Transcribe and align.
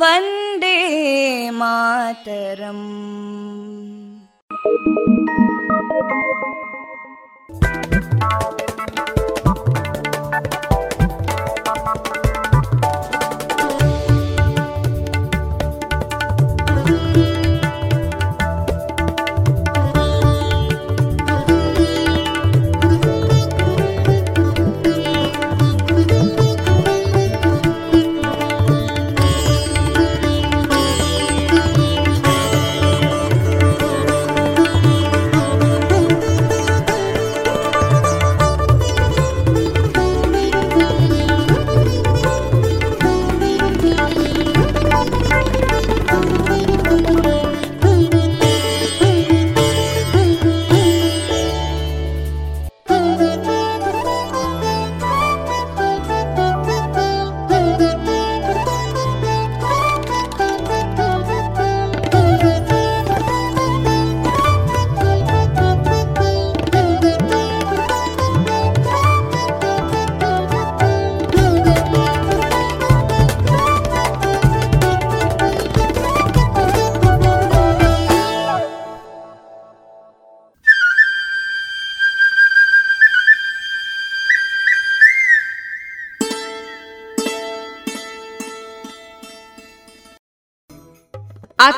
वन्दे 0.00 0.76
मातरम् 1.60 2.86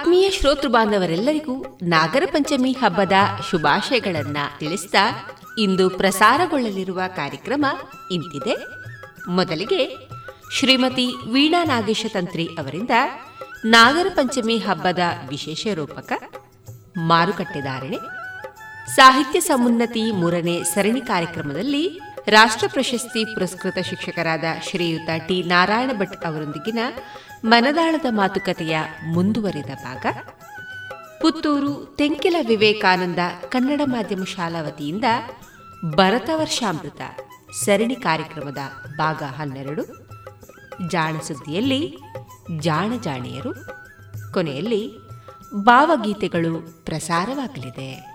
ಆತ್ಮೀಯ 0.10 0.30
ಶ್ರೋತೃ 0.30 0.68
ಬಾಂಧವರೆಲ್ಲರಿಗೂ 0.68 1.56
ನಾಗರ 1.84 2.24
ಪಂಚಮಿ 2.26 2.72
ಹಬ್ಬದ 2.72 3.14
ಶುಭಾಶಯಗಳನ್ನ 3.50 4.38
ತಿಳಿಸಿದ 4.60 4.96
ಇಂದು 5.58 5.90
ಪ್ರಸಾರಗೊಳ್ಳಲಿರುವ 5.90 7.02
ಕಾರ್ಯಕ್ರಮ 7.16 7.66
ಇಂತಿದೆ. 8.12 8.56
ಮೊದಲಿಗೆ 9.30 9.82
ಶ್ರೀಮತಿ 10.52 11.08
ವೀಣಾ 11.32 11.62
ನಾಗೇಶ 11.64 12.06
ತಂತ್ರಿ 12.14 12.46
ಅವರಿಂದ 12.58 12.96
ನಾಗರ 13.66 14.08
ಪಂಚಮಿ 14.16 14.58
ಹಬ್ಬದ 14.58 15.00
ವಿಶೇಷ 15.30 15.68
ರೂಪಕ 15.74 16.12
ಮಾರುಕಟ್ಟೆದಾರಣೆ 16.98 18.00
ಸಾಹಿತ್ಯ 18.96 19.40
ಸಮುನ್ನತಿ 19.40 20.12
ಮೂರನೇ 20.12 20.64
ಸರಣಿ 20.64 21.02
ಕಾರ್ಯಕ್ರಮದಲ್ಲಿ 21.02 21.86
ರಾಷ್ಟ್ರ 22.28 22.68
ಪ್ರಶಸ್ತಿ 22.74 23.26
ಪುರಸ್ಕೃತ 23.26 23.78
ಶಿಕ್ಷಕರಾದ 23.90 24.44
ಶ್ರೀಯುತ 24.70 25.10
ಟಿ 25.28 25.44
ನಾರಾಯಣ 25.44 25.92
ಭಟ್ 26.00 26.26
ಅವರೊಂದಿಗಿನ 26.26 26.80
ಮನದಾಳದ 27.46 28.06
ಮಾತುಕತೆಯ 28.10 28.80
ಮುಂದುವರಿದ 29.14 29.66
ಭಾಗ. 29.66 30.06
ಪುತ್ತೂರು 31.22 31.96
ತೆಂಕಿಲ 31.98 32.36
ವಿವೇಕಾನಂದ 32.48 33.20
ಕನ್ನಡ 33.50 33.82
ಮಾಧ್ಯಮ 33.86 34.24
ಶಾಲಾ 34.24 34.62
ವತಿಯಿಂದ 34.62 35.04
ಭರತ 35.86 36.30
ವರ್ಷಾಮೃತ 36.34 37.02
ಸರಣಿ 37.64 37.96
ಕಾರ್ಯಕ್ರಮದ 37.96 38.58
ಭಾಗ 38.98 39.24
ಹನ್ನೆರಡು. 39.24 40.10
ಜಾಣ 40.90 41.16
ಸುದ್ದಿಯಲ್ಲಿ 41.20 41.98
ಜಾಣ 42.60 42.94
ಜಾಣಿಯರು. 43.02 43.54
ಕೊನೆಯಲ್ಲಿ 44.34 44.94
ಭಾವಗೀತೆಗಳು 45.56 46.86
ಪ್ರಸಾರವಾಗಲಿದೆ. 46.86 48.09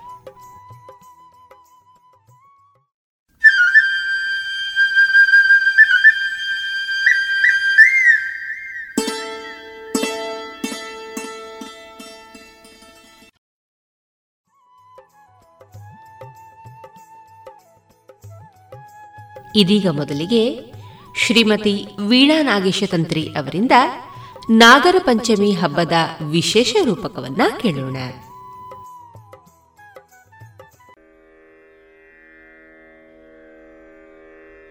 ಇದೀಗ 19.56 19.88
ಮೊದಲಿಗೆ 19.88 20.74
ಶ್ರೀಮತಿ 21.16 21.86
ವೀಣಾ 22.08 22.42
ನಾಗೇಶ 22.42 22.82
ತಂತ್ರಿ 22.90 23.28
ಅವರಿಂದ 23.28 23.72
ನಾಗರ 24.50 24.94
ಪಂಚಮಿ 24.98 25.52
ಹಬ್ಬದ 25.52 25.92
ವಿಶೇಷ 26.30 26.76
ರೂಪಕವನ್ನ 26.84 27.42
ಕೇಳೋಣ. 27.62 27.96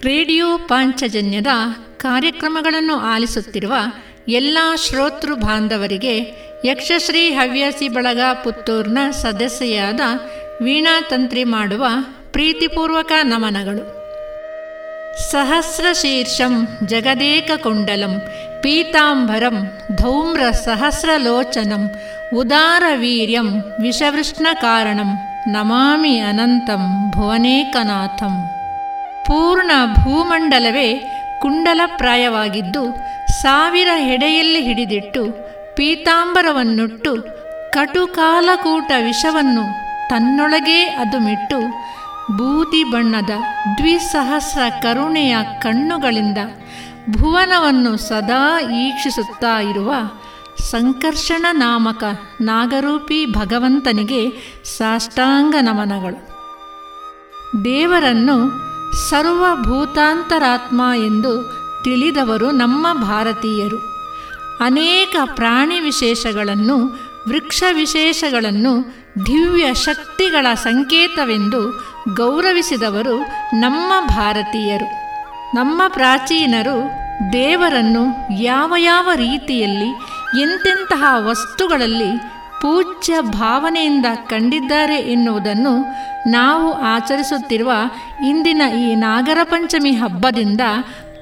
ರೇಡಿಯೋ 0.03 0.57
ಪಾಂಚಜನ್ಯದ 0.57 1.47
ಕಾರ್ಯಕ್ರಮಗಳನ್ನು 1.97 2.95
ಆಲಿಸುತ್ತಿರುವ 2.95 3.74
ಎಲ್ಲ 4.27 4.57
ಶ್ರೋತೃ 4.75 5.35
ಬಾಂಧವರಿಗೆ 5.35 6.18
ಯಕ್ಷಶ್ರೀ 6.65 7.30
ಹವ್ಯಾಸಿ 7.30 7.89
ಬಳಗ 7.89 8.19
ಪುತ್ತೂರ್ನ 8.44 8.97
ಸದಸ್ಯೆಯಾದ 9.12 10.00
ವೀಣಾ 10.62 11.01
ತಂತ್ರಿ 11.01 11.44
ಮಾಡುವ 11.44 11.85
ಪ್ರೀತಿಪೂರ್ವಕ 12.31 13.12
ನಮನಗಳು. 13.24 14.03
ಸಹಸ್ರಶೀರ್ಷಂ, 15.18 16.68
ಜಗದೇಕಕುಂಡಲಂ, 16.86 18.21
ಪೀತಾಂಬರಂ, 18.62 19.69
ಧೌಮ್ರಸಹಸ್ರಲೋಚನಂ, 19.92 21.89
ಉದಾರವೀರ್ಯಂ, 22.36 23.63
ವಿಷವೃಷ್ಣಕಾರಣಂ, 23.81 25.18
ನಮಾಮಿ 25.48 26.19
ಅನಂತಂ, 26.19 27.12
ಭುವನೇಕನಾಥಂ. 27.12 28.44
ಪೂರ್ಣ 29.25 29.71
ಭೂಮಂಡಲವೇ 30.04 31.01
ಕುಂಡಲಪ್ರಾಯವಾಗಿದ್ದು, 31.42 32.86
ಸಾವಿರ 33.42 33.88
ಹೆಡೆಯಲ್ಲಿ 33.95 34.62
ಹಿಡಿದಿಟ್ಟು, 34.62 35.25
ಪೀತಾಂಬರವನ್ನುಟ್ಟು, 35.75 37.44
ಕಟುಕಾಲಕೂಟ 37.71 38.92
ವಿಷವನ್ನು 39.06 39.83
ತನ್ನೊಳಗೇ 40.09 40.83
ಅದುಮಿಟ್ಟು 40.83 41.93
ಬೂದಿ 42.31 42.83
ಬಣ್ಣದ 42.83 43.30
ದ್ವಿಸಹಸ್ರ 43.77 44.61
ಕರುಣೆಯ 44.81 45.37
ಕಣ್ಣುಗಳಿಂದ 45.61 46.37
ಭುವನವನ್ನು 47.18 47.97
ಸದಾ 47.97 48.59
ಈಕ್ಷಿಸುತ್ತಾ 48.59 49.59
ಇರುವ 49.59 49.94
ಸಂಕರ್ಷಣ 50.59 51.45
ನಾಮಕ 51.51 52.03
ನಾಗರೂಪಿ 52.42 53.25
ಭಗವಂತನಿಗೆ 53.25 54.30
ಸಾಷ್ಟಾಂಗ 54.77 55.56
ನಮನಗಳು. 55.61 56.33
ದೇವರನ್ನು 57.63 58.63
ಸರ್ವಭೂತಾಂತರಾತ್ಮ 59.09 60.81
ಎಂದು 60.95 61.44
ತಿಳಿದವರು 61.83 62.51
ನಮ್ಮ 62.51 62.87
ಭಾರತೀಯರು. 62.94 63.77
ಅನೇಕ 64.63 65.15
ಪ್ರಾಣಿ 65.25 65.80
ವಿಶೇಷಗಳನ್ನು, 65.80 66.85
ವೃಕ್ಷ 67.30 67.63
ವಿಶೇಷಗಳನ್ನು 67.73 69.03
ದಿವ್ಯ 69.20 69.74
ಶಕ್ತಿಗಳ 69.74 70.48
ಸಂಕೇತವೆಂದು 70.54 71.72
ಗೌರವಿಸಿದವರು 72.16 73.22
ನಮ್ಮ 73.54 74.08
ಭಾರತೀಯರು. 74.08 74.86
ನಮ್ಮ 75.56 75.82
ಪ್ರಾಚೀನರು 75.88 76.90
ದೇವರನ್ನು 77.34 78.34
ಯಾವ 78.42 78.74
ಯಾವ 78.78 79.10
ರೀತಿಯಲ್ಲಿ, 79.16 79.90
ಎಂತೆಂತಹ 80.42 81.04
ವಸ್ತುಗಳಲ್ಲಿ 81.18 82.18
ಪೂಜ್ಯ 82.62 83.22
ಭಾವನೆಯಿಂದ 83.22 84.06
ಕಂಡಿದ್ದಾರೆ 84.28 84.96
ಎನ್ನುವುದನ್ನು 84.96 85.86
ನಾವು 86.30 86.74
ಆಚರಿಸುತ್ತಿರುವ 86.74 87.72
ಇಂದಿನ 88.30 88.62
ಈ 88.78 88.96
ನಾಗರ 88.96 89.38
ಪಂಚಮಿ 89.44 89.92
ಹಬ್ಬದಿಂದ 89.92 90.62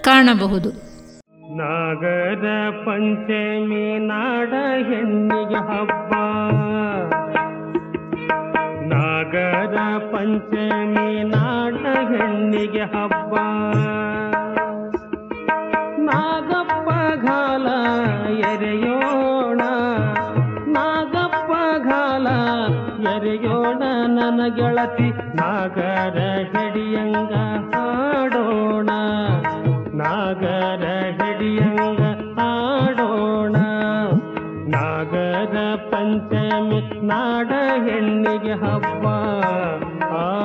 ಕಾಣಬಹುದು. 0.01 0.69
ನಾಗರ 1.57 2.69
ಪಂಚಮಿ 2.85 4.07
ನಾಡ 4.07 4.49
ಹೆಣ್ಣಿಗೆ 4.77 5.55
ಹಬ್ಬ. 5.55 6.13
ನಾಗರ 9.33 9.77
ಪಂಚಮಿ 10.11 11.11
ನಾಡ 11.23 11.83
ಹೆಣ್ಣಿಗೆ 12.09 12.85
ಹಬ್ಬ. 12.93 13.33
ನಾಗಪ್ಪ 16.07 16.89
ಘಾಲ 17.25 17.67
ಎರೆಯೋಣ, 18.49 19.61
ನಾಗಪ್ಪ 20.75 21.51
ಘಾಲ 21.87 22.27
ಎರೆಯೋಣ, 23.13 23.81
ನನ್ನ 24.17 24.41
ಗೆಳತಿ 24.57 25.09
ನಾಗರ 25.35 26.17
ಹೆಡಿಯಂಗ 26.51 27.33
ಹಾಡೋಣ, 27.75 28.89
ನಾಗರ 30.03 30.83
ಹೆಡಿಯಂಗ 31.21 32.01
ಹಾಡೋಣ. 32.39 33.55
ಪಂಚಮಿ 36.11 37.05
ನಾಡ 37.05 37.47
ಹೆಣ್ಣಿಗೆ 37.87 38.51
ಹಬ್ಬ. 38.51 39.07
ಆ. 40.05 40.37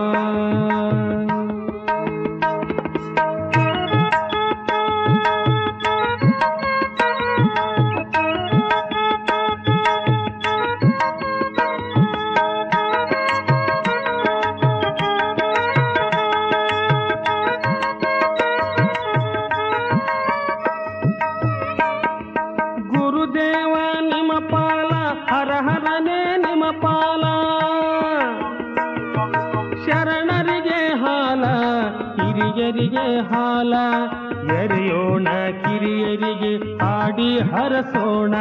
ಹರಸೋಣ 38.26 38.34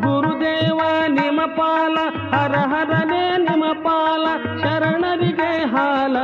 ಗುರುದೇವ 0.00 0.80
ನಿಮಪಾಲ 1.08 1.96
ಪಾಲ 1.96 1.98
ಹರ 2.34 2.56
ಹರನೇ 2.56 3.36
ನಿಮಪಾಲ 3.38 4.24
ಪಾಲ 4.24 4.58
ಶರಣರಿಗೆ 4.62 5.76
ಹಾಲ 5.76 6.16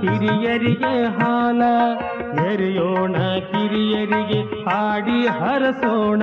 ಹಿರಿಯರಿಗೆ 0.00 1.04
ಹಾಲ. 1.04 1.62
ಎರೆಯೋಣ 2.40 3.12
ಕಿರಿಯರಿಗೆ 3.38 4.64
ಹಾಡಿ 4.64 5.26
ಹರಸೋಣ. 5.26 6.22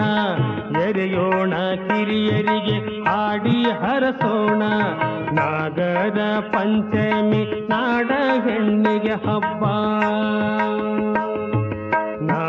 ಎರೆಯೋಣ 0.82 1.54
ಕಿರಿಯರಿಗೆ 1.88 3.04
ಹಾಡಿ 3.04 3.64
ಹರಸೋಣ. 3.64 4.62
ನಾಗದ 5.32 6.40
ಪಂಚಮಿ 6.40 7.68
ನಾಡ 7.68 8.12
ಹೆಣ್ಣಿಗೆ 8.48 9.14
ಹಬ್ಬ. 9.14 9.64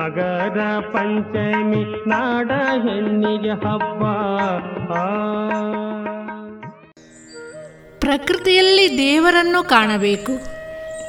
ನಾಗರ 0.04 0.60
ಪಂಚಮಿ 0.80 2.08
ನಾಡ 2.08 2.50
ಹೆಣ್ಣಿಗೆ 2.52 3.50
ಹಬ್ಬ. 3.50 4.02
ಪ್ರಕೃತಿಯಲ್ಲಿ 7.98 8.98
ದೇವರನ್ನು 8.98 9.68
ಕಾಣಬೇಕು, 9.68 10.32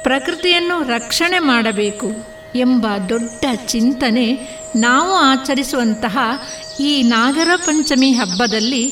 ಪ್ರಕೃತಿಯನ್ನು 0.02 0.82
ರಕ್ಷಣೆ 0.82 1.38
ಮಾಡಬೇಕು 1.38 2.06
ಎಂಬ 2.54 2.86
ದೊಡ್ಡ 3.08 3.44
ಚಿಂತನೆ 3.66 4.26
ನಾವು 4.76 5.14
ಆಚರಿಸುವಂತಹ 5.14 6.18
ಈ 6.80 7.02
ನಾಗರ 7.02 7.48
ಪಂಚಮಿ 7.56 8.12
ಹಬ್ಬದಲ್ಲಿ 8.12 8.90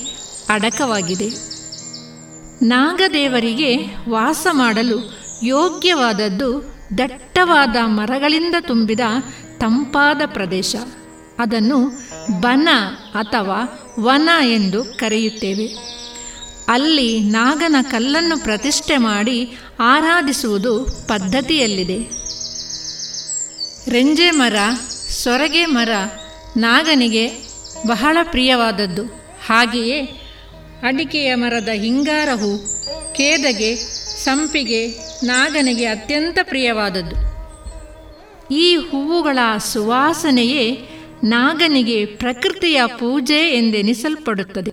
ಅಡಕವಾಗಿದೆ. 0.49 1.29
ನಾಗದೇವರಿಗೆ 2.63 3.77
ವಾಸ 4.11 4.47
ಮಾಡಲು 4.53 4.99
ಯೋಗ್ಯವಾದದ್ದು 5.43 6.75
ದಟ್ಟವಾದ 6.99 7.77
ಮರಗಳಿಂದ 7.85 8.55
ತುಂಬಿದ 8.61 9.01
ತಂಪಾದ 9.59 10.23
ಪ್ರದೇಶ. 10.27 10.77
ಅದನ್ನು 11.39 11.91
ಬನ 12.41 12.69
ಅಥವಾ 13.15 13.81
ವನ 14.01 14.29
ಎಂದು 14.43 14.85
ಕರೆಯುತ್ತೇವೆ. 14.85 15.95
ಅಲ್ಲಿ 16.69 17.21
ನಾಗನ 17.21 17.77
ಕಲ್ಲನ್ನು 17.83 18.43
ಪ್ರತಿಷ್ಠೆ 18.43 18.97
ಮಾಡಿ 18.97 19.59
ಆರಾಧಿಸುವುದು 19.81 20.85
ಪದ್ಧತಿಯಲ್ಲಿದೆ. 21.09 21.99
ರೆಂಜೆ 23.91 24.31
ಮರ, 24.31 24.55
ಸೊರಗೆ 25.11 25.67
ಮರ 25.67 25.91
ನಾಗನಿಗೆ 26.57 27.31
ಬಹಳ 27.87 28.19
ಪ್ರಿಯವಾದದ್ದು. 28.23 29.05
ಹಾಗೆಯೇ 29.47 30.01
ಅಡಿಕೆಯ 30.83 31.35
ಮರದ 31.35 31.69
ಹಿಂಗಾರ 31.69 32.29
ಹೂ 32.29 32.59
ಕೇದಗೆ, 33.13 33.77
ಸಂಪಿಗೆ 34.25 34.89
ನಾಗನಿಗೆ 35.25 35.87
ಅತ್ಯಂತ 35.87 36.39
ಪ್ರಿಯವಾದದ್ದು. 36.43 37.34
ಈ 38.51 38.77
ಹೂವುಗಳ 38.77 39.39
ಸುವಾಸನೆಯೇ 39.59 40.89
ನಾಗನಿಗೆ 41.25 42.07
ಪ್ರಕೃತಿಯ 42.07 42.83
ಪೂಜೆ 42.87 43.59
ಎಂದೆನಿಸಲ್ಪಡುತ್ತದೆ. 43.59 44.73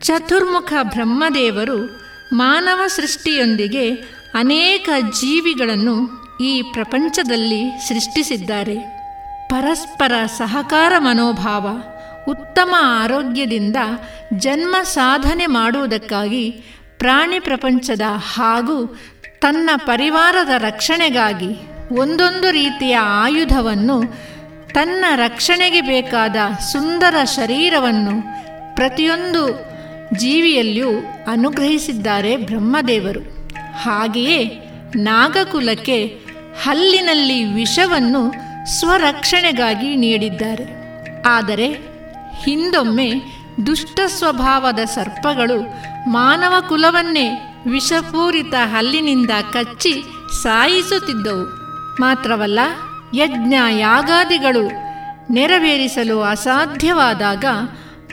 ಚತುರ್ಮುಖ 0.00 0.72
ಬ್ರಹ್ಮದೇವರು 0.82 2.00
ಮಾನವ 2.32 2.86
ಸೃಷ್ಟಿಯೊಂದಿಗೆ 2.86 3.90
ಅನೇಕ 4.34 4.88
ಜೀವಿಗಳನ್ನು 5.20 6.20
ಈ 6.44 6.62
ಪ್ರಪಂಚದಲ್ಲಿ 6.62 7.88
ಸೃಷ್ಟಿಸಿದ್ದಾರೆ. 7.88 9.00
ಪರಸ್ಪರ 9.48 10.12
ಸಹಕಾರ 10.26 10.92
ಮನೋಭಾವ, 10.98 11.68
ಉತ್ತಮ 12.28 12.74
ಆರೋಗ್ಯದಿಂದ 12.78 13.76
ಜನ್ಮ 14.38 14.76
ಸಾಧನೆ 14.82 15.46
ಮಾಡುವುದಕ್ಕಾಗಿ 15.46 16.50
ಪ್ರಾಣಿ 16.98 17.40
ಪ್ರಪಂಚದ 17.40 18.02
ಹಾಗೂ 18.34 18.98
ತನ್ನ 19.40 19.70
ಪರಿವಾರದ 19.76 20.48
ರಕ್ಷಣೆಗಾಗಿ 20.58 21.79
ಒಂದೊಂದು 21.92 22.50
ರೀತಿಯ 22.50 22.96
ಆಯುಧವನ್ನು, 22.96 24.02
ತನ್ನ 24.74 25.04
ರಕ್ಷಣೆಗೆ 25.16 25.80
ಬೇಕಾದ 25.80 26.36
ಸುಂದರ 26.72 27.24
ಶರೀರವನ್ನು 27.24 28.22
ಪ್ರತಿಯೊಂದು 28.74 29.70
ಜೀವಿಯಲ್ಲಿಯೂ 30.18 30.90
ಅನುಗ್ರಹಿಸಿದ್ದಾರೆ 31.26 32.36
ಬ್ರಹ್ಮದೇವರು. 32.36 33.20
ಹಾಗೆಯೇ 33.54 34.44
ನಾಗಕುಲಕ್ಕೆ 34.96 36.18
ಹಲ್ಲಿನಲ್ಲಿ 36.62 37.44
ವಿಷವನ್ನು 37.44 38.32
ಸ್ವರಕ್ಷಣೆಗಾಗಿ 38.80 39.96
ನೀಡಿದ್ದಾರೆ. 39.96 40.80
ಆದರೆ 41.22 41.66
ಹಿಂದೊಮ್ಮೆ 42.44 43.12
ದುಷ್ಟ 43.66 44.00
ಸ್ವಭಾವದ 44.06 44.78
ಸರ್ಪಗಳು 44.78 45.60
ಮಾನವ 46.10 46.54
ಕುಲವನ್ನೇ 46.68 47.54
ವಿಷಪೂರಿತ 47.66 48.54
ಹಲ್ಲಿನಿಂದ 48.54 49.30
ಕಚ್ಚಿ 49.52 50.02
ಸಾಯಿಸುತ್ತಿದ್ದವು. 50.42 51.59
ಮಾತ್ರವಲ್ಲ 52.00 52.60
ಯಜ್ಞ 53.14 53.54
ಯಾಗಾದಿಗಳು 53.78 54.64
ನೆರವೇರಿಸಲು 55.30 56.16
ಅಸಾಧ್ಯವಾದಾಗ 56.22 57.44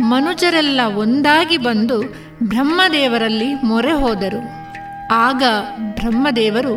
ಮನುಜರೆಲ್ಲ 0.02 0.82
ಒಂದಾಗಿ 0.96 1.58
ಬಂದು 1.58 1.98
ಬ್ರಹ್ಮದೇವರಲ್ಲಿ 2.44 3.50
ಮೊರೆ 3.64 3.94
ಹೋದರು. 3.94 4.42
ಆಗ 5.26 5.44
ಬ್ರಹ್ಮದೇವರು 5.94 6.74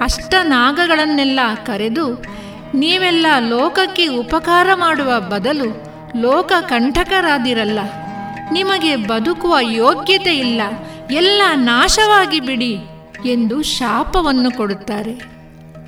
ಅಷ್ಟನಾಗಗಳನ್ನೆಲ್ಲ 0.00 1.40
ಕರೆದು, 1.66 2.06
ನೀವೆಲ್ಲ 2.74 3.26
ಲೋಕಕ್ಕೆ 3.48 4.04
ಉಪಕಾರ 4.16 4.68
ಮಾಡುವ 4.74 5.12
ಬದಲು 5.30 5.68
ಲೋಕ 6.20 6.52
ಕಂಠಕರಾದಿರಲ್ಲ 6.68 7.80
ನಿಮಗೆ 8.52 8.92
ಬದುಕುವ 8.96 9.54
ಯೋಗ್ಯತೆ 9.60 10.34
ಇಲ್ಲ, 10.34 10.60
ಎಲ್ಲ 11.10 11.42
ನಾಶವಾಗಿ 11.54 12.40
ಬಿಡಿ 12.40 12.74
ಎಂದು 13.26 13.56
ಶಾಪವನ್ನು 13.62 14.50
ಕೊಡುತ್ತಾರೆ. 14.50 15.14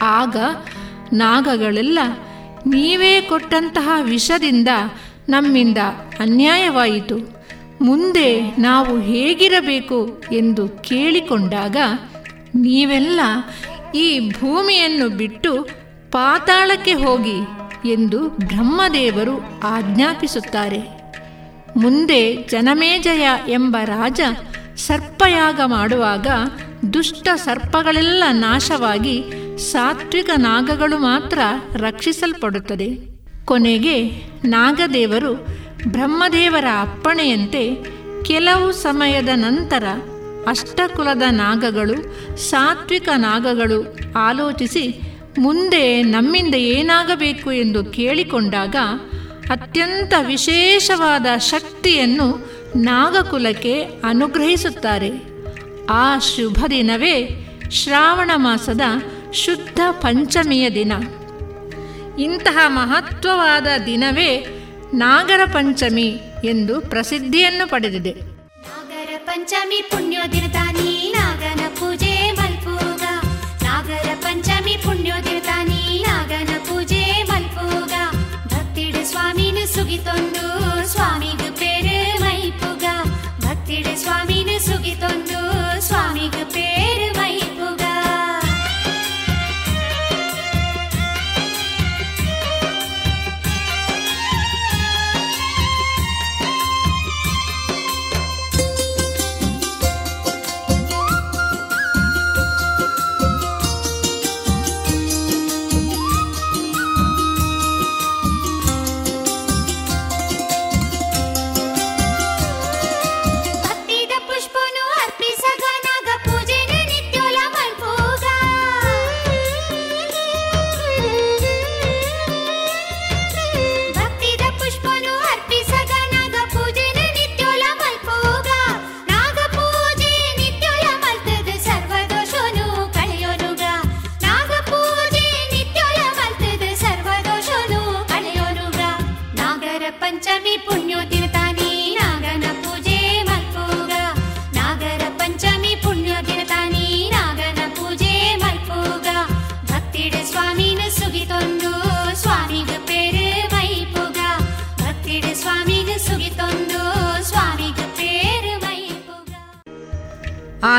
ಆಗ 0.02 0.36
ನಾಗಗಳೆಲ್ಲ, 1.12 1.98
ನೀವೇ 2.66 3.20
ಕೊಟ್ಟಂತಹ 3.20 3.88
ವಿಷದಿಂದ 4.02 4.68
ನಮ್ಮಿಂದ 5.28 5.78
ಅನ್ಯಾಯವಾಯಿತು. 6.20 7.18
ಮುಂದೆ 7.80 8.28
ನಾವು 8.58 9.00
ಹೇಗಿರಬೇಕು? 9.00 10.22
ಎಂದು 10.32 10.68
ಕೇಳಿಕೊಂಡಾಗ, 10.68 11.76
ನೀವೆಲ್ಲ 12.54 13.20
ಈ 13.94 14.30
ಭೂಮಿಯನ್ನು 14.30 15.08
ಬಿಟ್ಟು 15.08 15.52
ಪಾತಾಳಕ್ಕೆ 16.10 16.92
ಹೋಗಿ 16.92 17.38
ಎಂದು 17.92 18.28
ಬ್ರಹ್ಮದೇವರು 18.28 19.36
ಆಜ್ಞಾಪಿಸುತ್ತಾರೆ. 19.62 21.00
ಮುಂದೆ 21.76 22.36
ಜನಮೇಜಯ 22.48 23.26
ಎಂಬ 23.48 23.76
ರಾಜ 23.84 24.20
ಸರ್ಪಯಾಗ 24.86 25.60
ಮಾಡುವಾಗ 25.66 26.26
ದುಷ್ಟ 26.92 27.28
ಸರ್ಪಗಳೆಲ್ಲ 27.34 28.24
ನಾಶವಾಗಿ 28.30 29.16
ಸಾತ್ವಿಕ 29.72 30.30
ನಾಗಗಳು 30.36 30.98
ಮಾತ್ರ 30.98 31.38
ರಕ್ಷಿಸಲ್ಪಡುತ್ತದೆ. 31.76 32.88
ಕೊನೆಗೆ 33.44 33.96
ನಾಗದೇವರು 34.44 35.32
ಬ್ರಹ್ಮದೇವರ 35.86 36.64
ಅಪ್ಪಣೆಯಂತೆ 36.80 37.62
ಕೆಲವು 38.24 38.72
ಸಮಯದ 38.72 39.28
ನಂತರ 39.34 39.84
ಅಷ್ಟಕುಲದ 40.46 41.22
ನಾಗಗಳು, 41.30 41.96
ಸಾತ್ವಿಕ 42.36 43.08
ನಾಗಗಳು 43.16 43.96
ಆಲೋಚಿಸಿ 44.18 44.84
ಮುಂದೆ 45.38 46.02
ನಮ್ಮಿಂದ 46.02 46.54
ಏನಾಗಬೇಕು 46.54 47.52
ಎಂದು 47.52 47.84
ಕೇಳಿಕೊಂಡಾಗ 47.84 48.76
ಅತ್ಯಂತ 49.50 50.12
ವಿಶೇಷವಾದ 50.26 51.26
ಶಕ್ತಿಯನ್ನು 51.38 52.28
ನಾಗಕುಲಕ್ಕೆ 52.76 53.82
ಅನುಗ್ರಹಿಸುತ್ತಾರೆ. 53.82 55.10
ಆ 55.90 56.18
ಶುಭ 56.18 56.64
ದಿನವೇ 56.70 57.46
ಶ್ರಾವಣ 57.70 58.30
ಮಾಸದ 58.34 58.80
ಶುದ್ಧ 59.32 59.80
ಪಂಚಮಿಯ 59.90 60.70
ದಿನ. 60.70 60.92
ಇಂತಹ 62.18 62.58
ಮಹತ್ವವಾದ 62.66 63.66
ದಿನವೇ 63.86 64.46
ನಾಗರ 64.94 65.40
ಪಂಚಮಿ 65.44 66.20
ಎಂದು 66.44 66.80
ಪ್ರಸಿದ್ಧಿಯನ್ನು 66.80 67.70
ಪಡೆದಿದೆ. 67.70 68.12
ನಾಗರ 68.12 69.14
ಪಂಚಮಿ 69.18 69.82
ಪುಣ್ಯೋದಿರ್ತಾನಿ 69.90 71.14
ನಾಗನ 71.16 71.68
ಪೂಜೆ 71.68 72.30
ಮಲ್ಪೋಗ. 72.30 73.02
ನಾಗರ 73.62 74.08
ಪಂಚಮಿ 74.14 74.76
ಪುಣ್ಯೋದಿರ್ತಾನಿ 74.76 76.04
ನಾಗನ 76.08 76.58
ಪೂಜೆ 76.58 77.22
ಮಲ್ಪೋಗ. 77.22 77.92
ಭಕ್ತಿಡು 78.46 79.10
ಸ್ವಾಮಿನ 79.10 79.58
ಸುಗಿತೊಂದು 79.74 80.86
ಸ್ವಾಮಿಗು 80.88 81.39
chiquito 84.90 85.06
en 85.06 85.29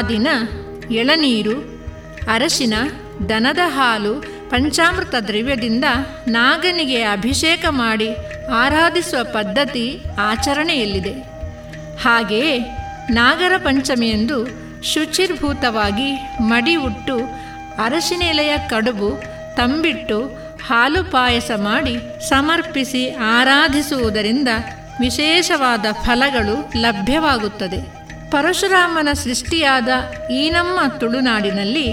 ದಿನ 0.10 0.28
ಎಳನೀರು 0.92 1.82
ಅರಶಿನ 2.32 2.74
ದನದ 3.30 3.60
ಹಾಲು, 3.66 4.22
ಪಂಚಾಮೃತ 4.50 5.16
ದ್ರವ್ಯದಿಂದ 5.16 5.84
ನಾಗನಿಗೆ 6.28 7.04
ಅಭಿಷೇಕ 7.04 7.66
ಮಾಡಿ 7.70 8.10
ಆರಾಧಿಸುವ 8.56 9.24
ಪದ್ಧತಿ 9.24 10.02
ಆಚರಣೆಯಲ್ಲಿದೆ. 10.20 11.14
ಹಾಗೆಯೇ 12.04 12.60
ನಾಗರ 13.12 13.58
ಪಂಚಮಿಯಂದು 13.58 14.48
ಶುಚಿರ್ಭೂತವಾಗಿ 14.84 16.12
ಮಡಿ 16.42 16.76
ಉಟ್ಟು 16.76 17.20
ಅರಶಿನೆಲೆಯ 17.86 18.58
ಕಡುಬು, 18.58 19.24
ತಂಬಿಟ್ಟು, 19.56 20.42
ಹಾಲು 20.68 21.04
ಪಾಯಸ 21.04 21.52
ಮಾಡಿ 21.56 21.98
ಸಮರ್ಪಿಸಿ 22.30 23.12
ಆರಾಧಿಸುವುದರಿಂದ 23.12 24.48
ವಿಶೇಷವಾದ 25.00 25.86
ಫಲಗಳು 25.92 26.72
ಲಭ್ಯವಾಗುತ್ತದೆ. 26.78 28.01
ಪರಶುರಾಮನ 28.32 29.14
ಸೃಷ್ಟಿಯಾದ 29.14 29.90
ಈ 30.32 30.50
ನಮ್ಮ 30.50 30.80
ತುಳುನಾಡಿನಲ್ಲಿ 31.00 31.88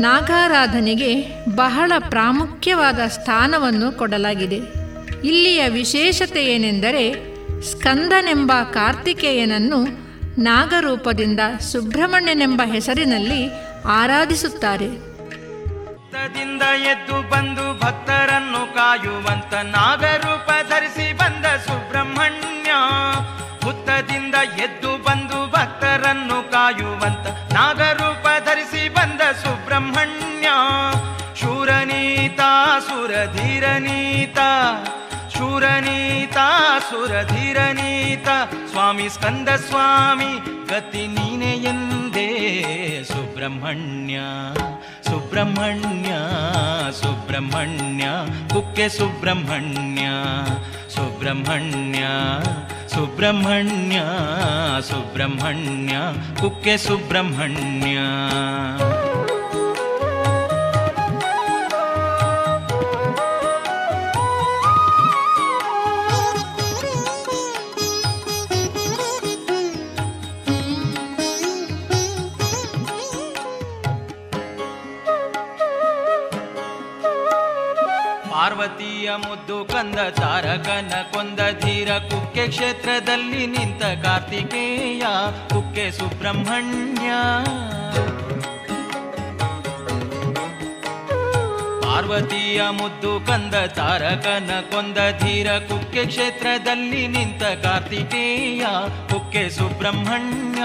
ನಾಗಾರಾಧನೆಗೆ 0.00 1.10
ಬಹಳ 1.54 1.92
ಪ್ರಾಮುಖ್ಯವಾದ 2.08 3.00
ಸ್ಥಾನವನ್ನು 3.08 3.92
ಕೊಡಲಾಗಿದೆ. 3.92 4.58
ಇಲ್ಲಿಯ 5.24 5.68
ವಿಶೇಷತೆ 5.68 6.44
ಏನೆಂದರೆ 6.44 7.04
ಸ್ಕಂದನೆಂಬ 7.62 8.52
ಕಾರ್ತಿಕೇಯನನ್ನು 8.72 9.80
ನಾಗರೂಪದಿಂದ 10.42 11.40
ಸುಬ್ರಹ್ಮಣ್ಯನೆಂಬ 11.72 12.62
ಹೆಸರಿನಲ್ಲಿ 12.64 13.40
ಆರಾಧಿಸುತ್ತಾರೆ. 13.84 15.15
ದಿಂದ 16.12 16.62
ಎದ್ದು 16.62 17.30
ಬಂದು 17.30 17.78
ಭಕ್ತರನ್ನು 17.78 18.74
ಕಾಯುವಂತ 18.74 19.54
ನಾಗರೂಪ 19.54 20.50
ಧರಿಸಿ 20.68 21.12
ಬಂದ 21.12 21.46
ಸುಬ್ರಹ್ಮಣ್ಯ. 21.46 22.70
ಹುತ್ತದಿಂದ 23.64 24.34
ಎದ್ದು 24.34 25.02
ಬಂದು 25.02 25.50
ಭಕ್ತರನ್ನು 25.50 26.50
ಕಾಯುವಂತ 26.52 27.52
ನಾಗರೂಪ 27.52 28.26
ಧರಿಸಿ 28.44 28.88
ಬಂದ 28.88 29.20
ಸುಬ್ರಹ್ಮಣ್ಯ. 29.32 30.48
ಶೂರನೀತ, 31.40 32.40
ಸುರಧೀರನೀತ 32.80 34.38
ಶೂರನೀತ, 35.36 36.36
ಸುರಧೀರನೀತ, 36.90 38.28
ಸ್ವಾಮಿ 38.70 39.08
ಸ್ಕಂದ 39.08 39.48
ಸ್ವಾಮಿ, 39.48 40.32
ಗತಿ 40.66 41.06
ನೀನೆ 41.06 41.52
ಎಂದೇ 41.52 42.28
ಸುಬ್ರಹ್ಮಣ್ಯ 43.35 44.17
ಸುಬ್ರಹ್ಮಣ್ಯ 45.05 46.11
ಸುಬ್ರಹ್ಮಣ್ಯ 47.01 48.05
ಕುಕ್ಕೆ 48.53 48.87
ಸುಬ್ರಹ್ಮಣ್ಯ 48.89 50.07
ಸುಬ್ರಹ್ಮಣ್ಯ 50.89 52.03
ಸುಬ್ರಹ್ಮಣ್ಯ 52.87 53.99
ಸುಬ್ರಹ್ಮಣ್ಯ 54.81 55.95
ಕುಕ್ಕೆ 56.41 56.75
ಸುಬ್ರಹ್ಮಣ್ಯ 56.77 57.97
ಪಾರ್ವತಿಯ 78.46 79.10
ಮುದ್ದು 79.16 79.64
ಕಂದ 79.64 79.98
ತಾರಕನ 80.08 80.92
ಕೊಂದ 81.12 81.40
ಧೀರ 81.64 81.90
ಕುಕ್ಕೆ 81.98 82.46
ಕ್ಷೇತ್ರದಲ್ಲಿ 82.48 83.46
ನಿಂತ 83.46 83.84
ಕಾರ್ತಿಕೇಯ, 84.06 85.02
ಕುಕ್ಕೆ 85.48 85.90
ಸುಬ್ರಹ್ಮಣ್ಯ. 85.90 87.08
ಪಾರ್ವತಿಯ 91.82 92.62
ಮುದ್ದು 92.70 93.20
ಕಂದ 93.26 93.54
ತಾರಕನ 93.54 94.50
ಕೊಂದ 94.70 94.98
ಧೀರ 95.24 95.58
ಕುಕ್ಕೆ 95.58 96.06
ಕ್ಷೇತ್ರದಲ್ಲಿ 96.06 97.06
ನಿಂತ 97.06 97.42
ಕಾರ್ತಿಕೇಯ, 97.42 98.66
ಕುಕ್ಕೆ 99.10 99.50
ಸುಬ್ರಹ್ಮಣ್ಯ. 99.50 100.62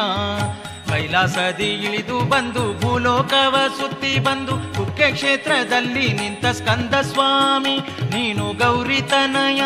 ಕೈಲಾಸದಿ 0.92 1.70
ಇಳಿದು 1.88 2.20
ಬಂದು, 2.34 2.64
ಭೂಲೋಕವ 2.82 3.56
ಸುತ್ತಿ 3.80 4.14
ಬಂದು, 4.20 4.56
ಕುಕ್ಕೆ 4.78 5.12
ಕ್ಷೇತ್ರದಲ್ಲಿ 5.12 6.08
ನಿಂತ 6.14 6.46
ಸ್ಕಂದ 6.60 6.94
ಸ್ವಾಮಿ, 7.02 7.76
ನೀನು 8.16 8.46
ಗೌರಿತನಯ 8.54 9.62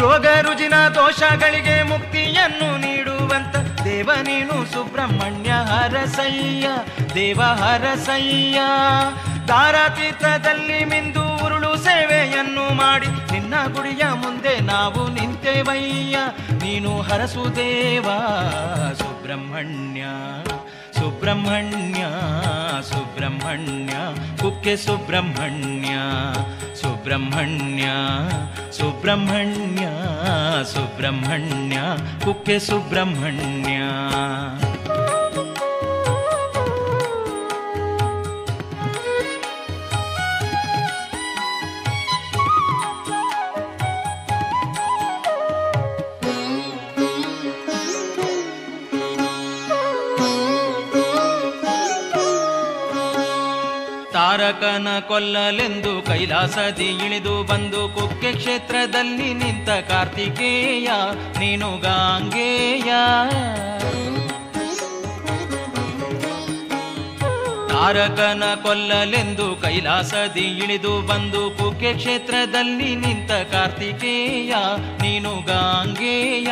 ರೋಗ 0.00 0.26
ರುಜಿನ 0.42 0.76
ದೋಷಗಳಿಗೆ 0.94 1.76
ಮುಕ್ತಿಯನ್ನು 1.82 2.70
ನೀಡುವಂತ 2.76 3.54
ದೇವ 3.84 4.10
ನೀನು 4.22 4.56
ಸುಬ್ರಹ್ಮಣ್ಯ 4.72 5.50
ಹರಸಯ್ಯ, 5.70 6.66
ದೇವ 7.14 7.40
ಹರಸಯ್ಯ. 7.62 8.60
ದಾರಾತೀರ್ಥದಲ್ಲಿ 9.48 10.84
ಮಿಂದು 10.84 11.24
ಉರುಳು 11.44 11.76
ಸೇವೆಯನ್ನು 11.84 12.74
ಮಾಡಿ 12.74 13.08
ನಿನ್ನ 13.32 13.54
ಗುಡಿಯ 13.74 14.04
ಮುಂದೆ 14.22 14.60
ನಾವು 14.60 15.08
ನಿಂತೆವಯ್ಯ. 15.08 16.16
ನೀನು 16.62 17.00
ಹರಸು 17.00 17.56
ದೇವ, 17.56 18.08
ಸುಬ್ರಹ್ಮಣ್ಯ 18.98 20.04
ಸುಬ್ರಹ್ಮಣ್ಯ 20.98 22.02
ಸುಬ್ರಹ್ಮಣ್ಯ, 22.90 23.94
ಕುಕ್ಕೆ 24.42 24.76
ಸುಬ್ರಹ್ಮಣ್ಯ 24.76 25.94
ಸುಬ್ರಹ್ಮಣ್ಯ 26.80 27.86
ಸುಬ್ರಹ್ಮಣ್ಯ 28.72 29.84
ಸುಬ್ರಹ್ಮಣ್ಯ, 30.72 31.76
ಕುಕ್ಕೆ 32.24 32.58
ಸುಬ್ರಹ್ಮಣ್ಯ. 32.58 33.78
ತಾರಕನ 54.34 54.88
ಕೊಲ್ಲಲೆಂದು 55.08 55.90
ಕೈಲಾಸದಿ 56.06 56.86
ಇಳಿದು 57.04 57.34
ಬಂದು 57.44 57.82
ಕುಕ್ಕೆ 57.88 58.30
ಕ್ಷೇತ್ರದಲ್ಲಿ 58.32 59.28
ನಿಂತ 59.34 59.68
ಕಾರ್ತಿಕೇಯ 59.90 60.88
ನೀನು 61.38 61.68
ಗಾಂಗೇಯ. 61.76 62.90
ತಾರಕನ 67.74 68.44
ಕೊಲ್ಲಲೆಂದು 68.62 69.46
ಕೈಲಾಸದಿ 69.62 70.44
ಇಳಿದು 70.62 70.92
ಬಂದು 71.06 71.40
ಕುಕ್ಕೆ 71.50 71.90
ಕ್ಷೇತ್ರದಲ್ಲಿ 71.94 72.90
ನಿಂತ 72.94 73.32
ಕಾರ್ತಿಕೇಯ, 73.52 74.52
ನೀನು 75.02 75.32
ಗಾಂಗೇಯ. 75.46 76.50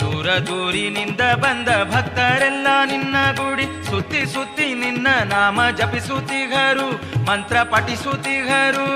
ದೂರ 0.00 0.26
ದೂರಿನಿಂದ 0.48 1.22
ಬಂದ 1.42 1.68
ಭಕ್ತರೆಲ್ಲ 1.92 2.68
ನಿನ್ನ 2.84 3.16
ಗುಡಿ 3.40 3.66
ಸುತ್ತಿ 3.90 4.22
ಸುತ್ತಿ 4.34 4.68
ನಿನ್ನ 4.74 5.06
ನಾಮ 5.24 5.68
ಜಪಿಸುತ್ತಿಗರು, 5.78 6.88
ಮಂತ್ರ 7.26 7.56
ಪಠಿಸುತ್ತಿಗರು. 7.62 8.88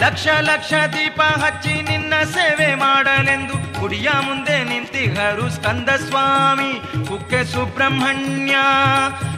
ಲಕ್ಷ 0.00 0.26
ಲಕ್ಷ 0.40 0.72
ದೀಪ 0.92 1.20
ಹಚ್ಚಿ 1.20 1.74
ನಿನ್ನ 1.82 2.14
ಸೇವೆ 2.24 2.74
ಮಾಡಲೆಂದು 2.74 3.80
ಗುಡಿಯ 3.80 4.08
ಮುಂದೆ 4.20 4.64
ನಿಂತಿಹರು 4.64 5.50
ಸ್ಕಂದ 5.50 5.88
ಸ್ವಾಮಿ 5.88 6.70
ಕುಕ್ಕೆ 7.08 7.44
ಸುಬ್ರಹ್ಮಣ್ಯ, 7.44 8.54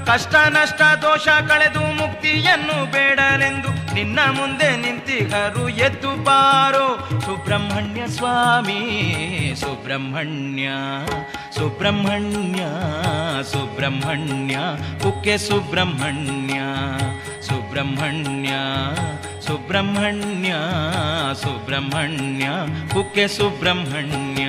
ಕಷ್ಟ 0.06 0.34
ನಷ್ಟ 0.34 0.82
ದೋಷ 0.82 1.28
ಕಳೆದು 1.28 1.80
ಮುಕ್ತಿಯನ್ನು 1.80 2.92
ಬೇಡಲೆಂದು 2.92 3.94
ನಿನ್ನ 3.94 4.18
ಮುಂದೆ 4.30 4.70
ನಿಂತಿಹರು 4.76 5.68
ಎದ್ದು 5.68 6.24
ಬಾರೋ. 6.24 6.86
ಸುಬ್ರಹ್ಮಣ್ಯ 7.20 8.02
ಸ್ವಾಮಿ, 8.06 8.80
ಸುಬ್ರಹ್ಮಣ್ಯ 9.60 10.68
ಸುಬ್ರಹ್ಮಣ್ಯ 11.54 12.62
ಸುಬ್ರಹ್ಮಣ್ಯ, 13.52 14.56
ಕುಕ್ಕೆ 15.02 15.38
ಸುಬ್ರಹ್ಮಣ್ಯ 15.38 16.60
ಸುಬ್ರಹ್ಮಣ್ಯ. 17.42 18.52
सुब्रह्मण्य 19.50 20.50
सुब्रह्मण्य 21.42 22.46
कुके 22.94 23.26
सुब्रह्मण्य। 23.28 24.46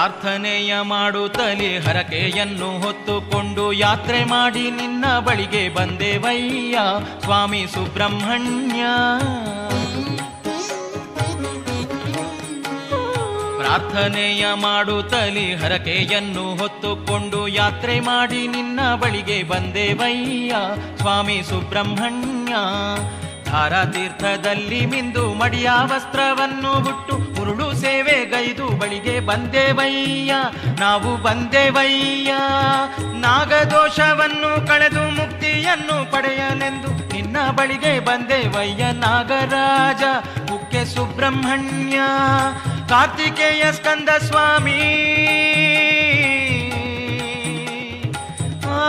ಪ್ರಾರ್ಥನೆಯ 0.00 0.80
ಮಾಡುತ್ತಲೇ 0.80 1.78
ಹರಕೆಯನ್ನು 1.78 2.80
ಹೊತ್ತುಕೊಂಡು 2.80 3.72
ಯಾತ್ರೆ 3.72 4.24
ಮಾಡಿ 4.24 4.70
ನಿನ್ನ 4.70 5.18
ಬಳಿಗೆ 5.18 5.74
ಬಂದೆವಯ್ಯ. 5.74 6.78
ಸ್ವಾಮಿ 7.22 7.66
ಸುಬ್ರಹ್ಮಣ್ಯ. 7.74 8.84
ಪ್ರಾರ್ಥನೆಯ 13.58 14.46
ಮಾಡುತ್ತಲಿ 14.54 15.54
ಹರಕೆಯನ್ನು 15.54 16.56
ಹೊತ್ತುಕೊಂಡು 16.56 17.48
ಯಾತ್ರೆ 17.48 18.00
ಮಾಡಿ 18.00 18.46
ನಿನ್ನ 18.46 18.80
ಬಳಿಗೆ 18.94 19.42
ಬಂದೇವಯ್ಯ. 19.42 20.54
ಸ್ವಾಮಿ 20.96 21.42
ಸುಬ್ರಹ್ಮಣ್ಯ. 21.48 22.54
ಧಾರಾತೀರ್ಥದಲ್ಲಿ 23.50 24.86
ಮಿಂದು 24.86 25.34
ಮಡಿಯ 25.34 25.70
ವಸ್ತ್ರವನ್ನು 25.82 26.72
ಹುಟ್ಟು 26.72 27.42
ಉರುಳು 27.42 27.74
ಸೇವೆ 27.74 28.24
ಗೈದು 28.24 28.68
ಬಳಿಗೆ 28.68 29.20
ಬಂದೇವಯ್ಯ. 29.20 30.34
ನಾವು 30.80 31.16
ಬಂದೇವಯ್ಯ. 31.16 32.34
ನಾಗದೋಷವನ್ನು 33.20 34.66
ಕಳೆದು 34.66 35.10
ಮುಕ್ತಿಯನ್ನು 35.10 36.12
ಪಡೆಯನೆಂದು 36.12 37.12
ನಿನ್ನ 37.12 37.36
ಬಳಿಗೆ 37.50 38.00
ಬಂದೇವಯ್ಯ 38.00 38.92
ನಾಗರಾಜ. 38.92 40.02
ಮುಖ್ಯ 40.50 40.84
ಸುಬ್ರಹ್ಮಣ್ಯ. 40.84 42.00
ಕಾರ್ತಿಕೇಯ 42.88 43.72
ಸ್ಕಂದ 43.72 44.08
ಸ್ವಾಮಿ. 44.08 44.96
ಆ, 48.68 48.86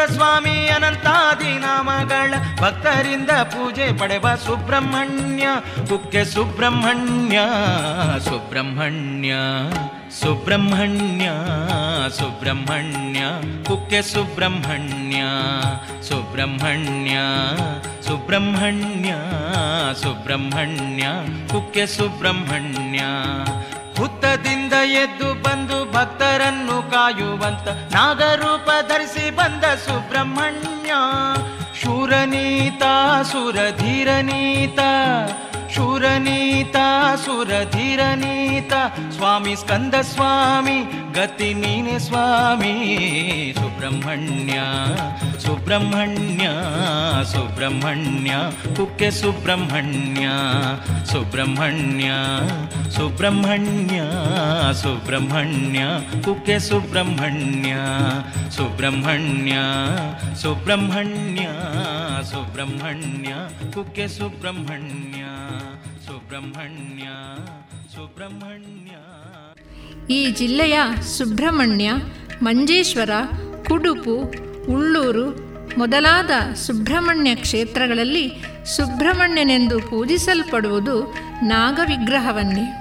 ಸ್ವಾಮಿ 0.00 0.68
ಅನಂತಾದಿ 0.68 1.58
ನಾಮಗಳ 1.58 2.34
ಭಕ್ತರಿಂದ 2.60 3.30
ಪೂಜೆ 3.30 3.86
ಪಡೆವ 3.98 4.26
ಸುಬ್ರಹ್ಮಣ್ಯ 4.46 5.46
ಕುಕ್ಕೆ 5.88 6.24
ಸುಬ್ರಹ್ಮಣ್ಯ 6.24 7.38
ಸುಬ್ರಹ್ಮಣ್ಯ 8.24 9.32
ಸುಬ್ರಹ್ಮಣ್ಯ 10.20 11.28
ಸುಬ್ರಹ್ಮಣ್ಯ 12.08 13.20
ಕುಕ್ಕೆ 13.68 14.02
ಸುಬ್ರಹ್ಮಣ್ಯ 14.02 15.22
ಸುಬ್ರಹ್ಮಣ್ಯ 16.02 17.16
ಸುಬ್ರಹ್ಮಣ್ಯ 18.06 19.12
ಸುಬ್ರಹ್ಮಣ್ಯ 20.02 21.04
ಕುಕ್ಕೆ 21.52 21.86
ಸುಬ್ರಹ್ಮಣ್ಯ 21.86 23.02
ಹುತ್ತದಿಂದ 23.99 24.73
ಎದ್ದು 24.73 25.43
ಬಂದು 25.43 25.91
ಭಕ್ತರನ್ನು 25.91 26.91
ಕಾಯುವಂತ 26.91 27.67
ನಾಗರೂಪ 27.95 28.69
ಧರಿಸಿ 28.87 29.35
ಬಂದ 29.35 29.63
ಸುಬ್ರಹ್ಮಣ್ಯ. 29.63 30.91
ಶೂರನೀತ 31.81 32.83
ಸುರಧೀರನೀತ 33.31 34.79
सुरनीता 35.81 36.87
सुरधिरनीता 37.21 38.81
स्वामी 39.17 39.53
स्कन्दस्वामी 39.61 40.75
गतिनिस्वामी 41.15 42.73
सुब्रह्मण्या 43.57 44.65
सुब्रह्मण्या 45.45 46.51
सुब्रह्मण्या 47.31 48.39
कुके 48.77 49.09
सुब्रह्मण्या 49.21 50.35
सुब्रह्मण्या 51.11 52.19
सुब्रह्मण्या 52.97 54.05
सुब्रह्मण्या 54.83 55.89
कुक्के 56.25 56.59
सुब्रह्मण्या 56.69 57.81
सुब्रह्मण्या 58.57 59.65
सुब्रह्मण्या 60.43 61.53
सुब्रह्मण्या 62.31 63.37
कुक्के 63.75 64.07
सुब्रह्मण्या। 64.19 65.29
ಸುಬ್ರಹ್ಮಣ್ಯ 66.05 67.03
ಸುಬ್ರಹ್ಮಣ್ಯ. 67.95 68.91
ಈ 70.13 70.31
ಜಿಲ್ಲೆಯ 70.31 70.79
ಸುಬ್ರಹ್ಮಣ್ಯ, 71.17 71.91
ಮಂಜೇಶ್ವರ, 72.43 73.09
ಕುಡುಪು, 73.67 74.33
ಉಳ್ಳೂರು 74.71 75.51
ಮೊದಲಾದ 75.79 76.53
ಸುಬ್ರಹ್ಮಣ್ಯ 76.53 77.35
ಕ್ಷೇತ್ರಗಳಲ್ಲಿ 77.35 78.31
ಸುಬ್ರಹ್ಮಣ್ಯನೆಂದು 78.75 79.79
ಪೂಜಿಸಲ್ಪಡುವುದು 79.79 81.15
ನಾಗವಿಗ್ರಹವನ್ನೇ. 81.43 82.77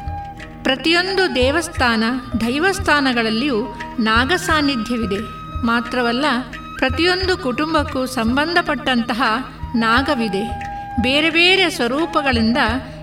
ಪ್ರತಿಯೊಂದು 0.63 1.35
ದೇವಸ್ಥಾನ, 1.35 2.05
ದೈವಸ್ಥಾನಗಳಲ್ಲಿಯೂ 2.41 3.75
ನಾಗಸಾನ್ನಿಧ್ಯವಿದೆ. 4.01 5.21
ಮಾತ್ರವಲ್ಲ, 5.67 6.25
ಪ್ರತಿಯೊಂದು 6.77 7.39
ಕುಟುಂಬಕ್ಕೂ 7.39 8.07
ಸಂಬಂಧಪಟ್ಟಂತಹ 8.07 9.23
ನಾಗವಿದೆ. 9.75 10.70
ಬೇರೆ 11.01 11.31
ಬೇರೆ 11.31 11.71
ಸ್ವರೂಪಗಳಿಂದ 11.71 12.59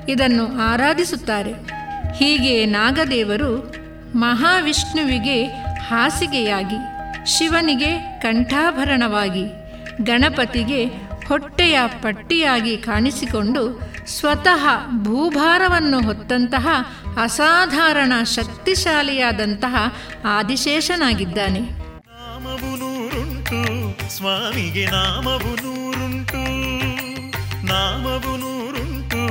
ಇದನ್ನು 0.10 0.60
ಆರಾಧಿಸುತ್ತಾರೆ. 0.60 1.54
ಹೀಗೆ 2.14 2.66
ನಾಗದೇವರು 2.66 3.74
ಮಹಾವಿಷ್ಣುವಿಗೆ 4.16 5.46
ಹಾಸಿಗೆಯಾಗಿ, 5.78 6.76
ಶಿವನಿಗೆ 7.26 7.98
ಕಂಠಾಭರಣವಾಗಿ, 7.98 9.46
ಗಣಪತಿಗೆ 10.04 10.86
ಹೊಟ್ಟೆಯ 11.28 11.80
ಪಟ್ಟಿಯಾಗಿ 12.02 12.78
ಕಾಣಿಸಿಕೊಂಡು 12.78 13.82
ಸ್ವತಃ 14.08 14.68
ಭೂಭಾರವನ್ನು 15.04 16.02
ಹೊತ್ತಂತಹ 16.02 16.68
ಅಸಾಧಾರಣ 17.22 18.14
ಶಕ್ತಿಶಾಲಿಯಾದಂತಹ 18.24 19.96
ಆದಿಶೇಷನಾಗಿದ್ದಾನೆ. 20.26 21.60
ನಾಮವು 21.60 22.78
ಸ್ವಾಮಿಗೆ 24.10 24.86
ನಾಮವು 24.86 25.87
ನಾಮವು 27.68 28.38
ನೂರುಂಟು. 28.38 29.28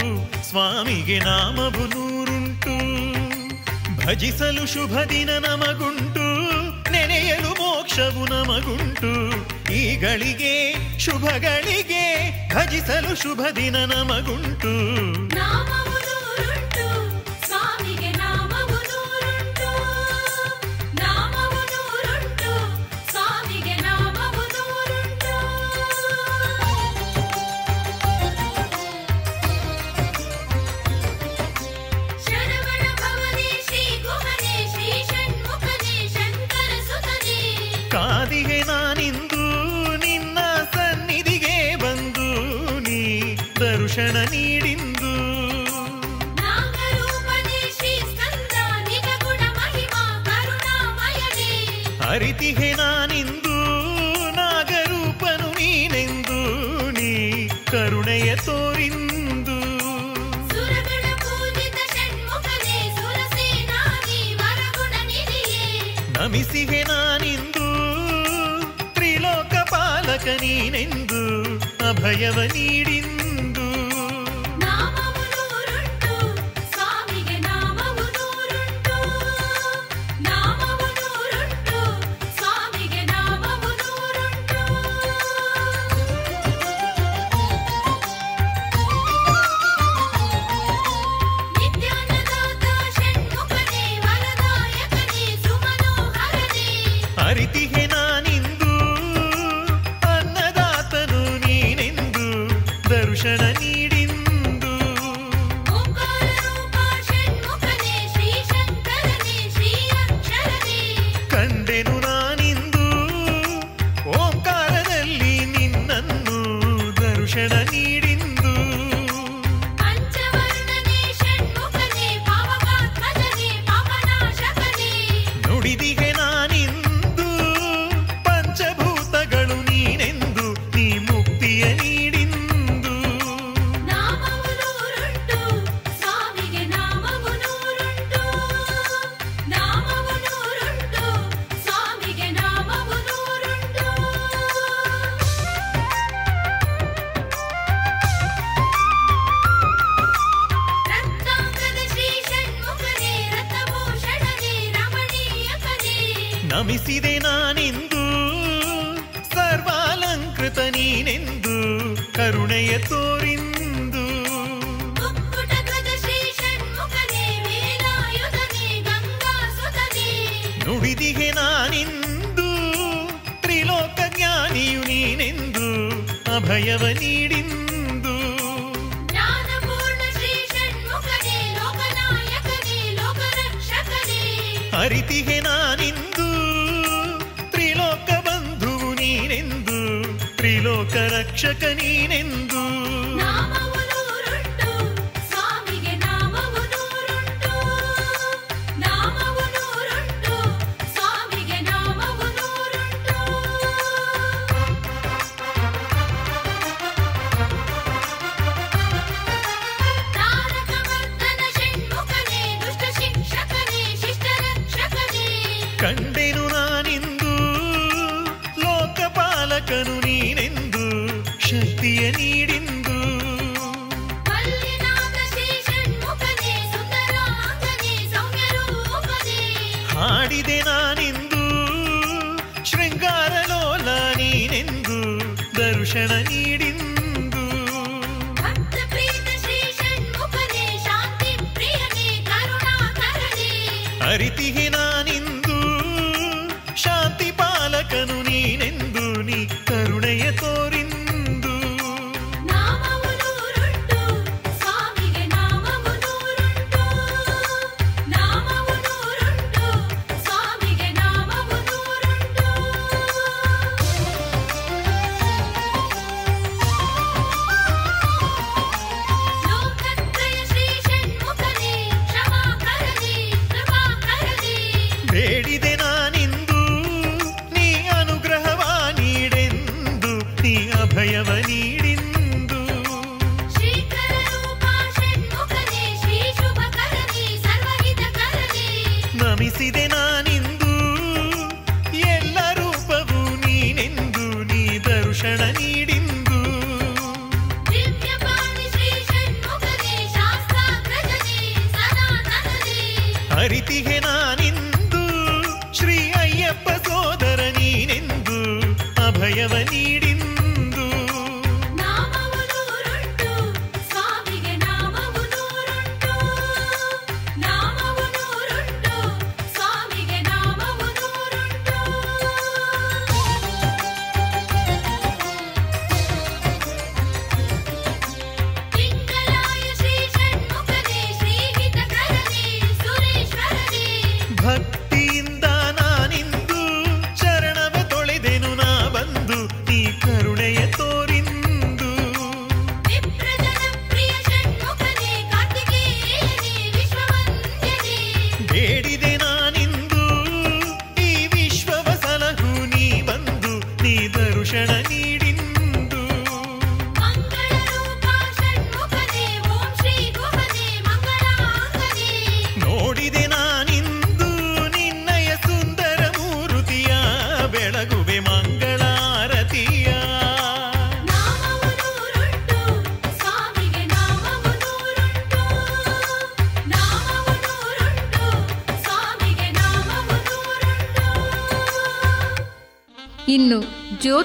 ಸ್ವಾಮಿಗೆ 0.49 1.19
ನಾಮವು 1.19 1.87
ನೂರುಂಟು. 1.87 2.77
ಭಜಿಸಲು 4.07 4.67
ಶುಭ 4.67 4.99
ದಿನ 5.03 5.31
ನಮಗುಂಟು. 5.31 6.27
ನೆನೆಯಲು 6.91 7.51
ಮೋಕ್ಷವು 7.51 8.25
ನಮಗುಂಟು. 8.25 9.13
ಈಗಳಿಗೆ 9.73 10.77
ಶುಭಗಳಿಗೆ 10.99 12.05
ಭಜಿಸಲು 12.55 13.23
ಶುಭ 13.23 13.41
ದಿನ 13.57 13.77
ನಮಗುಂಟು. 13.77 14.73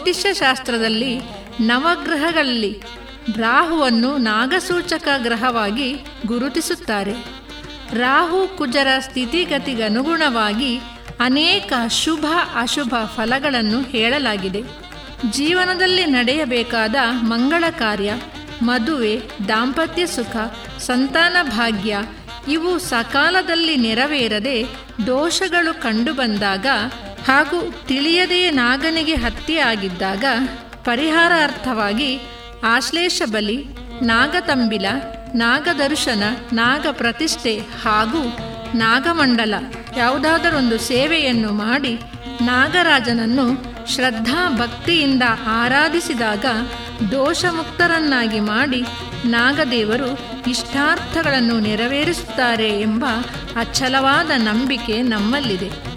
ಜ್ಯೋತಿಷ್ಯಶಾಸ್ತ್ರದಲ್ಲಿ 0.02 1.20
ನವಗ್ರಹಗಳಲ್ಲಿ 1.60 2.82
ರಾಹುವನ್ನು 3.38 4.18
ನಾಗಸೂಚಕ 4.18 5.08
ಗ್ರಹವಾಗಿ 5.18 5.90
ಗುರುತಿಸುತ್ತಾರೆ. 6.26 7.14
ರಾಹು 7.94 8.58
ಕುಜರ 8.58 8.88
ಸ್ಥಿತಿಗತಿಗನುಗುಣವಾಗಿ 9.00 10.78
ಅನೇಕ 11.20 11.74
ಶುಭ 11.90 12.26
ಅಶುಭ 12.56 12.94
ಫಲಗಳನ್ನು 13.16 13.82
ಹೇಳಲಾಗಿದೆ. 13.82 14.64
ಜೀವನದಲ್ಲಿ 15.32 16.06
ನಡೆಯಬೇಕಾದ 16.06 16.96
ಮಂಗಳ 17.22 17.64
ಕಾರ್ಯ, 17.70 18.14
ಮದುವೆ, 18.62 19.22
ದಾಂಪತ್ಯ 19.48 20.08
ಸುಖ, 20.08 20.36
ಸಂತಾನ 20.80 21.36
ಭಾಗ್ಯ 21.44 21.98
ಇವು 22.48 22.80
ಸಕಾಲದಲ್ಲಿ 22.80 23.78
ನೆರವೇರದೆ 23.78 24.66
ದೋಷಗಳು 25.08 25.82
ಕಂಡುಬಂದಾಗ 25.82 26.66
ಹಾಗೂ 27.32 27.60
ತಿಳಿಯದೆಯೇ 27.88 28.52
ನಾಗನಿಗೆ 28.52 29.16
ಹತ್ಯೆಯಾಗಿದ್ದಾಗ 29.16 30.26
ಪರಿಹಾರಾರ್ಥವಾಗಿ 30.86 32.12
ಆಶ್ಲೇಷ 32.64 33.22
ಬಲಿ 33.26 33.58
ನಾಗತಂಬಿಲ 34.02 34.86
ನಾಗದರ್ಶನ 35.36 36.24
ನಾಗ 36.54 36.88
ಪ್ರತಿಷ್ಠೆ 36.92 37.60
ಹಾಗೂ 37.84 38.22
ನಾಗಮಂಡಲ 38.74 39.54
ಯಾವುದಾದರೊಂದು 39.98 40.78
ಸೇವೆಯನ್ನು 40.78 41.54
ಮಾಡಿ 41.54 41.94
ನಾಗರಾಜನನ್ನು 42.42 43.46
ಶ್ರದ್ಧಾ 43.88 44.58
ಭಕ್ತಿಯಿಂದ 44.58 45.24
ಆರಾಧಿಸಿದಾಗ 45.46 46.46
ದೋಷಮುಕ್ತರನ್ನಾಗಿ 47.12 48.40
ಮಾಡಿ 48.40 48.82
ನಾಗದೇವರು 49.26 50.10
ಇಷ್ಟಾರ್ಥಗಳನ್ನು 50.50 51.60
ನೆರವೇರಿಸುತ್ತಾರೆ 51.60 52.82
ಎಂಬ 52.82 53.06
ಅಚ್ಚಲವಾದ 53.56 54.32
ನಂಬಿಕೆ 54.38 55.02
ನಮ್ಮಲ್ಲಿದೆ. 55.02 55.91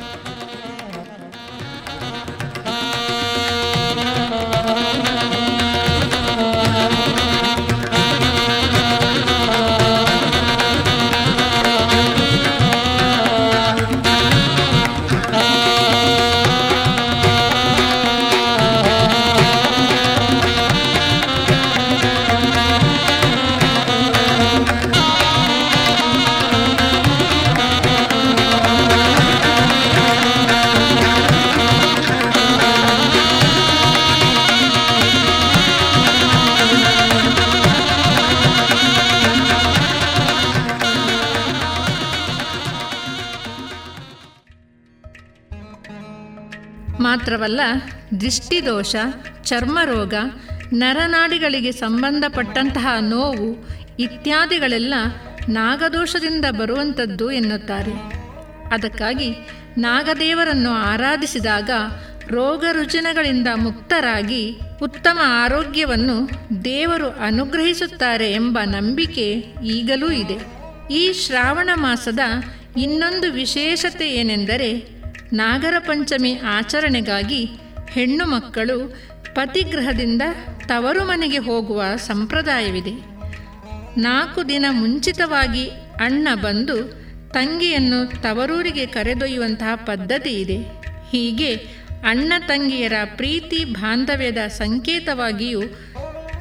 ಮಾತ್ರವಲ್ಲ, 47.44 48.20
ದೃಷ್ಟಿದೋಷ, 48.20 48.96
ಚರ್ಮರೋಗ, 49.44 50.14
ನರನಾಡಿಗಳಿಗೆ 50.72 51.72
ಸಂಬಂಧಪಟ್ಟಂತಹ 51.72 52.86
ನೋವು 53.00 53.68
ಇತ್ಯಾದಿಗಳೆಲ್ಲ 53.98 54.94
ನಾಗದೋಷದಿಂದ 55.48 56.44
ಬರುವಂಥದ್ದು 56.50 57.30
ಎನ್ನುತ್ತಾರೆ. 57.30 57.92
ಅದಕ್ಕಾಗಿ 58.74 59.30
ನಾಗದೇವರನ್ನು 59.78 60.70
ಆರಾಧಿಸಿದಾಗ 60.70 61.70
ರೋಗ 62.30 62.64
ರುಜಿನಗಳಿಂದ 62.72 63.48
ಮುಕ್ತರಾಗಿ 63.54 64.58
ಉತ್ತಮ 64.82 65.18
ಆರೋಗ್ಯವನ್ನು 65.22 66.30
ದೇವರು 66.64 67.08
ಅನುಗ್ರಹಿಸುತ್ತಾರೆ 67.10 68.32
ಎಂಬ 68.32 68.58
ನಂಬಿಕೆ 68.64 69.30
ಈಗಲೂ 69.64 70.10
ಇದೆ. 70.10 70.38
ಈ 70.94 71.12
ಶ್ರಾವಣ 71.12 71.70
ಮಾಸದ 71.74 72.20
ಇನ್ನೊಂದು 72.76 73.32
ವಿಶೇಷತೆ 73.32 74.10
ಏನೆಂದರೆ 74.10 74.93
ನಾಗರ 75.34 75.74
ಪಂಚಮಿ 75.78 76.34
ಆಚರಣೆಗಾಗಿ 76.34 77.48
ಹೆಣ್ಣು 77.90 78.26
ಮಕ್ಕಳು 78.26 78.96
ಪತಿಗೃಹದಿಂದ 79.34 80.22
ತವರು 80.66 81.04
ಮನೆಗೆ 81.04 81.38
ಹೋಗುವ 81.38 81.82
ಸಂಪ್ರದಾಯವಿದೆ. 81.96 82.90
ನಾಲ್ಕು 84.00 84.48
ದಿನ 84.48 84.64
ಮುಂಚಿತವಾಗಿ 84.70 85.68
ಅಣ್ಣ 86.00 86.28
ಬಂದು 86.34 86.92
ತಂಗಿಯನ್ನು 87.32 88.22
ತವರೂರಿಗೆ 88.22 88.86
ಕರೆದೊಯ್ಯುವಂತಹ 88.86 89.74
ಪದ್ಧತಿ 89.74 90.40
ಇದೆ. 90.40 90.56
ಹೀಗೆ 91.10 91.54
ಅಣ್ಣ 92.08 92.32
ತಂಗಿಯರ 92.46 92.92
ಪ್ರೀತಿ 93.16 93.64
ಬಾಂಧವ್ಯದ 93.64 94.38
ಸಂಕೇತವಾಗಿಯೂ 94.46 95.62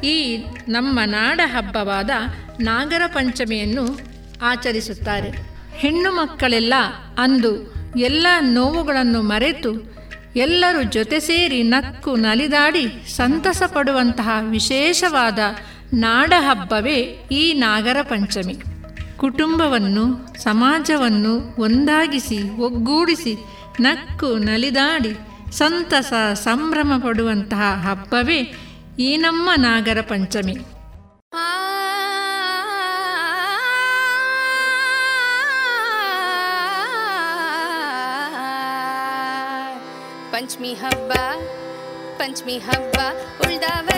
ಈ 0.03 0.45
ನಮ್ಮ 0.67 0.99
ನಾಡ 1.05 1.39
ಹಬ್ಬವಾದ 1.45 2.09
ನಾಗರ 2.59 3.01
ಪಂಚಮಿಯನ್ನು 3.07 3.99
ಆಚರಿಸುತ್ತಾರೆ. 4.41 5.29
ಹೆಣ್ಣು 5.75 6.11
ಮಕ್ಕಳೆಲ್ಲ 6.11 6.73
ಅಂದು 7.17 7.72
ಎಲ್ಲ 7.95 8.27
ನೋವುಗಳನ್ನು 8.41 9.21
ಮರೆತು 9.21 9.93
ಎಲ್ಲರೂ 10.35 10.83
ಜೊತೆ 10.83 11.19
ಸೇರಿ 11.19 11.63
ನಕ್ಕು 11.63 12.15
ನಲಿದಾಡಿ 12.15 13.15
ಸಂತಸ 13.15 13.63
ಪಡುವಂತಹ 13.67 14.29
ವಿಶೇಷವಾದ 14.49 15.39
ನಾಡಹಬ್ಬವೇ 15.93 16.97
ಈ 17.31 17.53
ನಾಗರ 17.53 17.97
ಪಂಚಮಿ. 18.01 18.57
ಕುಟುಂಬವನ್ನು, 19.17 20.33
ಸಮಾಜವನ್ನು 20.43 21.61
ಒಂದಾಗಿಸಿ, 21.61 22.57
ಒಗ್ಗೂಡಿಸಿ, 22.57 23.35
ನಕ್ಕು 23.79 24.37
ನಲಿದಾಡಿ 24.37 25.13
ಸಂತಸ 25.51 26.13
ಸಂಭ್ರಮ 26.33 27.01
ಪಡುವಂತಹ 27.05 27.87
ಹಬ್ಬವೇ 27.89 28.55
ಈ 28.99 29.17
ನಮ್ಮ 29.17 29.49
ನಾಗರ 29.57 30.01
ಪಂಚಮಿ. 30.01 30.57
ಪಂಚಮಿ 40.53 40.73
ಹಬ್ಬ 40.73 41.13
ಪಂಚಮಿ 42.17 42.57
ಹಬ್ಬ 42.57 42.97
ಉಳ್ದವ 43.41 43.89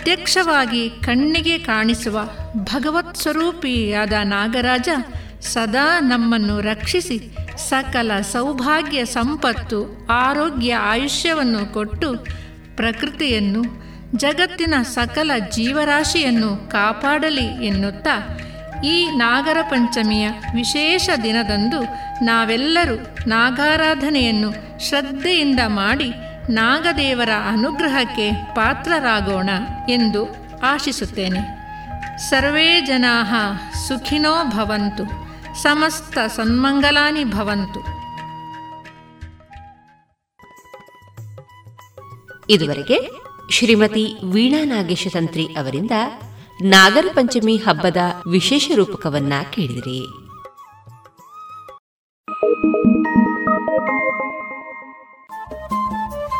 ಪ್ರತ್ಯಕ್ಷವಾಗಿ 0.00 0.90
ಕಣ್ಣಿಗೆ 0.90 1.58
ಕಾಣಿಸುವ 1.58 2.20
ಭಗವತ್ 2.56 3.16
ಸ್ವರೂಪಿಯಾದ 3.16 4.12
ನಾಗರಾಜ 4.22 4.88
ಸದಾ 5.40 6.00
ನಮ್ಮನ್ನು 6.00 6.60
ರಕ್ಷಿಸಿ 6.60 7.36
ಸಕಲ 7.56 8.20
ಸೌಭಾಗ್ಯ 8.20 9.04
ಸಂಪತ್ತು 9.04 10.06
ಆರೋಗ್ಯ 10.10 10.74
ಆಯುಷ್ಯವನ್ನು 10.74 11.74
ಕೊಟ್ಟು 11.74 12.26
ಪ್ರಕೃತಿಯನ್ನು, 12.76 13.62
ಜಗತ್ತಿನ 14.16 14.74
ಸಕಲ 14.82 15.30
ಜೀವರಾಶಿಯನ್ನು 15.50 16.70
ಕಾಪಾಡಲಿ 16.70 17.66
ಎನ್ನುತ್ತಾ 17.66 18.38
ಈ 18.84 19.10
ನಾಗರ 19.10 19.56
ಪಂಚಮಿಯ 19.62 20.28
ವಿಶೇಷ 20.54 21.10
ದಿನದಂದು 21.22 21.82
ನಾವೆಲ್ಲರೂ 22.24 22.96
ನಾಗಾರಾಧನೆಯನ್ನು 23.26 24.80
ಶ್ರದ್ಧೆಯಿಂದ 24.88 25.60
ಮಾಡಿ 25.66 26.12
ನಾಗದೇವರ 26.50 27.28
ಅನುಗ್ರಹಕ್ಕೆ 27.48 28.32
ಪಾತ್ರರಾಗೋಣ 28.54 29.50
ಎಂದು 29.88 30.28
ಆಶಿಸುತ್ತೇನೆ. 30.62 31.60
ಸರ್ವೇ 32.18 32.80
ಜನಾ 32.80 33.32
ಸುಖಿನೋ 33.88 34.44
ಭವಂತು, 34.44 35.04
ಸಮಸ್ತ 35.62 36.18
ಸನ್ಮಂಗಲಾನಿ 36.36 37.24
ಭವಂತು. 37.24 37.80
ಇದುವರೆಗೆ 42.50 43.10
ಶ್ರೀಮತಿ 43.50 44.16
ವೀಣಾ 44.32 44.64
ನಾಗೇಶ 44.64 45.06
ತಂತ್ರಿ 45.12 45.46
ಅವರಿಂದ 45.46 45.90
ನಾಗರ 46.62 47.04
ಪಂಚಮಿ 47.14 47.56
ಹಬ್ಬದ 47.56 47.96
ವಿಶೇಷ 48.30 48.70
ರೂಪಕವನ್ನ 48.74 49.32
ಕೇಳಿದಿರಿ. 49.50 50.29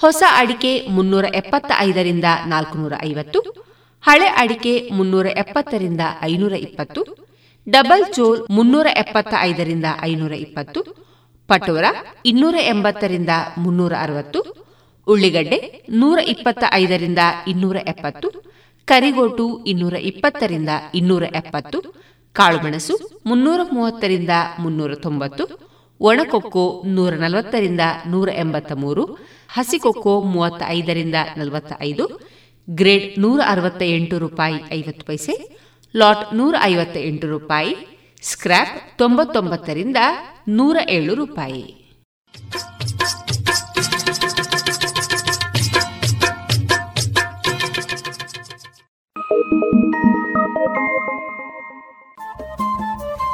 ಹೊಸ 0.00 0.22
ಅಡಿಕೆ 0.36 0.86
ಮುನ್ನೂರ 0.88 1.24
ಎಪ್ಪತ್ತ 1.34 1.72
ಐದರಿಂದ 1.78 2.24
ನಾಲ್ಕುನೂರ 2.46 2.92
ಐವತ್ತು 3.04 3.40
ಹಳೆ 4.06 4.26
ಅಡಿಕೆ 4.26 4.90
ಮುನ್ನೂರ 4.92 5.26
ಎಪ್ಪತ್ತರಿಂದ 5.26 6.00
ಐನೂರ 6.22 6.52
ಇಪ್ಪತ್ತು 6.52 7.00
ಡಬಲ್ 7.66 8.04
ಚೋಲ್ 8.14 8.40
ಮುನ್ನೂರ 8.50 8.86
ಎಪ್ಪತ್ತ 8.96 9.34
ಐದರಿಂದ 9.40 9.84
ಐನೂರ 10.02 10.32
ಇಪ್ಪತ್ತು 10.32 10.80
ಪಟೋರ 11.48 11.84
ಇನ್ನೂರ 12.24 12.54
ಎಂಬತ್ತರಿಂದ 12.60 13.32
ಮುನ್ನೂರ 13.58 13.92
ಅರವತ್ತು, 14.00 14.40
ಉಳ್ಳಿಗಡ್ಡೆ 15.06 15.58
ನೂರ 15.90 16.18
ಇಪ್ಪತ್ತ 16.26 16.64
ಐದರಿಂದ 16.72 17.18
ಇನ್ನೂರ 17.46 17.76
ಎಪ್ಪತ್ತು, 17.76 18.28
ಕರಿಗೋಟು 18.88 19.64
ಇನ್ನೂರ 19.66 19.94
ಇಪ್ಪತ್ತರಿಂದ 19.94 20.68
ಇನ್ನೂರ 20.94 21.22
ಎಪ್ಪತ್ತು, 21.22 21.78
ಕಾಳುಮೆಣಸು 22.34 22.96
ಮುನ್ನೂರ 23.26 23.60
ಮೂವತ್ತರಿಂದ 23.72 24.30
ಮುನ್ನೂರ 24.58 24.94
ತೊಂಬತ್ತು 24.94 25.44
ಒಣಕೊಕ್ಕೋ 26.00 26.82
ನೂರ 26.86 27.12
ನಲವತ್ತರಿಂದ 27.12 27.80
ನೂರ 28.06 28.28
ಎಂಬತ್ತ 28.28 28.72
ಮೂರು 28.72 29.04
ಹಸಿಕೊಕ್ಕೋ 29.52 30.20
ಮೂವತ್ತ 30.20 30.62
ಐದರಿಂದ 30.66 31.14
ನಲವತ್ತ 31.36 31.72
ಐದು 31.82 32.28
ಗ್ರೇಡ್ 32.70 33.22
ನೂರ 33.22 33.40
ಅರವತ್ತ 33.46 33.82
ಎಂಟು 33.82 34.18
ರೂಪಾಯಿ 34.18 34.54
ಐವತ್ತು 34.72 35.06
ಪೈಸೆ, 35.06 35.60
ಲಾಟ್ 35.96 36.34
ನೂರ 36.34 36.54
ಐವತ್ತ 36.62 36.96
ಎಂಟು 36.96 37.28
ರೂಪಾಯಿ, 37.28 37.76
ಸ್ಕ್ರ್ಯಾಪ್ 38.22 38.98
ತೊಂಬತ್ತೊಂಬತ್ತರಿಂದ 38.98 39.96
ನೂರ 40.48 40.76
ಏಳು 40.90 41.14
ರೂಪಾಯಿ. 41.14 41.74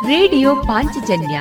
ರೇಡಿಯೋ 0.06 0.56
ಪಾಂಚಜನ್ಯ 0.56 1.40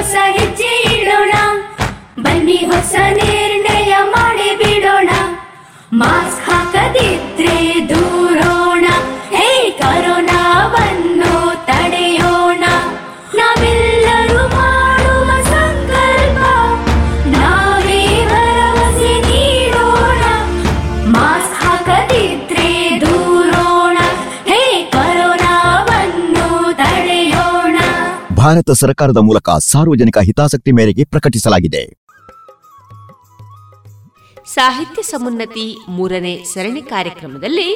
ಹೊಸ 0.00 0.16
ಹೆಜ್ಜೆ 0.36 0.68
ಇಡೋಣ. 0.96 1.32
ಬನ್ನಿ 2.24 2.56
ಹೊಸ 2.56 2.94
ನಿರ್ಣಯ 3.18 3.92
ಮಾಡಿ 4.14 4.48
ಬಿಡೋಣ. 4.60 5.10
ಮಾಸ್ಕ್ 5.92 6.39
ಭಾರತ 28.50 28.70
ಸರ್ಕಾರದ 28.70 29.16
ಮೂಲಕ 29.16 29.50
ಸಾರ್ವಜನಿಕ 29.50 30.18
ಹಿತಾಸಕ್ತಿ 30.18 30.72
ಮೇರೆಗೆ 30.72 31.04
ಪ್ರಕಟಿಸಲಾಗಿದೆ. 31.04 31.82
ಸಾಹಿತ್ಯ 34.46 35.02
ಸಮುನ್ನತಿ 35.02 35.66
ಮೂರನೇ 35.88 36.44
ಸರಣಿ 36.44 36.82
ಕಾರ್ಯಕ್ರಮದಲ್ಲಿ 36.82 37.68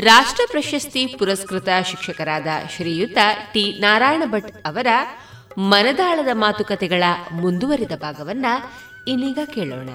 ರಾಷ್ಟ್ರ 0.00 0.44
ಪ್ರಶಸ್ತಿ 0.50 1.06
ಪುರಸ್ಕೃತ 1.18 1.68
ಶಿಕ್ಷಕರಾದ 1.86 2.46
ಶ್ರೀಯುತ 2.76 3.18
ಟಿ 3.52 3.64
ನಾರಾಯಣ 3.80 4.22
ಭಟ್ 4.26 4.50
ಅವರ 4.66 4.86
ಮನದಾಳದ 5.58 6.28
ಮಾತುಕತೆಗಳ 6.32 7.04
ಮುಂದುವರಿದ 7.32 7.96
ಭಾಗವನ್ನ 8.00 8.46
ಇನ್ನೀಗ 9.08 9.38
ಕೇಳೋಣ. 9.54 9.88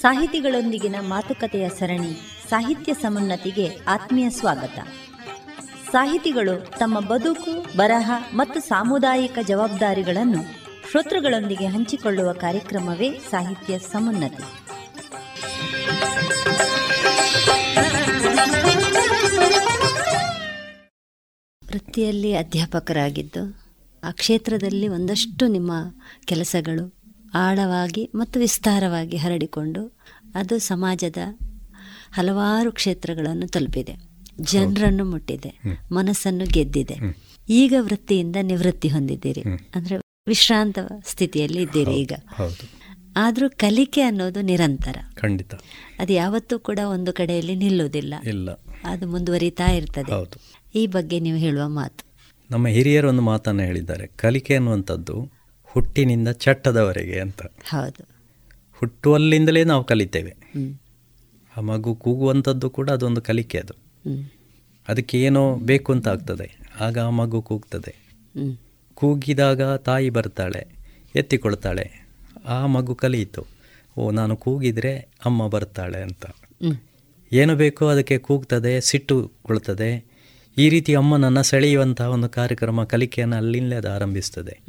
ಸಾಹಿತಿಗಳೊಂದಿಗಿನ 0.00 0.96
ಮಾತುಕತೆಯ 1.00 1.68
ಸರಣಿ 1.68 2.12
ಸಾಹಿತ್ಯ 2.48 2.94
ಸಮುನ್ನತಿಗೆ 2.94 3.68
ಆತ್ಮೀಯ 3.88 4.30
ಸ್ವಾಗತ. 4.30 4.78
ಸಾಹಿತಿಗಳು 5.92 6.78
ತಮ್ಮ 6.78 7.00
ಬದುಕು, 7.00 7.76
ಬರಹ 7.76 8.10
ಮತ್ತು 8.34 8.60
ಸಾಮುದಾಯಿಕ 8.60 9.38
ಜವಾಬ್ದಾರಿಗಳನ್ನು 9.46 10.42
ಶ್ರೋತೃಗಳೊಂದಿಗೆ 10.90 11.66
ಹಂಚಿಕೊಳ್ಳುವ 11.66 12.32
ಕಾರ್ಯಕ್ರಮವೇ 12.32 13.18
ಸಾಹಿತ್ಯ 13.30 13.78
ಸಮುನ್ನತಿ. 13.78 14.42
ವೃತ್ತಿಯಲ್ಲಿ 21.72 22.36
ಅಧ್ಯಾಪಕರಾಗಿದ್ದು 22.36 23.68
ಆ 24.04 24.10
ಕ್ಷೇತ್ರದಲ್ಲಿ 24.10 24.88
ಒಂದಷ್ಟು 24.88 25.46
ನಿಮ್ಮ 25.46 25.72
ಕೆಲಸಗಳು 26.24 26.97
ಆಳವಾಗಿ 27.34 28.10
ಮತ್ತು 28.14 28.40
ವಿಸ್ತಾರವಾಗಿ 28.40 29.16
ಹರಡಿಕೊಂಡು 29.16 29.98
ಅದು 30.34 30.58
ಸಮಾಜದ 30.58 31.16
ಹಲವಾರು 32.12 32.72
ಕ್ಷೇತ್ರಗಳನ್ನು 32.72 33.48
ತಲುಪಿದೆ. 33.48 33.96
ಜನರನ್ನು 34.40 35.04
ಮುಟ್ಟಿದೆ 35.04 35.58
ಮನಸ್ಸನ್ನು 35.92 36.46
ಗೆದ್ದಿದೆ. 36.46 36.94
ಈಗ 37.48 37.74
ವೃತ್ತಿಯಿಂದ 37.78 38.36
ನಿವೃತ್ತಿ 38.42 38.88
ಹೊಂದಿದ್ದೀರಿ. 38.88 39.42
ಅಂದ್ರೆ 39.74 39.96
ವಿಶ್ರಾಂತ 40.28 40.78
ಸ್ಥಿತಿಯಲ್ಲಿ 41.06 41.62
ಇದ್ದೀರಿ 41.62 41.90
ಈಗ. 41.90 42.12
ಆದರೂ 43.16 43.48
ಕಲಿಕೆ 43.48 44.00
ಅನ್ನೋದು 44.02 44.40
ನಿರಂತರ. 44.40 44.96
ಖಂಡಿತ. 45.14 45.54
ಅದು 45.98 46.12
ಯಾವತ್ತೂ 46.12 46.58
ಕೂಡ 46.58 46.78
ಒಂದು 46.86 47.12
ಕಡೆಯಲ್ಲಿ 47.12 47.54
ನಿಲ್ಲುವುದಿಲ್ಲ. 47.54 48.14
ಇಲ್ಲ. 48.26 48.50
ಅದು 48.84 49.06
ಮುಂದುವರಿತಾ 49.06 49.66
ಇರ್ತದೆ. 49.66 50.12
ಈ 50.74 50.86
ಬಗ್ಗೆ 50.86 51.20
ನೀವು 51.20 51.38
ಹೇಳುವ 51.38 51.68
ಮಾತು. 51.68 52.08
ನಮ್ಮ 52.50 52.66
ಹಿರಿಯರು 52.66 53.08
ಒಂದು 53.08 53.22
ಮಾತನ್ನು 53.22 53.62
ಹೇಳಿದ್ದಾರೆ. 53.62 54.06
ಕಲಿಕೆ 54.06 54.54
ಅನ್ನುವಂಥದ್ದು 54.54 55.37
ಹುಟ್ಟಿನಿಂದ 55.72 56.28
ಚಟ್ಟದವರೆಗೆ 56.28 57.20
ಅಂತ. 57.20 57.42
ಹೌದು. 57.42 58.08
ಹುಟ್ಟುವಲ್ಲಿಂದಲೇ 58.72 59.64
ನಾವು 59.64 59.84
ಕಲಿತೇವೆ. 59.84 60.34
ಆ 61.56 61.60
ಮಗು 61.60 61.94
ಕೂಗುವಂಥದ್ದು 61.94 62.70
ಕೂಡ 62.70 62.90
ಅದೊಂದು 62.90 63.20
ಕಲಿಕೆ 63.20 63.58
ಅದು. 63.58 63.74
ಅದಕ್ಕೆ 64.88 65.22
ಏನೋ 65.22 65.56
ಬೇಕು 65.56 65.92
ಅಂತ 65.92 66.08
ಆಗ್ತದೆ. 66.08 66.58
ಆಗ 66.80 66.98
ಆ 66.98 67.10
ಮಗು 67.10 67.42
ಕೂಗ್ತದೆ. 67.42 67.94
ಕೂಗಿದಾಗ 68.94 69.74
ತಾಯಿ 69.74 70.10
ಬರ್ತಾಳೆ 70.10 70.66
ಎತ್ತಿಕೊಳ್ತಾಳೆ. 71.16 72.08
ಆ 72.46 72.66
ಮಗು 72.66 72.94
ಕಲಿಯಿತು. 72.94 73.46
ಓ 73.96 74.10
ನಾನು 74.10 74.36
ಕೂಗಿದರೆ 74.36 75.08
ಅಮ್ಮ 75.24 75.48
ಬರ್ತಾಳೆ 75.48 76.02
ಅಂತ. 76.02 76.26
ಏನು 77.32 77.56
ಬೇಕೋ 77.56 77.86
ಅದಕ್ಕೆ 77.86 78.18
ಕೂಗ್ತದೆ 78.18 78.80
ಸಿಟ್ಟು 78.80 79.22
ಸಿಟ್ಟುಗೊಳ್ತದೆ 79.22 80.04
ಈ 80.58 80.68
ರೀತಿ 80.68 80.94
ಅಮ್ಮನನ್ನು 80.94 81.42
ಸೆಳೆಯುವಂತಹ 81.42 82.08
ಒಂದು 82.08 82.28
ಕಾರ್ಯಕ್ರಮ 82.28 82.84
ಕಲಿಕೆಯನ್ನು 82.84 83.36
ಅಲ್ಲಿಂದಲೇ 83.36 83.76
ಅದು 83.76 83.90
ಆರಂಭಿಸ್ತದೆ. 83.90 84.60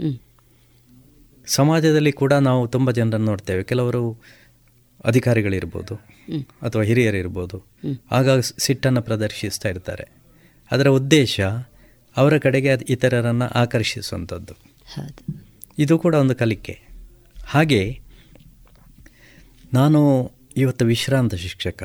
ಸಮಾಜದಲ್ಲಿ 1.49 2.11
ಕೂಡ 2.11 2.33
ನಾವು 2.33 2.67
ತುಂಬ 2.67 2.91
ಜನರನ್ನು 2.91 3.25
ನೋಡ್ತೇವೆ. 3.25 3.63
ಕೆಲವರು 3.63 4.17
ಅಧಿಕಾರಿಗಳಿರ್ಬೋದು 5.05 5.95
ಅಥವಾ 6.61 6.83
ಹಿರಿಯರಿರ್ಬೋದು. 6.83 7.57
ಆಗ 7.87 7.97
ಆಗಾಗ 8.11 8.39
ಸಿಟ್ಟನ್ನು 8.39 9.01
ಪ್ರದರ್ಶಿಸ್ತಾ 9.01 9.69
ಇರ್ತಾರೆ. 9.69 10.07
ಅದರ 10.71 10.87
ಉದ್ದೇಶ 10.87 11.41
ಅವರ 12.17 12.37
ಕಡೆಗೆ 12.37 12.69
ಅದು 12.69 12.85
ಇತರರನ್ನು 12.85 13.45
ಆಕರ್ಷಿಸುವಂಥದ್ದು. 13.45 14.53
ಇದು 15.77 15.99
ಕೂಡ 15.99 16.15
ಒಂದು 16.15 16.35
ಕಲಿಕೆ. 16.35 16.79
ಹಾಗೆ 17.45 17.99
ನಾನು 19.73 20.31
ಇವತ್ತು 20.57 20.85
ವಿಶ್ರಾಂತ 20.85 21.35
ಶಿಕ್ಷಕ. 21.35 21.83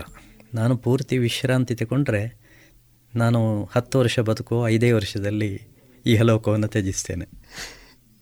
ನಾನು 0.54 0.76
ಪೂರ್ತಿ 0.76 1.18
ವಿಶ್ರಾಂತಿ 1.18 1.74
ತಗೊಂಡ್ರೆ 1.74 2.36
ನಾನು 3.16 3.64
ಹತ್ತು 3.64 3.98
ವರ್ಷ 3.98 4.20
ಬದುಕುವ 4.20 4.68
ಐದೇ 4.68 4.92
ವರ್ಷದಲ್ಲಿ 4.92 5.62
ಈ 6.06 6.16
ಹಲೋಕವನ್ನು 6.16 6.68
ತ್ಯಜಿಸ್ತೇನೆ. 6.68 7.43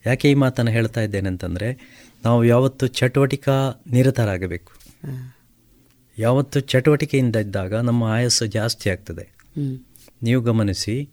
ಯಾಕೆ 0.07 0.31
ಈ 0.31 0.35
ಮಾತನ್ನು 0.35 0.71
ಹೇಳ್ತಾ 0.71 1.01
ಇದ್ದೇನೆ 1.01 1.29
ಅಂತಂದರೆ 1.29 1.79
ನಾವು 2.25 2.45
ಯಾವತ್ತು 2.45 2.87
ಚಟುವಟಿಕಾ 2.87 3.83
ನಿರತರಾಗಬೇಕು. 3.87 4.73
ಯಾವತ್ತು 6.19 6.61
ಚಟುವಟಿಕೆಯಿಂದ 6.61 7.37
ಇದ್ದಾಗ 7.37 7.75
ನಮ್ಮ 7.75 8.05
ಆಯಸ್ಸು 8.05 8.47
ಜಾಸ್ತಿ 8.47 8.91
ಆಗ್ತದೆ. 8.91 9.29
ನೀವು 10.23 10.43
ಗಮನಿಸಿ 10.43 11.09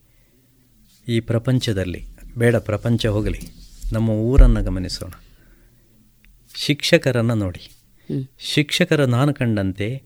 ಈ 1.07 1.19
ಪ್ರಪಂಚದಲ್ಲಿ 1.19 2.05
ಬೇಡ 2.37 2.55
ಪ್ರಪಂಚ 2.55 3.05
ಹೋಗಲಿ 3.05 3.39
ನಮ್ಮ 3.93 4.09
ಊರನ್ನು 4.09 4.63
ಗಮನಿಸೋಣ. 4.63 5.11
ಶಿಕ್ಷಕರನ್ನು 6.55 7.35
ನೋಡಿ. 7.35 7.71
ಶಿಕ್ಷಕರ 8.39 9.05
ನಾನು 9.05 9.33
ಕಂಡಂತೆ 9.33 10.03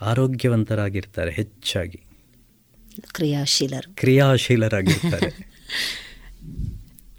ಆರೋಗ್ಯವಂತರಾಗಿರ್ತಾರೆ 0.00 1.30
ಹೆಚ್ಚಾಗಿ. 1.30 2.00
ಕ್ರಿಯಾಶೀಲರು. 3.12 3.94
ಕ್ರಿಯಾಶೀಲರಾಗಿರ್ತಾರೆ. 3.94 5.54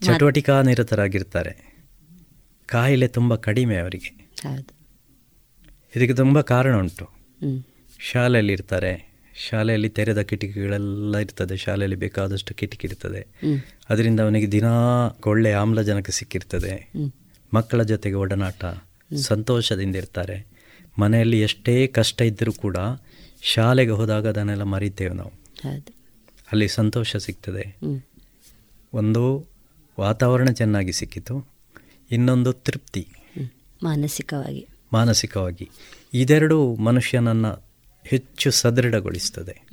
ಚಟುವಟಿಕಾ 0.02 0.62
ನಿರತರಾಗಿರ್ತಾರೆ 0.62 1.76
ಕಾಯಿಲೆ 2.66 3.08
ತುಂಬ 3.08 3.36
ಕಡಿಮೆ 3.36 3.78
ಅವರಿಗೆ. 3.78 4.30
ಇದಕ್ಕೆ 5.96 6.14
ತುಂಬ 6.14 6.42
ಕಾರಣ 6.42 6.80
ಉಂಟು. 6.80 7.10
ಶಾಲೆಯಲ್ಲಿ 8.00 8.54
ಇರ್ತಾರೆ 8.54 9.16
ಶಾಲೆಯಲ್ಲಿ 9.50 9.90
ತೆರೆದ 9.90 10.22
ಕಿಟಕಿಗಳೆಲ್ಲ 10.22 11.18
ಇರ್ತದೆ. 11.18 11.58
ಶಾಲೆಯಲ್ಲಿ 11.58 11.96
ಬೇಕಾದಷ್ಟು 11.96 12.54
ಕಿಟಕಿ 12.54 12.88
ಇರ್ತದೆ. 12.88 13.28
ಅದರಿಂದ 13.90 14.20
ಅವನಿಗೆ 14.20 14.52
ದಿನಾ 14.52 14.72
ಒಳ್ಳೆ 15.26 15.52
ಆಮ್ಲಜನಕ 15.54 16.10
ಸಿಕ್ಕಿರ್ತದೆ. 16.10 16.92
ಮಕ್ಕಳ 17.54 17.84
ಜೊತೆಗೆ 17.84 18.16
ಒಡನಾಟ 18.16 18.66
ಸಂತೋಷದಿಂದ 19.16 19.96
ಇರ್ತಾರೆ. 19.96 20.46
ಮನೆಯಲ್ಲಿ 21.00 21.42
ಎಷ್ಟೇ 21.42 21.88
ಕಷ್ಟ 21.88 22.22
ಇದ್ದರೂ 22.22 22.52
ಕೂಡ 22.52 22.78
ಶಾಲೆಗೆ 23.42 23.92
ಹೋದಾಗ 23.92 24.28
ಅದನ್ನೆಲ್ಲ 24.28 24.64
ಮರಿತೇವೆ 24.64 25.14
ನಾವು. 25.14 25.32
ಅಲ್ಲಿ 26.52 26.68
ಸಂತೋಷ 26.68 27.16
ಸಿಗ್ತದೆ. 27.16 27.76
ಒಂದು 28.94 29.55
ವಾತಾವರಣ 30.00 30.50
ಚೆನ್ನಾಗಿ 30.50 30.92
ಸಿಕ್ಕಿತು. 30.92 31.48
ಇನ್ನೊಂದು 32.12 32.54
ತೃಪ್ತಿ. 32.54 33.08
ಮಾನಸಿಕವಾಗಿ. 33.84 34.68
ಮಾನಸಿಕವಾಗಿ. 34.94 35.70
ಇದೆರಡು 36.14 36.76
ಮನುಷ್ಯನನ್ನು 36.76 37.64
ಹೆಚ್ಚು 38.04 38.52
ಸದೃಢಗೊಳಿಸ್ತದೆ. 38.52 39.68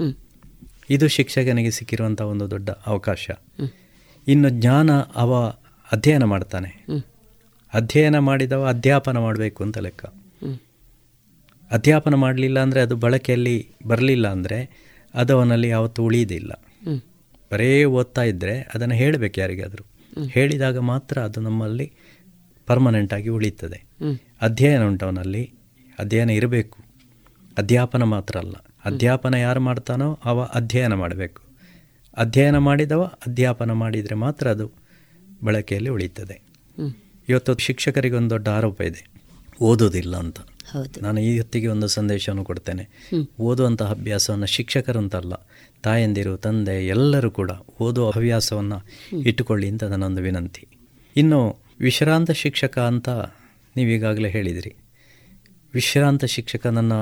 ಇದು 0.91 1.09
ಶಿಕ್ಷಕನಿಗೆ 1.09 1.71
ಸಿಕ್ಕಿರುವಂಥ 1.71 2.21
ಒಂದು 2.21 2.51
ದೊಡ್ಡ 2.51 2.71
ಅವಕಾಶ. 2.71 3.31
ಇನ್ನು 4.29 4.49
ಜ್ಞಾನ 4.49 5.01
ಅವ 5.01 5.35
ಅಧ್ಯಯನ 5.93 6.25
ಮಾಡ್ತಾನೆ. 6.25 6.87
ಅಧ್ಯಯನ 7.75 8.19
ಮಾಡಿದವ 8.19 8.67
ಅಧ್ಯಾಪನ 8.67 9.19
ಮಾಡಬೇಕು 9.19 9.65
ಅಂತ 9.65 9.79
ಲೆಕ್ಕ. 9.79 10.05
ಅಧ್ಯಾಪನ 11.71 12.15
ಮಾಡಲಿಲ್ಲ 12.15 12.61
ಅಂದರೆ 12.61 12.81
ಅದು 12.81 12.97
ಬಳಕೆಯಲ್ಲಿ 12.97 13.69
ಬರಲಿಲ್ಲ 13.87 14.29
ಅಂದರೆ 14.29 14.71
ಅದು 15.15 15.37
ಅವನಲ್ಲಿ 15.37 15.69
ಯಾವತ್ತೂ 15.69 16.03
ಉಳಿಯೋದಿಲ್ಲ 16.03 16.65
ಬರೇ 17.53 17.85
ಓದ್ತಾ 17.85 18.23
ಇದ್ದರೆ 18.23 18.71
ಅದನ್ನು 18.75 18.95
ಹೇಳಬೇಕು 18.95 19.41
ಯಾರಿಗಾದರೂ. 19.41 19.85
ಹೇಳಿದಾಗ 20.31 20.79
ಮಾತ್ರ 20.79 21.19
ಅದು 21.19 21.41
ನಮ್ಮಲ್ಲಿ 21.41 21.93
ಪರ್ಮನೆಂಟ್ 22.67 23.15
ಆಗಿ 23.15 23.29
ಉಳಿತದೆ 23.29 23.85
ಅಧ್ಯಯನ 24.43 24.83
ಉಂಟವನಲ್ಲಿ 24.83 25.53
ಅಧ್ಯಯನ 25.99 26.31
ಇರಬೇಕು. 26.31 26.79
ಅಧ್ಯಾಪನ 27.59 28.03
ಮಾತ್ರ 28.03 28.39
ಅಲ್ಲ. 28.39 28.55
ಅಧ್ಯಾಪನ 28.85 29.35
ಯಾರು 29.35 29.61
ಮಾಡ್ತಾನೋ 29.61 30.19
ಅವ 30.25 30.43
ಅಧ್ಯಯನ 30.43 30.95
ಮಾಡಬೇಕು. 30.95 31.43
ಅಧ್ಯಯನ 32.17 32.59
ಮಾಡಿದವ 32.59 33.03
ಅಧ್ಯಾಪನ 33.03 33.73
ಮಾಡಿದರೆ 33.73 34.15
ಮಾತ್ರ 34.15 34.51
ಅದು 34.51 34.73
ಬಳಕೆಯಲ್ಲಿ 35.45 35.91
ಉಳಿತದೆ 35.91 36.43
ಇವತ್ತು 37.29 37.57
ಶಿಕ್ಷಕರಿಗೆ 37.57 38.15
ಒಂದು 38.15 38.31
ದೊಡ್ಡ 38.31 38.49
ಆರೋಪ 38.49 38.81
ಇದೆ. 38.81 39.07
ಓದೋದಿಲ್ಲ 39.61 40.17
ಅಂತ. 40.17 40.39
ನಾನು 41.03 41.21
ಈ 41.21 41.39
ಹೊತ್ತಿಗೆ 41.39 41.67
ಒಂದು 41.67 41.89
ಸಂದೇಶವನ್ನು 41.89 42.45
ಕೊಡ್ತೇನೆ. 42.45 42.89
ಓದುವಂತಹ 43.41 43.91
ಅಭ್ಯಾಸವನ್ನು 43.91 44.47
ಶಿಕ್ಷಕರು 44.47 44.99
ಅಂತಲ್ಲ 44.99 45.33
ತಾಯಂದಿರು 45.83 46.37
ತಂದೆ 46.37 46.87
ಎಲ್ಲರೂ 46.87 47.31
ಕೂಡ 47.31 47.51
ಓದುವ 47.81 48.11
ಹವ್ಯಾಸವನ್ನು 48.11 48.79
ಇಟ್ಟುಕೊಳ್ಳಿ 49.19 49.69
ಅಂತ 49.69 49.85
ನನ್ನೊಂದು 49.85 50.23
ವಿನಂತಿ. 50.23 50.67
ಇನ್ನು 51.17 51.59
ವಿಶ್ರಾಂತ 51.81 52.31
ಶಿಕ್ಷಕ 52.31 52.79
ಅಂತ 52.79 53.09
ನೀವೀಗಾಗಲೇ 53.77 54.31
ಹೇಳಿದಿರಿ. 54.31 54.75
ವಿಶ್ರಾಂತ 55.75 56.25
ಶಿಕ್ಷಕ 56.25 56.67
ನನ್ನ 56.67 56.93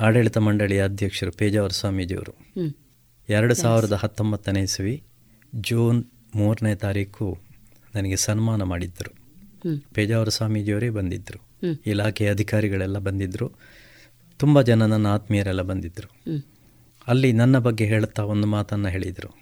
ಆಡಳಿತ 0.00 0.38
ಮಂಡಳಿಯ 0.38 0.84
ಅಧ್ಯಕ್ಷರು 0.84 1.32
ಪೇಜಾವರ 1.32 1.68
ಸ್ವಾಮೀಜಿಯವರು. 1.68 2.34
ಎರಡು 3.28 3.54
ಸಾವಿರದ 3.54 3.92
ಹತ್ತೊಂಬತ್ತನೇ 3.92 4.60
ಇಸವಿ 4.60 5.02
ಜೂನ್ 5.54 6.04
ಮೂರನೇ 6.34 6.74
ತಾರೀಕು 6.74 7.38
ನನಗೆ 7.94 8.16
ಸನ್ಮಾನ 8.16 8.62
ಮಾಡಿದ್ದರು. 8.62 9.14
ಪೇಜಾವರ 9.94 10.28
ಸ್ವಾಮೀಜಿಯವರೇ 10.28 10.88
ಬಂದಿದ್ದರು. 10.88 11.46
ಇಲಾಖೆಯ 11.86 12.30
ಅಧಿಕಾರಿಗಳೆಲ್ಲ 12.30 12.98
ಬಂದಿದ್ದರು. 12.98 13.52
ತುಂಬ 14.38 14.62
ಜನ 14.62 14.86
ನನ್ನ 14.86 15.06
ಆತ್ಮೀಯರೆಲ್ಲ 15.06 15.62
ಬಂದಿದ್ದರು. 15.62 16.30
ಅಲ್ಲಿ 17.06 17.32
ನನ್ನ 17.32 17.58
ಬಗ್ಗೆ 17.58 17.84
ಹೇಳ್ತಾ 17.84 18.22
ಒಂದು 18.22 18.46
ಮಾತನ್ನು 18.46 18.88
ಹೇಳಿದರು. 18.88 19.38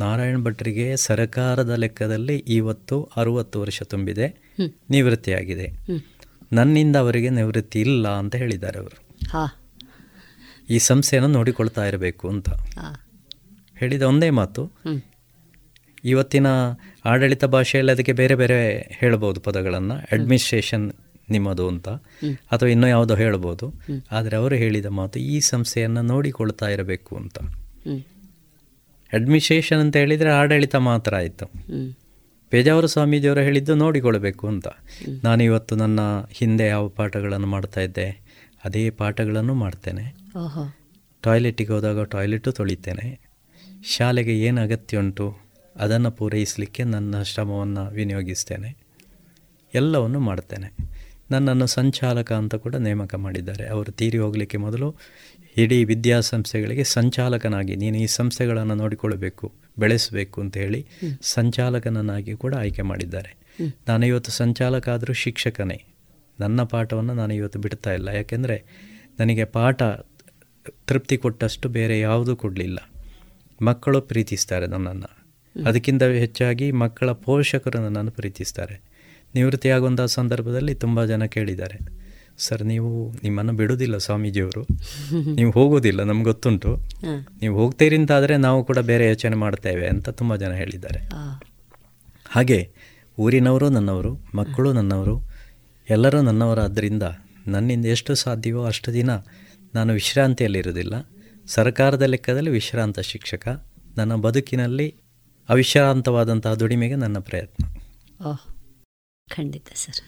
ನಾರಾಯಣ 0.00 0.38
ಭಟ್ರಿಗೆ 0.38 0.96
ಸರಕಾರದ 0.96 1.70
ಲೆಕ್ಕದಲ್ಲಿ 1.70 2.36
ಇವತ್ತು 2.36 3.10
ಅರುವತ್ತು 3.16 3.60
ವರ್ಷ 3.60 3.82
ತುಂಬಿದೆ. 3.82 4.26
ನಿವೃತ್ತಿಯಾಗಿದೆ. 4.90 5.72
ನನ್ನಿಂದ 6.52 6.96
ಅವರಿಗೆ 6.96 7.30
ನಿವೃತ್ತಿ 7.30 7.80
ಇಲ್ಲ 7.80 8.08
ಅಂತ 8.08 8.34
ಹೇಳಿದ್ದಾರೆ 8.34 8.78
ಅವರು. 8.78 9.06
ಈ 10.70 10.78
ಸಂಸ್ಥೆಯನ್ನು 10.78 11.28
ನೋಡಿಕೊಳ್ತಾ 11.28 11.86
ಇರಬೇಕು 11.86 12.28
ಅಂತ. 12.28 12.48
ಹೇಳಿದ 13.78 14.02
ಒಂದೇ 14.02 14.30
ಮಾತು. 14.30 14.72
ಇವತ್ತಿನ 16.04 16.46
ಆಡಳಿತ 17.04 17.44
ಭಾಷೆಯಲ್ಲಿ 17.44 17.92
ಅದಕ್ಕೆ 17.92 18.12
ಬೇರೆ 18.12 18.34
ಬೇರೆ 18.34 18.90
ಹೇಳಬಹುದು 19.00 19.40
ಪದಗಳನ್ನು. 19.40 19.94
ಅಡ್ಮಿನಿಸ್ಟ್ರೇಷನ್ 20.12 20.92
ನಿಮ್ಮದು 21.30 21.68
ಅಂತ. 21.68 21.88
ಅಥವಾ 22.52 22.68
ಇನ್ನೂ 22.68 22.86
ಯಾವುದೋ 22.86 23.14
ಹೇಳ್ಬೋದು. 23.14 23.74
ಆದರೆ 24.10 24.36
ಅವರು 24.36 24.54
ಹೇಳಿದ 24.54 24.86
ಮಾತು 24.86 25.18
ಈ 25.18 25.40
ಸಂಸ್ಥೆಯನ್ನು 25.40 26.02
ನೋಡಿಕೊಳ್ತಾ 26.02 26.68
ಇರಬೇಕು 26.68 27.16
ಅಂತ. 27.16 27.38
ಅಡ್ಮಿನಿಸ್ಟ್ರೇಷನ್ 29.12 29.80
ಅಂತ 29.80 29.96
ಹೇಳಿದರೆ 29.96 30.30
ಆಡಳಿತ 30.30 30.76
ಮಾತ್ರ 30.76 31.16
ಆಯಿತು. 31.16 31.46
ಪೇಜಾವರ 32.50 32.86
ಸ್ವಾಮೀಜಿಯವರು 32.86 33.40
ಹೇಳಿದ್ದು 33.40 33.74
ನೋಡಿಕೊಳ್ಬೇಕು 33.74 34.48
ಅಂತ. 34.48 34.68
ನಾನು 35.24 35.42
ಇವತ್ತು 35.42 35.76
ನನ್ನ 35.76 36.00
ಹಿಂದೆ 36.30 36.66
ಯಾವ 36.66 36.88
ಪಾಠಗಳನ್ನು 36.88 37.46
ಮಾಡ್ತಾ 37.46 37.80
ಇದ್ದೆ 37.80 38.26
ಅದೇ 38.64 38.90
ಪಾಠಗಳನ್ನು 38.90 39.54
ಮಾಡ್ತೇನೆ. 39.54 40.02
ಟಾಯ್ಲೆಟಿಗೆ 41.22 41.72
ಹೋದಾಗ 41.72 42.02
ಟಾಯ್ಲೆಟು 42.02 42.52
ತೊಳಿತೇನೆ. 42.52 43.20
ಶಾಲೆಗೆ 43.84 44.38
ಏನು 44.38 44.60
ಅಗತ್ಯ 44.60 44.98
ಉಂಟು 44.98 45.36
ಅದನ್ನು 45.76 46.10
ಪೂರೈಸಲಿಕ್ಕೆ 46.10 46.84
ನನ್ನ 46.84 47.22
ಶ್ರಮವನ್ನು 47.22 47.90
ವಿನಿಯೋಗಿಸ್ತೇನೆ. 47.90 48.76
ಎಲ್ಲವನ್ನು 49.74 50.20
ಮಾಡ್ತೇನೆ. 50.20 50.95
ನನ್ನನ್ನು 51.30 51.66
ಸಂಚಾಲಕ 51.66 52.32
ಅಂತ 52.32 52.54
ಕೂಡ 52.54 52.74
ನೇಮಕ 52.74 53.14
ಮಾಡಿದ್ದಾರೆ. 53.14 53.68
ಅವರು 53.68 53.92
ತೀರಿ 53.92 54.18
ಹೋಗಲಿಕ್ಕೆ 54.18 54.56
ಮೊದಲು 54.56 54.96
ಇಡೀ 55.56 55.84
ವಿದ್ಯಾಸಂಸ್ಥೆಗಳಿಗೆ 55.84 56.84
ಸಂಚಾಲಕನಾಗಿ 56.84 57.76
ನೀನು 57.76 57.96
ಈ 57.96 58.06
ಸಂಸ್ಥೆಗಳನ್ನು 58.06 58.74
ನೋಡಿಕೊಳ್ಳಬೇಕು 58.74 59.52
ಬೆಳೆಸಬೇಕು 59.78 60.40
ಅಂತ 60.40 60.56
ಹೇಳಿ 60.56 60.86
ಸಂಚಾಲಕನನ್ನಾಗಿ 61.22 62.36
ಕೂಡ 62.36 62.54
ಆಯ್ಕೆ 62.54 62.82
ಮಾಡಿದ್ದಾರೆ. 62.82 63.36
ನಾನು 63.88 64.06
ಇವತ್ತು 64.06 64.30
ಸಂಚಾಲಕ 64.30 64.88
ಆದರೂ 64.88 65.12
ಶಿಕ್ಷಕನೇ. 65.12 65.84
ನನ್ನ 66.40 66.62
ಪಾಠವನ್ನು 66.62 67.14
ನಾನು 67.14 67.34
ಇವತ್ತು 67.34 67.58
ಬಿಡ್ತಾ 67.58 67.92
ಇಲ್ಲ. 67.92 68.08
ಯಾಕೆಂದರೆ 68.08 68.64
ನನಗೆ 69.20 69.44
ಪಾಠ 69.44 69.82
ತೃಪ್ತಿ 70.86 71.16
ಕೊಟ್ಟಷ್ಟು 71.16 71.68
ಬೇರೆ 71.68 72.00
ಯಾವುದೂ 72.00 72.36
ಕೊಡಲಿಲ್ಲ. 72.36 72.78
ಮಕ್ಕಳು 73.62 74.00
ಪ್ರೀತಿಸ್ತಾರೆ 74.00 74.66
ನನ್ನನ್ನು. 74.66 75.26
ಅದಕ್ಕಿಂತ 75.64 76.02
ಹೆಚ್ಚಾಗಿ 76.02 76.72
ಮಕ್ಕಳ 76.72 77.10
ಪೋಷಕರು 77.12 77.80
ನನ್ನನ್ನು 77.80 78.10
ಪ್ರೀತಿಸ್ತಾರೆ. 78.10 78.95
ನಿವೃತ್ತಿಯಾಗುವಂಥ 79.36 80.00
ಸಂದರ್ಭದಲ್ಲಿ 80.00 80.74
ತುಂಬ 80.74 81.04
ಜನ 81.04 81.24
ಕೇಳಿದ್ದಾರೆ 81.24 81.78
ಸರ್ 82.38 82.62
ನೀವು 82.62 82.90
ನಿಮ್ಮನ್ನು 83.22 83.52
ಬಿಡುವುದಿಲ್ಲ 83.52 83.96
ಸ್ವಾಮೀಜಿಯವರು. 83.96 84.62
ನೀವು 85.36 85.50
ಹೋಗೋದಿಲ್ಲ 85.50 86.02
ನಮ್ಗೆ 86.02 86.24
ಗೊತ್ತುಂಟು. 86.24 86.70
ನೀವು 87.40 87.54
ಹೋಗ್ತೀರಿ 87.56 87.96
ಅಂತಾದರೆ 87.96 88.36
ನಾವು 88.36 88.64
ಕೂಡ 88.64 88.78
ಬೇರೆ 88.78 89.06
ಯೋಚನೆ 89.06 89.36
ಮಾಡ್ತೇವೆ 89.36 89.86
ಅಂತ 89.88 90.08
ತುಂಬ 90.08 90.36
ಜನ 90.36 90.52
ಹೇಳಿದ್ದಾರೆ. 90.52 91.00
ಹಾಗೆ 92.30 92.58
ಊರಿನವರು 93.18 93.68
ನನ್ನವರು 93.68 94.12
ಮಕ್ಕಳು 94.34 94.72
ನನ್ನವರು 94.72 95.16
ಎಲ್ಲರೂ 95.90 96.22
ನನ್ನವರಾದ್ದರಿಂದ 96.22 97.02
ನನ್ನಿಂದ 97.46 97.86
ಎಷ್ಟು 97.86 98.14
ಸಾಧ್ಯವೋ 98.14 98.64
ಅಷ್ಟು 98.64 98.92
ದಿನ 98.92 99.10
ನಾನು 99.74 99.92
ವಿಶ್ರಾಂತಿಯಲ್ಲಿರೋದಿಲ್ಲ 99.92 100.94
ಸರ್ಕಾರದ 101.46 102.02
ಲೆಕ್ಕದಲ್ಲಿ 102.02 102.50
ವಿಶ್ರಾಂತ 102.50 103.00
ಶಿಕ್ಷಕ 103.00 103.48
ನನ್ನ 103.96 104.14
ಬದುಕಿನಲ್ಲಿ 104.14 104.88
ಅವಿಶ್ರಾಂತವಾದಂತಹ 105.48 106.54
ದುಡಿಮೆಗೆ 106.54 106.94
ನನ್ನ 106.94 107.18
ಪ್ರಯತ್ನ. 107.18 107.64
ಖಂಡಿತ 109.30 109.68
ಸರ್. 109.74 110.00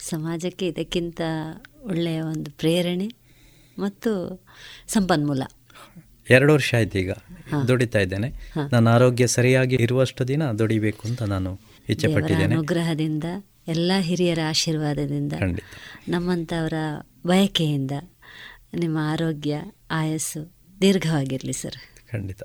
ಸಮಾಜಕ್ಕೆ 0.00 0.66
ಇದಕ್ಕಿಂತ 0.66 1.20
ಒಳ್ಳೆಯ 1.82 2.20
ಒಂದು 2.20 2.50
ಪ್ರೇರಣೆ 2.50 3.08
ಮತ್ತು 3.78 4.10
ಸಂಪನ್ಮೂಲ. 4.88 5.42
ಎರಡು 6.30 6.52
ವರ್ಷ 6.52 6.74
ಆಯ್ತು 6.74 6.98
ಈಗ 6.98 7.12
ದುಡಿತಾ 7.68 7.98
ಇದ್ದೇನೆ. 7.98 8.28
ನನ್ನ 8.72 8.88
ಆರೋಗ್ಯ 8.88 9.26
ಸರಿಯಾಗಿ 9.26 9.76
ಇರುವಷ್ಟು 9.76 10.28
ದಿನ 10.28 10.52
ದುಡಿಬೇಕು 10.52 11.08
ಅಂತ 11.08 11.22
ನಾನು 11.22 11.60
ಇಚ್ಛೆ 11.88 12.14
ಪಟ್ಟಿದ್ದೇನೆ. 12.14 12.54
ಅನುಗ್ರಹದಿಂದ 12.54 13.24
ಎಲ್ಲ 13.68 13.92
ಹಿರಿಯರ 14.00 14.38
ಆಶೀರ್ವಾದದಿಂದ. 14.48 15.32
ನಮ್ಮಂಥವರ 16.08 16.74
ಬಯಕೆಯಿಂದ 17.26 17.90
ನಿಮ್ಮ 18.74 18.98
ಆರೋಗ್ಯ 19.02 19.54
ಆಯಸ್ಸು 19.90 20.52
ದೀರ್ಘವಾಗಿರಲಿ 20.80 21.52
ಸರ್. 21.52 21.78
ಖಂಡಿತ. 22.10 22.42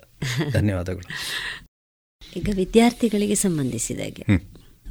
ಧನ್ಯವಾದಗಳು. 0.52 1.08
ಈಗ 2.38 2.50
ವಿದ್ಯಾರ್ಥಿಗಳಿಗೆ 2.56 3.36
ಸಂಬಂಧಿಸಿದಾಗೆ. 3.36 4.24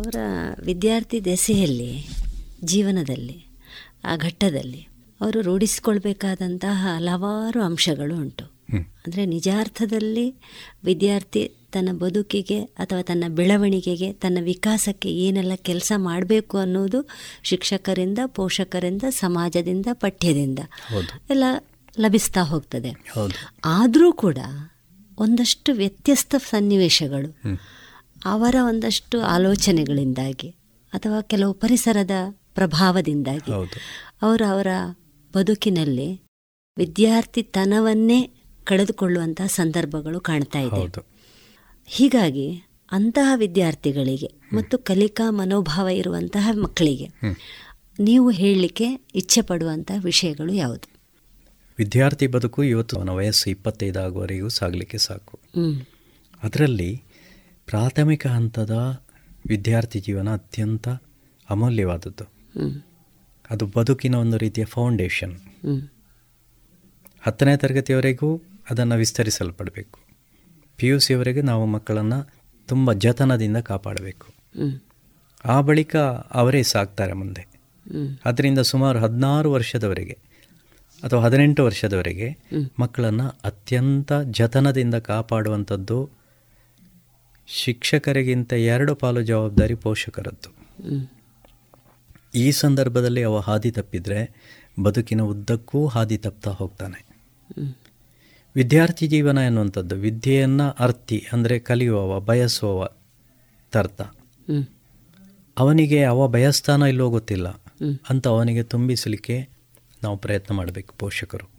ಅವರ 0.00 0.16
ವಿದ್ಯಾರ್ಥಿ 0.64 1.24
ದೆಸೆಯಲ್ಲಿ 1.24 2.08
ಜೀವನದಲ್ಲಿ 2.64 3.46
ಆ 4.04 4.16
ಘಟ್ಟದಲ್ಲಿ 4.16 4.88
ಅವರು 5.20 5.40
ರೂಢಿಸಿಕೊಳ್ಬೇಕಾದಂತಹ 5.40 6.96
ಹಲವಾರು 6.96 7.62
ಅಂಶಗಳು 7.62 8.14
ಉಂಟು. 8.16 8.44
ಅಂದರೆ 9.06 9.26
ನಿಜಾರ್ಥದಲ್ಲಿ 9.26 10.34
ವಿದ್ಯಾರ್ಥಿ 10.84 11.42
ತನ್ನ 11.72 11.88
ಬದುಕಿಗೆ 11.98 12.60
ಅಥವಾ 12.62 13.02
ತನ್ನ 13.02 13.24
ಬೆಳವಣಿಗೆಗೆ 13.28 14.12
ತನ್ನ 14.12 14.38
ವಿಕಾಸಕ್ಕೆ 14.42 15.10
ಏನೆಲ್ಲ 15.16 15.52
ಕೆಲಸ 15.56 15.92
ಮಾಡಬೇಕು 15.96 16.58
ಅನ್ನೋದು 16.58 17.08
ಶಿಕ್ಷಕರಿಂದ 17.42 18.18
ಪೋಷಕರಿಂದ 18.26 19.02
ಸಮಾಜದಿಂದ 19.10 19.86
ಪಠ್ಯದಿಂದ 19.92 20.58
ಎಲ್ಲ 21.30 21.44
ಲಭಿಸ್ತಾ 22.00 22.40
ಹೋಗ್ತದೆ 22.40 22.90
ಆದರೂ 23.64 24.12
ಕೂಡ 24.12 24.38
ಒಂದಷ್ಟು 25.18 25.72
ವ್ಯತ್ಯಸ್ತ 25.72 26.34
ಸನ್ನಿವೇಶಗಳು. 26.50 27.30
ಅವರ 28.24 28.54
ಒಂದಷ್ಟು 28.68 29.20
ಆಲೋಚನೆಗಳಿಂದಾಗಿ 29.20 30.48
ಅಥವಾ 30.92 31.20
ಕೆಲವು 31.20 31.54
ಪರಿಸರದ 31.54 32.10
ಪ್ರಭಾವದಿಂದಾಗಿ 32.54 33.52
ಅವರು 34.22 34.44
ಅವರ 34.44 34.66
ಬದುಕಿನಲ್ಲಿ 35.34 36.22
ವಿದ್ಯಾರ್ಥಿತನವನ್ನೇ 36.78 38.30
ಕಳೆದುಕೊಳ್ಳುವಂತಹ 38.64 39.46
ಸಂದರ್ಭಗಳು 39.46 40.20
ಕಾಣ್ತಾ 40.20 40.58
ಇದೆ. 40.58 41.00
ಹೀಗಾಗಿ 41.86 42.68
ಅಂತಹ 42.92 43.32
ವಿದ್ಯಾರ್ಥಿಗಳಿಗೆ 43.36 44.30
ಮತ್ತು 44.52 44.78
ಕಲಿಕಾ 44.78 45.30
ಮನೋಭಾವ 45.30 45.88
ಇರುವಂತಹ 45.88 46.48
ಮಕ್ಕಳಿಗೆ 46.62 47.08
ನೀವು 48.00 48.30
ಹೇಳಲಿಕ್ಕೆ 48.30 48.84
ಇಚ್ಛೆ 49.14 49.40
ಪಡುವಂತಹ 49.40 50.04
ವಿಷಯಗಳು 50.04 50.52
ಯಾವುದು? 50.52 50.92
ವಿದ್ಯಾರ್ಥಿ 51.78 52.26
ಬದುಕು 52.26 52.62
ಇವತ್ತು 52.62 52.96
ಅವನ 52.96 53.10
ವಯಸ್ಸು 53.10 53.50
ಇಪ್ಪತ್ತೈದು 53.50 54.00
ಆಗುವವರೆಗೂ 54.00 54.48
ಸಾಗಲಿಕ್ಕೆ 54.48 54.98
ಸಾಕು. 54.98 55.38
ಅದರಲ್ಲಿ 56.42 57.02
ಪ್ರಾಥಮಿಕ 57.70 58.26
ಹಂತದ 58.26 59.00
ವಿದ್ಯಾರ್ಥಿ 59.48 60.00
ಜೀವನ 60.00 60.32
ಅತ್ಯಂತ 60.32 60.88
ಅಮೂಲ್ಯವಾದದ್ದು. 61.50 62.24
ಅದು 63.50 63.66
ಬದುಕಿನ 63.76 64.14
ಒಂದು 64.14 64.38
ರೀತಿಯ 64.38 64.64
ಫೌಂಡೇಶನ್ 64.64 65.36
ಹತ್ತನೇ 67.20 67.56
ತರಗತಿಯವರೆಗೂ 67.56 68.42
ಅದನ್ನು 68.70 68.94
ವಿಸ್ತರಿಸಲ್ಪಡಬೇಕು. 68.94 69.98
ಪಿ 70.76 70.86
ಯು 70.86 70.98
ಸಿಯವರೆಗೆ 70.98 71.42
ನಾವು 71.42 71.66
ಮಕ್ಕಳನ್ನು 71.66 72.32
ತುಂಬ 72.66 72.92
ಜತನದಿಂದ 72.92 73.56
ಕಾಪಾಡಬೇಕು. 73.56 74.26
ಆ 75.44 75.60
ಬಳಿಕ 75.60 75.96
ಅವರೇ 76.34 76.62
ಸಾಕ್ತಾರೆ 76.62 77.12
ಮುಂದೆ. 77.12 77.48
ಅದರಿಂದ 78.24 78.58
ಸುಮಾರು 78.58 78.98
ಹದಿನಾರು 78.98 79.52
ವರ್ಷದವರೆಗೆ 79.52 80.18
ಅಥವಾ 81.02 81.22
ಹದಿನೆಂಟು 81.22 81.64
ವರ್ಷದವರೆಗೆ 81.64 82.36
ಮಕ್ಕಳನ್ನು 82.80 83.28
ಅತ್ಯಂತ 83.44 84.12
ಜತನದಿಂದ 84.12 84.94
ಕಾಪಾಡುವಂಥದ್ದು 84.94 86.19
ಶಿಕ್ಷಕರಿಗಿಂತ 87.52 88.52
ಎರಡು 88.52 88.94
ಪಾಲು 88.94 89.22
ಜವಾಬ್ದಾರಿ 89.22 89.74
ಪೋಷಕರದ್ದು. 89.74 90.50
ಈ 92.34 92.50
ಸಂದರ್ಭದಲ್ಲಿ 92.50 93.22
ಅವ 93.22 93.38
ಹಾದಿ 93.38 93.70
ತಪ್ಪಿದರೆ 93.70 94.34
ಬದುಕಿನ 94.82 95.22
ಉದ್ದಕ್ಕೂ 95.22 95.86
ಹಾದಿ 95.86 96.18
ತಪ್ತಾ 96.18 96.50
ಹೋಗ್ತಾನೆ. 96.50 97.06
ವಿದ್ಯಾರ್ಥಿ 98.56 99.06
ಜೀವನ 99.06 99.38
ಎನ್ನುವಂಥದ್ದು 99.38 99.94
ವಿದ್ಯೆಯನ್ನು 99.94 100.70
ಅರ್ಥಿ 100.70 101.26
ಅಂದರೆ 101.32 101.58
ಕಲಿಯುವವ, 101.58 102.20
ಬಯಸುವವ 102.20 102.88
ತರ್ಥ. 103.72 104.00
ಅವನಿಗೆ 105.58 106.04
ಅವ 106.04 106.28
ಬಯಸ್ತಾನ 106.28 106.82
ಇಲ್ಲೋ 106.82 107.10
ಗೊತ್ತಿಲ್ಲ. 107.10 107.48
ಅಂತ 108.10 108.28
ಅವನಿಗೆ 108.28 108.62
ತುಂಬಿಸಲಿಕ್ಕೆ 108.62 109.48
ನಾವು 110.02 110.16
ಪ್ರಯತ್ನ 110.16 110.54
ಮಾಡಬೇಕು 110.54 110.94
ಪೋಷಕರು. 110.98 111.50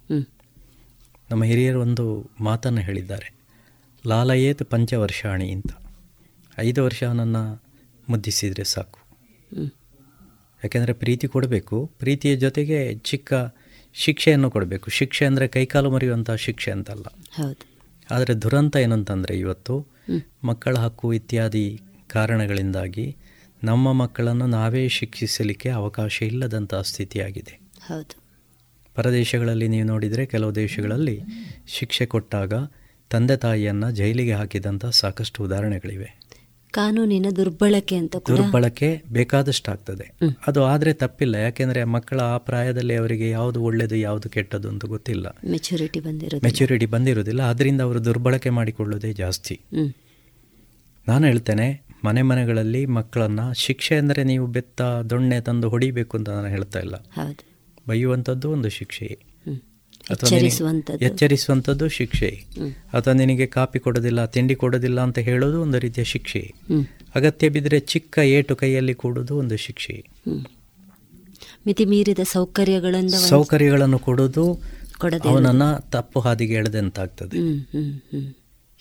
ನಮ್ಮ 1.32 1.44
ಹಿರಿಯರು 1.44 1.82
ಒಂದು 1.82 2.30
ಮಾತನ್ನು 2.40 2.82
ಹೇಳಿದ್ದಾರೆ. 2.82 3.34
ಲಾಲಯೇತ್ 4.08 4.64
ಪಂಚವರ್ಷಾಣಿ 4.64 5.52
ಅಂತ. 5.52 5.72
ಐದು 6.60 6.84
ವರ್ಷ 6.84 7.04
ಅವನನ್ನು 7.04 7.64
ಮುದ್ದಿಸಿದರೆ 8.10 8.64
ಸಾಕು. 8.64 9.00
ಯಾಕೆಂದರೆ 10.64 10.94
ಪ್ರೀತಿ 10.94 11.28
ಕೊಡಬೇಕು. 11.28 11.92
ಪ್ರೀತಿಯ 12.00 12.36
ಜೊತೆಗೆ 12.36 12.96
ಚಿಕ್ಕ 12.96 13.34
ಶಿಕ್ಷೆಯನ್ನು 13.94 14.52
ಕೊಡಬೇಕು. 14.52 14.90
ಶಿಕ್ಷೆ 14.90 15.26
ಅಂದರೆ 15.26 15.48
ಕೈಕಾಲು 15.48 15.92
ಮರೆಯುವಂಥ 15.92 16.32
ಶಿಕ್ಷೆ 16.32 16.72
ಅಂತಲ್ಲ. 16.72 17.04
ಹೌದು. 17.34 17.72
ಆದರೆ 18.14 18.34
ದುರಂತ 18.34 18.76
ಏನಂತಂದರೆ 18.76 19.40
ಇವತ್ತು 19.40 19.88
ಮಕ್ಕಳ 20.44 20.76
ಹಕ್ಕು 20.78 21.14
ಇತ್ಯಾದಿ 21.14 21.82
ಕಾರಣಗಳಿಂದಾಗಿ 22.08 23.16
ನಮ್ಮ 23.64 23.94
ಮಕ್ಕಳನ್ನು 23.94 24.48
ನಾವೇ 24.48 24.88
ಶಿಕ್ಷಿಸಲಿಕ್ಕೆ 24.88 25.70
ಅವಕಾಶ 25.70 26.24
ಇಲ್ಲದಂಥ 26.24 26.76
ಸ್ಥಿತಿಯಾಗಿದೆ. 26.76 27.60
ಹೌದು. 27.82 28.22
ಪರದೇಶಗಳಲ್ಲಿ 28.96 29.68
ನೀವು 29.68 29.88
ನೋಡಿದರೆ 29.88 30.26
ಕೆಲವು 30.26 30.56
ದೇಶಗಳಲ್ಲಿ 30.56 31.22
ಶಿಕ್ಷೆ 31.68 32.06
ಕೊಟ್ಟಾಗ 32.06 32.54
ತಂದೆ 33.10 33.38
ತಾಯಿಯನ್ನು 33.38 33.92
ಜೈಲಿಗೆ 33.92 34.34
ಹಾಕಿದಂಥ 34.34 34.86
ಸಾಕಷ್ಟು 34.86 35.44
ಉದಾಹರಣೆಗಳಿವೆ. 35.44 36.21
ಕಾನೂನಿನ 36.72 37.26
ದುರ್ಬಳಕೆ 37.36 37.96
ಅಂತ 37.96 38.16
ದುರ್ಬಳಕೆ 38.28 39.04
ಬೇಕಾದಷ್ಟು 39.12 39.72
ಆಗ್ತದೆ 39.72 40.12
ಅದು 40.48 40.64
ಆದ್ರೆ 40.64 40.94
ತಪ್ಪಿಲ್ಲ. 40.94 41.36
ಯಾಕೆಂದ್ರೆ 41.36 41.84
ಮಕ್ಕಳ 41.84 42.20
ಆ 42.20 42.38
ಪ್ರಾಯದಲ್ಲಿ 42.38 42.96
ಅವರಿಗೆ 42.96 43.30
ಯಾವುದು 43.30 43.62
ಒಳ್ಳೇದು 43.62 43.96
ಯಾವುದು 43.96 44.30
ಕೆಟ್ಟದ್ದು 44.30 44.70
ಅಂತ 44.70 44.86
ಗೊತ್ತಿಲ್ಲ. 44.86 45.28
ಮೆಚುರಿಟಿ 45.50 46.00
ಬಂದಿರೋದು 46.00 46.46
ಮೆಚುರಿಟಿ 46.46 46.86
ಬಂದಿರೋದಿಲ್ಲ. 46.86 47.44
ಅದರಿಂದ 47.44 47.82
ಅವರು 47.82 48.06
ದುರ್ಬಳಕೆ 48.06 48.50
ಮಾಡಿಕೊಳ್ಳೋದೇ 48.50 49.14
ಜಾಸ್ತಿ. 49.14 49.62
ನಾನು 51.08 51.26
ಹೇಳ್ತೇನೆ 51.26 51.82
ಮನೆ 52.06 52.22
ಮನೆಗಳಲ್ಲಿ 52.22 52.86
ಮಕ್ಕಳನ್ನ 52.86 53.52
ಶಿಕ್ಷೆ 53.52 53.96
ಅಂದ್ರೆ 53.96 54.24
ನೀವು 54.24 54.48
ಬೆತ್ತ 54.48 54.82
ದೊಣ್ಣೆ 54.82 55.42
ತಂದು 55.42 55.70
ಹೊಡಿಬೇಕು 55.70 56.18
ಅಂತ 56.18 56.30
ನಾನು 56.30 56.48
ಹೇಳ್ತಾ 56.48 56.80
ಇಲ್ಲ. 56.80 56.96
ಬೈಯುವಂಥದ್ದು 57.88 58.52
ಒಂದು 58.52 58.70
ಶಿಕ್ಷೆ 58.70 59.06
ಹ್ಮ್. 59.06 59.16
ಅಥವಾ 59.16 59.20
ನಿನಗೆ- 59.20 59.31
ಎಚ್ಚರಿಸುವಂಥದ್ದು. 61.02 61.88
ಶಿಕ್ಷೆ. 61.88 62.30
ಅಥವಾ 62.94 63.14
ನಿನಗೆ 63.14 63.46
ಕಾಪಿ 63.46 63.80
ಕೊಡೋದಿಲ್ಲ 63.80 64.26
ತಿಂಡಿ 64.26 64.56
ಕೊಡೋದಿಲ್ಲ 64.56 65.02
ಅಂತ 65.02 65.20
ಹೇಳೋದು 65.20 65.62
ಒಂದು 65.62 65.80
ರೀತಿಯ 65.80 66.04
ಶಿಕ್ಷೆ. 66.04 66.54
ಅಗತ್ಯ 67.16 67.50
ಬಿದ್ದರೆ 67.50 67.80
ಚಿಕ್ಕ 67.80 68.20
ಏಟು 68.20 68.56
ಕೈಯಲ್ಲಿ 68.56 68.94
ಕೂಡೋದು 68.94 69.38
ಒಂದು 69.38 69.58
ಶಿಕ್ಷೆ. 69.58 70.04
ಮಿತಿ 71.68 71.86
ಮೀರಿದ 71.86 72.20
ಸೌಕರ್ಯಗಳನ್ನು 72.24 73.10
ಸೌಕರ್ಯಗಳನ್ನು 73.30 74.00
ಕೊಡೋದು 74.00 74.60
ಅವನನ್ನ 75.24 75.76
ತಪ್ಪು 75.78 76.20
ಹಾದಿಗೆ 76.20 76.54
ಎಳೆದಂತಾಗ್ತದೆ. 76.54 77.38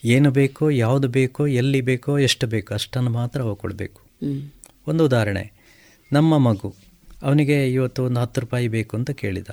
ಏನು 0.04 0.30
ಬೇಕೋ 0.30 0.70
ಯಾವುದು 0.70 1.08
ಬೇಕೋ 1.08 1.46
ಎಲ್ಲಿ 1.46 1.80
ಬೇಕೋ 1.80 2.18
ಎಷ್ಟು 2.18 2.46
ಬೇಕೋ 2.46 2.74
ಅಷ್ಟನ್ನು 2.74 3.10
ಮಾತ್ರ 3.10 3.42
ಅವ 3.42 3.54
ಕೊಡಬೇಕು. 3.54 4.00
ಒಂದು 4.86 5.04
ಉದಾಹರಣೆ 5.04 5.52
ನಮ್ಮ 6.12 6.38
ಮಗು 6.38 6.74
ಅವನಿಗೆ 7.22 7.72
ಇವತ್ತು 7.72 8.04
ಒಂದು 8.04 8.20
ಹತ್ತು 8.20 8.40
ರೂಪಾಯಿ 8.40 8.68
ಬೇಕು 8.68 8.96
ಅಂತ 8.96 9.10
ಕೇಳಿದ. 9.10 9.46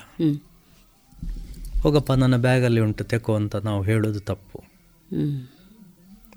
ಹೋಗಪ್ಪ, 1.87 2.13
ನನ್ನ 2.13 2.37
ಬ್ಯಾಗಲ್ಲಿ 2.37 2.81
ಉಂಟು, 2.81 3.03
ತೆಕೋ 3.03 3.35
ಅಂತ 3.35 3.55
ನಾವು 3.55 3.81
ಹೇಳೋದು 3.83 4.19
ತಪ್ಪು. 4.19 4.59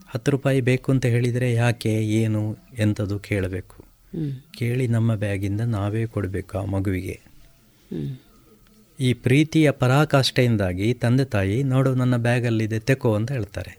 ಹತ್ತು 0.09 0.30
ರೂಪಾಯಿ 0.30 0.61
ಬೇಕು 0.61 0.92
ಅಂತ 0.92 1.07
ಹೇಳಿದರೆ 1.07 1.53
ಯಾಕೆ, 1.53 1.92
ಏನು 2.05 2.57
ಎಂಥದ್ದು 2.78 3.18
ಕೇಳಬೇಕು. 3.18 3.84
ಕೇಳಿ 4.59 4.88
ನಮ್ಮ 4.88 5.14
ಬ್ಯಾಗಿಂದ 5.14 5.61
ನಾವೇ 5.61 6.07
ಕೊಡಬೇಕು 6.07 6.59
ಆ 6.59 6.64
ಮಗುವಿಗೆ. 6.64 7.20
ಈ 9.01 9.12
ಪ್ರೀತಿಯ 9.12 9.70
ಪರಾಕಾಷ್ಠೆಯಿಂದಾಗಿ 9.70 10.94
ತಂದೆ 10.94 11.24
ತಾಯಿ, 11.24 11.62
ನೋಡು, 11.62 11.94
ನನ್ನ 11.94 12.16
ಬ್ಯಾಗಲ್ಲಿದೆ, 12.16 12.78
ತೆಕೋ 12.78 13.14
ಅಂತ 13.14 13.32
ಹೇಳ್ತಾರೆ. 13.32 13.78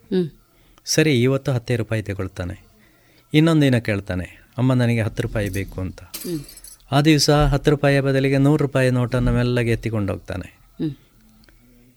ಸರಿ, 0.85 1.21
ಇವತ್ತು 1.21 1.51
ಹತ್ತೇ 1.51 1.75
ರೂಪಾಯಿ 1.75 2.03
ತಗೊಳ್ತಾನೆ. 2.03 2.65
ಇನ್ನೊಂದಿನ 3.33 3.77
ಕೇಳ್ತಾನೆ, 3.77 4.29
ಅಮ್ಮ, 4.57 4.73
ನನಗೆ 4.73 5.01
ಹತ್ತು 5.01 5.23
ರೂಪಾಯಿ 5.23 5.49
ಬೇಕು 5.49 5.81
ಅಂತ. 5.81 6.01
ಆ 6.91 7.01
ದಿವಸ 7.01 7.29
ಹತ್ತು 7.29 7.71
ರೂಪಾಯಿಯ 7.71 8.01
ಬದಲಿಗೆ 8.01 8.37
ನೂರು 8.37 8.61
ರೂಪಾಯಿ 8.65 8.89
ನೋಟನ್ನು 8.89 9.31
ಮೆಲ್ಲಗೆ 9.31 9.71
ಎತ್ತಿಕೊಂಡು 9.71 10.13
ಹೋಗ್ತಾನೆ. 10.13 10.60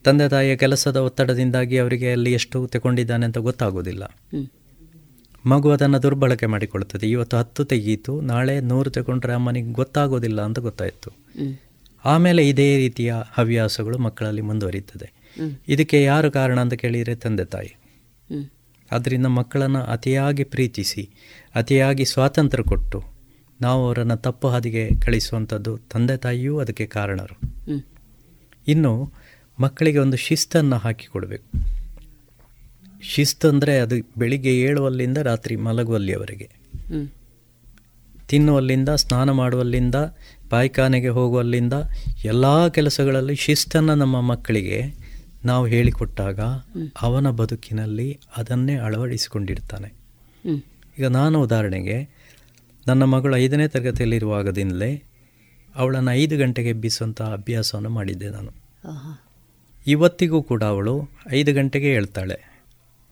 ತಂದೆ 0.04 0.28
ತಾಯಿಯ 0.28 0.56
ಕೆಲಸದ 0.56 0.96
ಒತ್ತಡದಿಂದಾಗಿ 0.96 1.78
ಅವರಿಗೆ 1.78 2.12
ಅಲ್ಲಿ 2.12 2.32
ಎಷ್ಟು 2.32 2.66
ತಗೊಂಡಿದ್ದಾನೆ 2.66 3.24
ಅಂತ 3.26 3.38
ಗೊತ್ತಾಗೋದಿಲ್ಲ. 3.38 4.04
ಮಗು 5.46 5.70
ಅದನ್ನು 5.70 6.02
ದುರ್ಬಳಕೆ 6.02 6.46
ಮಾಡಿಕೊಳ್ತದೆ 6.46 7.10
ಇವತ್ತು 7.10 7.36
ಹತ್ತು 7.36 7.64
ತೆಗೀತು 7.64 8.20
ನಾಳೆ 8.20 8.60
ನೂರು 8.60 8.90
ತಗೊಂಡ್ರೆ 8.90 9.32
ಅಮ್ಮನಿಗೆ 9.32 9.72
ಗೊತ್ತಾಗೋದಿಲ್ಲ 9.72 10.40
ಅಂತ 10.42 10.58
ಗೊತ್ತಾಯಿತು. 10.58 11.10
ಆಮೇಲೆ 12.04 12.48
ಇದೇ 12.48 12.76
ರೀತಿಯ 12.76 13.14
ಹವ್ಯಾಸಗಳು 13.32 13.98
ಮಕ್ಕಳಲ್ಲಿ 13.98 14.42
ಮುಂದುವರಿಯುತ್ತದೆ. 14.42 15.08
ಇದಕ್ಕೆ 15.68 16.02
ಯಾರು 16.02 16.30
ಕಾರಣ 16.30 16.60
ಅಂತ 16.60 16.74
ಕೇಳಿದರೆ 16.74 17.14
ತಂದೆ 17.14 17.44
ತಾಯಿ 17.44 17.70
ಅದರಿಂದ 17.70 18.92
ಆದ್ದರಿಂದ 18.92 19.26
ಮಕ್ಕಳನ್ನು 19.26 19.82
ಅತಿಯಾಗಿ 19.82 20.44
ಪ್ರೀತಿಸಿ 20.44 21.02
ಅತಿಯಾಗಿ 21.54 22.04
ಸ್ವಾತಂತ್ರ್ಯ 22.04 22.64
ಕೊಟ್ಟು 22.64 23.02
ನಾವು 23.60 23.86
ಅವರನ್ನು 23.86 24.16
ತಪ್ಪು 24.16 24.48
ಹಾದಿಗೆ 24.48 24.82
ಕಳಿಸುವಂಥದ್ದು 25.00 25.78
ತಂದೆ 25.78 26.16
ತಾಯಿಯೂ 26.16 26.58
ಅದಕ್ಕೆ 26.58 26.86
ಕಾರಣರು. 26.86 27.36
ಇನ್ನು 28.68 28.92
ಮಕ್ಕಳಿಗೆ 29.60 29.98
ಒಂದು 29.98 30.16
ಶಿಸ್ತನ್ನು 30.16 30.76
ಹಾಕಿಕೊಡಬೇಕು 30.76 31.64
ಶಿಸ್ತು 33.02 33.48
ಅಂದರೆ 33.48 33.78
ಅದು 33.78 33.94
ಬೆಳಿಗ್ಗೆ 34.18 34.60
ಏಳುವಲ್ಲಿಂದ 34.60 35.18
ರಾತ್ರಿ 35.18 35.56
ಮಲಗುವಲ್ಲಿಯವರೆಗೆ. 35.56 36.50
ತಿನ್ನುವಲ್ಲಿಂದ 38.28 38.88
ಸ್ನಾನ 38.88 39.30
ಮಾಡುವಲ್ಲಿಂದ 39.30 39.94
ಪಾಯ್ಖಾನೆಗೆ 40.50 41.08
ಹೋಗುವಲ್ಲಿಂದ 41.08 41.72
ಎಲ್ಲ 42.24 42.68
ಕೆಲಸಗಳಲ್ಲಿ 42.68 43.34
ಶಿಸ್ತನ್ನು 43.34 43.94
ನಮ್ಮ 43.94 44.20
ಮಕ್ಕಳಿಗೆ 44.20 44.94
ನಾವು 45.44 45.66
ಹೇಳಿಕೊಟ್ಟಾಗ 45.66 46.40
ಅವನ 47.02 47.30
ಬದುಕಿನಲ್ಲಿ 47.30 48.20
ಅದನ್ನೇ 48.36 48.76
ಅಳವಡಿಸಿಕೊಂಡಿರ್ತಾನೆ. 48.76 49.94
ಈಗ 50.98 51.06
ನಾನು 51.06 51.42
ಉದಾಹರಣೆಗೆ 51.42 52.08
ನನ್ನ 52.86 53.02
ಮಗಳು 53.02 53.36
ಐದನೇ 53.36 53.68
ತರಗತಿಯಲ್ಲಿರುವಾಗದಿಂದಲೇ 53.68 55.02
ಅವಳನ್ನು 55.76 56.12
ಐದು 56.12 56.38
ಗಂಟೆಗೆ 56.38 56.68
ಎಬ್ಬಿಸುವಂಥ 56.68 57.22
ಅಭ್ಯಾಸವನ್ನು 57.22 57.90
ಮಾಡಿದ್ದೆ 57.90 58.28
ನಾನು. 58.28 58.52
ಇವತ್ತಿಗೂ 59.86 60.42
ಕೂಡ 60.42 60.62
ಅವಳು 60.62 61.08
ಐದು 61.32 61.52
ಗಂಟೆಗೆ 61.52 61.92
ಹೇಳ್ತಾಳೆ. 61.92 62.54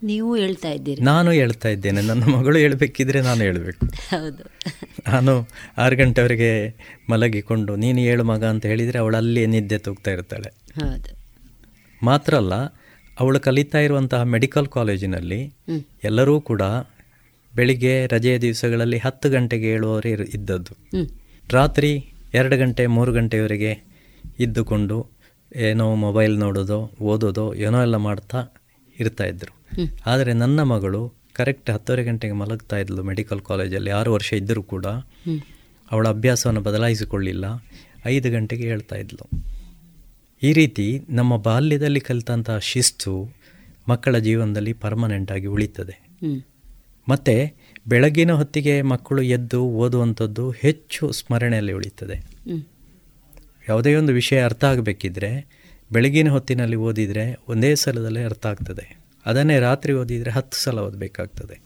ನೀವು 0.02 0.36
ಹೇಳ್ತಾ 0.36 0.68
ಇದ್ದೀರಿ. 0.68 1.02
ನಾನು 1.02 1.30
ಹೇಳ್ತಾ 1.30 1.68
ಇದ್ದೇನೆ. 1.68 2.00
ನನ್ನ 2.00 2.24
ಮಗಳು 2.24 2.58
ಹೇಳಬೇಕಿದ್ರೆ 2.58 3.20
ನಾನು 3.20 3.40
ಹೇಳಬೇಕು. 3.40 3.86
ಹೌದು. 3.86 4.50
ನಾನು 5.10 5.48
ಆರು 5.78 5.96
ಗಂಟೆವರೆಗೆ 5.96 6.74
ಮಲಗಿಕೊಂಡು 7.10 7.76
ನೀನು 7.76 8.00
ಏಳು 8.00 8.24
ಮಗ 8.24 8.44
ಅಂತ 8.44 8.66
ಹೇಳಿದರೆ 8.66 8.98
ಅವಳು 8.98 9.16
ಅಲ್ಲಿಯೇ 9.16 9.46
ನಿದ್ದೆ 9.46 9.78
ತೂಗ್ತಾ 9.78 10.10
ಇರ್ತಾಳೆ. 10.10 10.52
ಹೌದು. 10.80 11.16
ಮಾತ್ರ 12.02 12.34
ಅಲ್ಲ 12.34 12.54
ಅವಳು 13.20 13.40
ಕಲಿತಾ 13.40 13.78
ಇರುವಂತಹ 13.78 14.22
ಮೆಡಿಕಲ್ 14.22 14.66
ಕಾಲೇಜಿನಲ್ಲಿ 14.66 15.54
ಎಲ್ಲರೂ 16.04 16.40
ಕೂಡ 16.40 16.62
ಬೆಳಿಗ್ಗೆ 17.54 18.06
ರಜೆಯ 18.06 18.38
ದಿವಸಗಳಲ್ಲಿ 18.38 18.98
ಹತ್ತು 18.98 19.30
ಗಂಟೆಗೆ 19.30 19.66
ಏಳುವವರೆ 19.66 20.10
ಇದ್ದದ್ದು. 20.10 20.76
ರಾತ್ರಿ 21.50 22.04
ಎರಡು 22.34 22.58
ಗಂಟೆ 22.58 22.86
ಮೂರು 22.86 23.12
ಗಂಟೆವರೆಗೆ 23.12 23.78
ಇದ್ದುಕೊಂಡು 24.40 25.06
ಏನೋ 25.56 25.94
ಮೊಬೈಲ್ 25.94 26.38
ನೋಡೋದು 26.38 26.92
ಓದೋದು 27.02 27.54
ಏನೋ 27.54 27.82
ಎಲ್ಲ 27.82 27.96
ಮಾಡ್ತಾ 27.96 28.44
ಇರ್ತಾ 28.98 29.24
ಇದ್ರು. 29.24 29.56
ಆದರೆ 30.06 30.32
ನನ್ನ 30.32 30.62
ಮಗಳು 30.62 31.14
ಕರೆಕ್ಟ್ 31.32 31.70
ಹತ್ತುವರೆ 31.70 32.04
ಗಂಟೆಗೆ 32.04 32.32
ಮಲಗ್ತಾ 32.32 32.76
ಇದ್ಲು 32.76 33.02
ಮೆಡಿಕಲ್ 33.02 33.40
ಕಾಲೇಜಲ್ಲಿ 33.40 33.90
ಆರು 33.90 34.12
ವರ್ಷ 34.12 34.32
ಇದ್ದರೂ 34.32 34.62
ಕೂಡ 34.62 34.86
ಅವಳ 35.92 36.08
ಅಭ್ಯಾಸವನ್ನು 36.08 36.60
ಬದಲಾಯಿಸಿಕೊಳ್ಳಿಲ್ಲ. 36.60 37.44
ಐದು 38.06 38.30
ಗಂಟೆಗೆ 38.30 38.62
ಹೇಳ್ತಾ 38.62 38.96
ಇದ್ಲು. 38.96 39.30
ಈ 40.42 40.52
ರೀತಿ 40.52 41.02
ನಮ್ಮ 41.08 41.36
ಬಾಲ್ಯದಲ್ಲಿ 41.36 42.00
ಕಲಿತಂಥ 42.00 42.50
ಶಿಸ್ತು 42.50 43.34
ಮಕ್ಕಳ 43.88 44.18
ಜೀವನದಲ್ಲಿ 44.18 44.72
ಪರ್ಮನೆಂಟಾಗಿ 44.72 45.46
ಉಳಿತದೆ. 45.46 46.08
ಮತ್ತು 47.08 47.56
ಬೆಳಗಿನ 47.88 48.32
ಹೊತ್ತಿಗೆ 48.32 48.82
ಮಕ್ಕಳು 48.82 49.22
ಎದ್ದು 49.22 49.64
ಓದುವಂಥದ್ದು 49.64 50.50
ಹೆಚ್ಚು 50.50 51.12
ಸ್ಮರಣೆಯಲ್ಲಿ 51.12 51.72
ಉಳಿತದೆ. 51.72 52.16
ಯಾವುದೇ 53.68 53.94
ಒಂದು 53.94 54.12
ವಿಷಯ 54.12 54.44
ಅರ್ಥ 54.44 54.64
ಆಗಬೇಕಿದ್ರೆ 54.64 55.62
ಬೆಳಗಿನ 55.92 56.28
ಹೊತ್ತಿನಲ್ಲಿ 56.28 56.76
ಓದಿದರೆ 56.76 57.38
ಒಂದೇ 57.48 57.74
ಸಲದಲ್ಲೇ 57.74 58.24
ಅರ್ಥ 58.24 58.46
ಆಗ್ತದೆ. 58.46 58.98
ಅದನ್ನೇ 59.26 59.58
ರಾತ್ರಿ 59.58 59.92
ಓದಿದರೆ 59.92 60.30
ಹತ್ತು 60.30 60.64
ಸಲ 60.64 60.78
ಓದಬೇಕಾಗ್ತದೆ. 60.78 61.60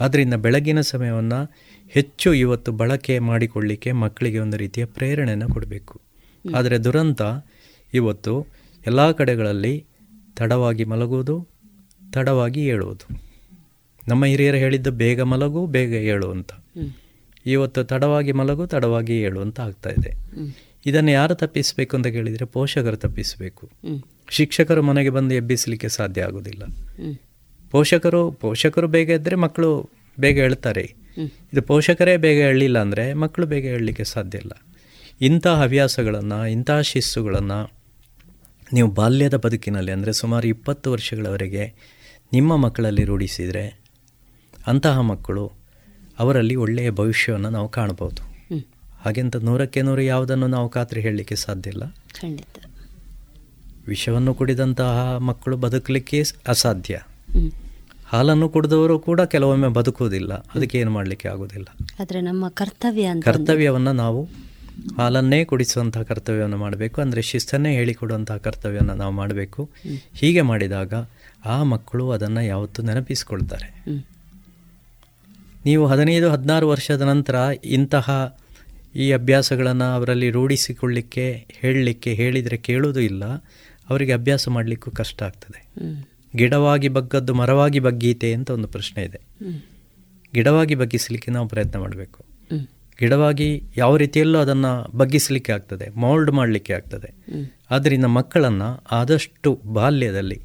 ಆದ್ದರಿಂದ 0.00 0.34
ಬೆಳಗಿನ 0.34 0.80
ಸಮಯವನ್ನು 0.80 1.56
ಹೆಚ್ಚು 1.88 2.34
ಇವತ್ತು 2.34 2.72
ಬಳಕೆ 2.72 3.18
ಮಾಡಿಕೊಳ್ಳಿಕ್ಕೆ 3.18 3.92
ಮಕ್ಕಳಿಗೆ 3.92 4.38
ಒಂದು 4.38 4.56
ರೀತಿಯ 4.56 4.84
ಪ್ರೇರಣೆಯನ್ನು 4.84 5.48
ಕೊಡಬೇಕು. 5.48 6.00
ಆದರೆ 6.54 6.78
ದುರಂತ 6.78 7.22
ಇವತ್ತು 7.94 8.46
ಎಲ್ಲ 8.86 9.10
ಕಡೆಗಳಲ್ಲಿ 9.10 9.84
ತಡವಾಗಿ 10.36 10.84
ಮಲಗುವುದು 10.84 11.48
ತಡವಾಗಿ 12.12 12.66
ಏಳುವುದು. 12.66 13.20
ನಮ್ಮ 14.08 14.24
ಹಿರಿಯರು 14.24 14.56
ಹೇಳಿದ್ದು 14.56 14.90
ಬೇಗ 14.90 15.20
ಮಲಗು 15.20 15.66
ಬೇಗ 15.66 15.92
ಏಳು 15.92 16.30
ಅಂತ. 16.30 16.50
ಇವತ್ತು 17.46 17.84
ತಡವಾಗಿ 17.84 18.32
ಮಲಗು 18.32 18.66
ತಡವಾಗಿ 18.66 19.20
ಏಳು 19.20 19.40
ಅಂತ 19.40 19.60
ಆಗ್ತಾ 19.60 19.90
ಇದೆ. 19.90 20.12
ಇದನ್ನು 20.86 21.10
ಯಾರು 21.10 21.34
ತಪ್ಪಿಸಬೇಕು 21.34 21.92
ಅಂತ 21.96 22.08
ಕೇಳಿದರೆ 22.16 22.44
ಪೋಷಕರು 22.44 22.96
ತಪ್ಪಿಸಬೇಕು. 22.96 23.64
ಶಿಕ್ಷಕರು 24.30 24.82
ಮನೆಗೆ 24.82 25.10
ಬಂದು 25.10 25.34
ಎಬ್ಬಿಸಲಿಕ್ಕೆ 25.34 25.88
ಸಾಧ್ಯ 25.88 26.22
ಆಗೋದಿಲ್ಲ 26.22 26.62
ಪೋಷಕರು 27.72 28.30
ಪೋಷಕರು 28.30 28.88
ಬೇಗ 28.88 29.10
ಇದ್ದರೆ 29.10 29.36
ಮಕ್ಕಳು 29.36 29.70
ಬೇಗ 30.18 30.36
ಹೇಳ್ತಾರೆ 30.38 30.84
ಇದು 31.52 31.62
ಪೋಷಕರೇ 31.62 32.16
ಬೇಗ 32.16 32.38
ಹೇಳಲಿಲ್ಲ 32.38 32.78
ಅಂದರೆ 32.78 33.04
ಮಕ್ಕಳು 33.14 33.46
ಬೇಗ 33.46 33.64
ಹೇಳಲಿಕ್ಕೆ 33.64 34.04
ಸಾಧ್ಯ 34.04 34.38
ಇಲ್ಲ 34.38 34.52
ಇಂಥ 35.20 35.46
ಹವ್ಯಾಸಗಳನ್ನು, 35.46 36.46
ಇಂಥ 36.46 36.70
ಶಿಸ್ಸುಗಳನ್ನು 36.82 37.58
ನೀವು 38.74 38.88
ಬಾಲ್ಯದ 38.90 39.34
ಬದುಕಿನಲ್ಲಿ 39.34 39.92
ಅಂದರೆ 39.92 40.12
ಸುಮಾರು 40.12 40.48
ಇಪ್ಪತ್ತು 40.48 40.92
ವರ್ಷಗಳವರೆಗೆ 40.92 41.64
ನಿಮ್ಮ 42.32 42.56
ಮಕ್ಕಳಲ್ಲಿ 42.56 43.04
ರೂಢಿಸಿದರೆ 43.04 43.64
ಅಂತಹ 44.66 45.00
ಮಕ್ಕಳು 45.00 45.44
ಅವರಲ್ಲಿ 46.18 46.54
ಒಳ್ಳೆಯ 46.54 46.90
ಭವಿಷ್ಯವನ್ನು 46.90 47.50
ನಾವು 47.50 47.68
ಕಾಣ್ಬೋದು. 47.68 48.22
ಹಾಗೆಂತ 49.04 49.36
ನೂರಕ್ಕೆ 49.36 49.82
ನೂರು 49.82 50.02
ಯಾವುದನ್ನು 50.02 50.48
ನಾವು 50.48 50.68
ಖಾತ್ರಿ 50.68 51.00
ಹೇಳಲಿಕ್ಕೆ 51.00 51.36
ಸಾಧ್ಯ 51.36 51.70
ಇಲ್ಲ. 51.70 51.86
ಖಂಡಿತ. 52.20 52.64
ವಿಷವನ್ನು 53.88 54.34
ಕುಡಿದಂತಹ 54.34 55.16
ಮಕ್ಕಳು 55.16 55.56
ಬದುಕಲಿಕ್ಕೆ 55.56 56.22
ಅಸಾಧ್ಯ. 56.48 57.00
ಹಾಲನ್ನು 58.06 58.48
ಕುಡಿದವರು 58.48 58.98
ಕೂಡ 58.98 59.20
ಕೆಲವೊಮ್ಮೆ 59.20 59.68
ಬದುಕುವುದಿಲ್ಲ. 59.68 60.34
ಅದಕ್ಕೆ 60.34 60.78
ಏನು 60.78 60.90
ಮಾಡಲಿಕ್ಕೆ 60.90 61.28
ಆಗೋದಿಲ್ಲ. 61.28 61.66
ಆದರೆ 62.00 62.20
ನಮ್ಮ 62.20 62.48
ಕರ್ತವ್ಯ 62.48 63.08
ಕರ್ತವ್ಯವನ್ನು 63.20 63.92
ನಾವು 63.92 64.28
ಹಾಲನ್ನೇ 64.98 65.44
ಕುಡಿಸುವಂತಹ 65.44 66.02
ಕರ್ತವ್ಯವನ್ನು 66.02 66.56
ಮಾಡಬೇಕು. 66.56 67.00
ಅಂದರೆ 67.00 67.22
ಶಿಸ್ತನ್ನೇ 67.22 67.74
ಹೇಳಿಕೊಡುವಂತಹ 67.74 68.36
ಕರ್ತವ್ಯವನ್ನು 68.36 68.94
ನಾವು 68.94 69.12
ಮಾಡಬೇಕು. 69.12 69.70
ಹೀಗೆ 70.14 70.40
ಮಾಡಿದಾಗ 70.40 70.94
ಆ 71.44 71.62
ಮಕ್ಕಳು 71.62 72.10
ಅದನ್ನು 72.10 72.44
ಯಾವತ್ತೂ 72.44 72.82
ನೆನಪಿಸಿಕೊಳ್ತಾರೆ. 72.82 73.84
ನೀವು 75.64 75.86
ಹದಿನೈದು 75.86 76.30
ಹದಿನಾರು 76.30 76.68
ವರ್ಷದ 76.68 77.02
ನಂತರ 77.02 77.34
ಇಂತಹ 77.64 78.38
ಈ 78.96 79.12
ಅಭ್ಯಾಸಗಳನ್ನು 79.12 79.84
ಅವರಲ್ಲಿ 79.84 80.30
ರೂಢಿಸಿಕೊಳ್ಳಿಕ್ಕೆ 80.30 81.46
ಹೇಳಲಿಕ್ಕೆ 81.50 82.14
ಹೇಳಿದರೆ 82.14 82.56
ಕೇಳೋದು 82.56 83.00
ಇಲ್ಲ 83.00 83.24
ಅವರಿಗೆ 83.90 84.12
ಅಭ್ಯಾಸ 84.12 84.48
ಮಾಡಲಿಕ್ಕೂ 84.48 84.90
ಕಷ್ಟ 84.90 85.22
ಆಗ್ತದೆ. 85.22 85.60
ಗಿಡವಾಗಿ 86.36 86.88
ಬಗ್ಗದ್ದು 86.88 87.34
ಮರವಾಗಿ 87.34 87.80
ಬಗ್ಗೀತೆ 87.80 88.34
ಅಂತ 88.34 88.50
ಒಂದು 88.50 88.68
ಪ್ರಶ್ನೆ 88.68 89.04
ಇದೆ. 89.04 89.20
ಗಿಡವಾಗಿ 90.34 90.74
ಬಗ್ಗಿಸಲಿಕ್ಕೆ 90.74 91.30
ನಾವು 91.30 91.48
ಪ್ರಯತ್ನ 91.48 91.78
ಮಾಡಬೇಕು. 91.78 92.24
ಗಿಡವಾಗಿ 93.00 93.62
ಯಾವ 93.76 93.96
ರೀತಿಯಲ್ಲೂ 93.96 94.38
ಅದನ್ನು 94.38 94.96
ಬಗ್ಗಿಸಲಿಕ್ಕೆ 94.96 95.52
ಆಗ್ತದೆ 95.52 95.90
ಮೌಲ್ಡ್ 95.90 96.30
ಮಾಡಲಿಕ್ಕೆ 96.30 96.72
ಆಗ್ತದೆ. 96.72 97.10
ಆದ್ದರಿಂದ 97.70 98.04
ಮಕ್ಕಳನ್ನು 98.04 98.84
ಆದಷ್ಟು 98.92 99.60
ಬಾಲ್ಯದಲ್ಲಿ 99.72 100.40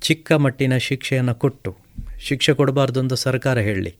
ಚಿಕ್ಕ 0.00 0.32
ಮಟ್ಟಿನ 0.32 0.76
ಶಿಕ್ಷೆಯನ್ನು 0.76 1.34
ಕೊಟ್ಟು 1.34 1.76
ಶಿಕ್ಷೆ 2.18 2.52
ಕೊಡಬಾರ್ದು 2.52 3.00
ಅಂತ 3.00 3.12
ಸರ್ಕಾರ 3.12 3.58
ಹೇಳಲಿ 3.58 3.94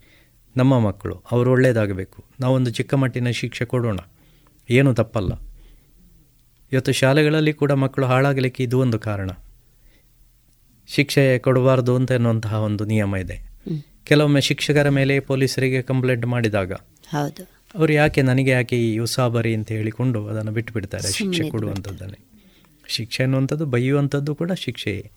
ನಮ್ಮ 0.56 0.78
ಮಕ್ಕಳು 0.78 1.22
ಅವರು 1.30 1.50
ಒಳ್ಳೆಯದಾಗಬೇಕು 1.50 2.24
ನಾವೊಂದು 2.40 2.70
ಚಿಕ್ಕ 2.70 2.94
ಮಟ್ಟಿನ 2.94 3.30
ಶಿಕ್ಷೆ 3.30 3.64
ಕೊಡೋಣ. 3.64 3.98
ಏನೂ 4.70 4.94
ತಪ್ಪಲ್ಲ. 4.94 5.32
ಇವತ್ತು 6.72 6.92
ಶಾಲೆಗಳಲ್ಲಿ 6.92 7.52
ಕೂಡ 7.52 7.72
ಮಕ್ಕಳು 7.72 8.06
ಹಾಳಾಗಲಿಕ್ಕೆ 8.06 8.62
ಇದು 8.62 8.78
ಒಂದು 8.78 8.98
ಕಾರಣ. 8.98 9.30
ಶಿಕ್ಷೆ 10.88 11.38
ಕೊಡಬಾರ್ದು 11.38 11.96
ಅಂತ 11.96 12.10
ಎನ್ನುವಂತಹ 12.10 12.54
ಒಂದು 12.54 12.84
ನಿಯಮ 12.84 13.16
ಇದೆ. 13.16 13.56
ಕೆಲವೊಮ್ಮೆ 14.04 14.40
ಶಿಕ್ಷಕರ 14.40 14.88
ಮೇಲೆ 14.88 15.20
ಪೊಲೀಸರಿಗೆ 15.20 15.82
ಕಂಪ್ಲೇಂಟ್ 15.82 16.26
ಮಾಡಿದಾಗ 16.26 16.72
ಹೌದು. 17.08 17.42
ಅವರು 17.78 17.92
ಯಾಕೆ 17.92 18.22
ನನಗೆ 18.22 18.50
ಯಾಕೆ 18.50 18.76
ಈ 18.76 18.98
ಉಸಾಬರಿ 18.98 19.54
ಅಂತ 19.54 19.72
ಹೇಳಿಕೊಂಡು 19.72 20.26
ಅದನ್ನು 20.26 20.52
ಬಿಟ್ಟು 20.52 20.72
ಬಿಡ್ತಾರೆ 20.72 21.12
ಶಿಕ್ಷೆ 21.12 21.50
ಕೊಡುವಂಥದ್ದನ್ನೇ. 21.50 22.18
ಶಿಕ್ಷೆ 22.88 23.22
ಅನ್ನುವಂಥದ್ದು 23.22 23.66
ಬೈಯುವಂಥದ್ದು 23.66 24.34
ಕೂಡ 24.34 24.52
ಶಿಕ್ಷೆಯೇ 24.52 25.10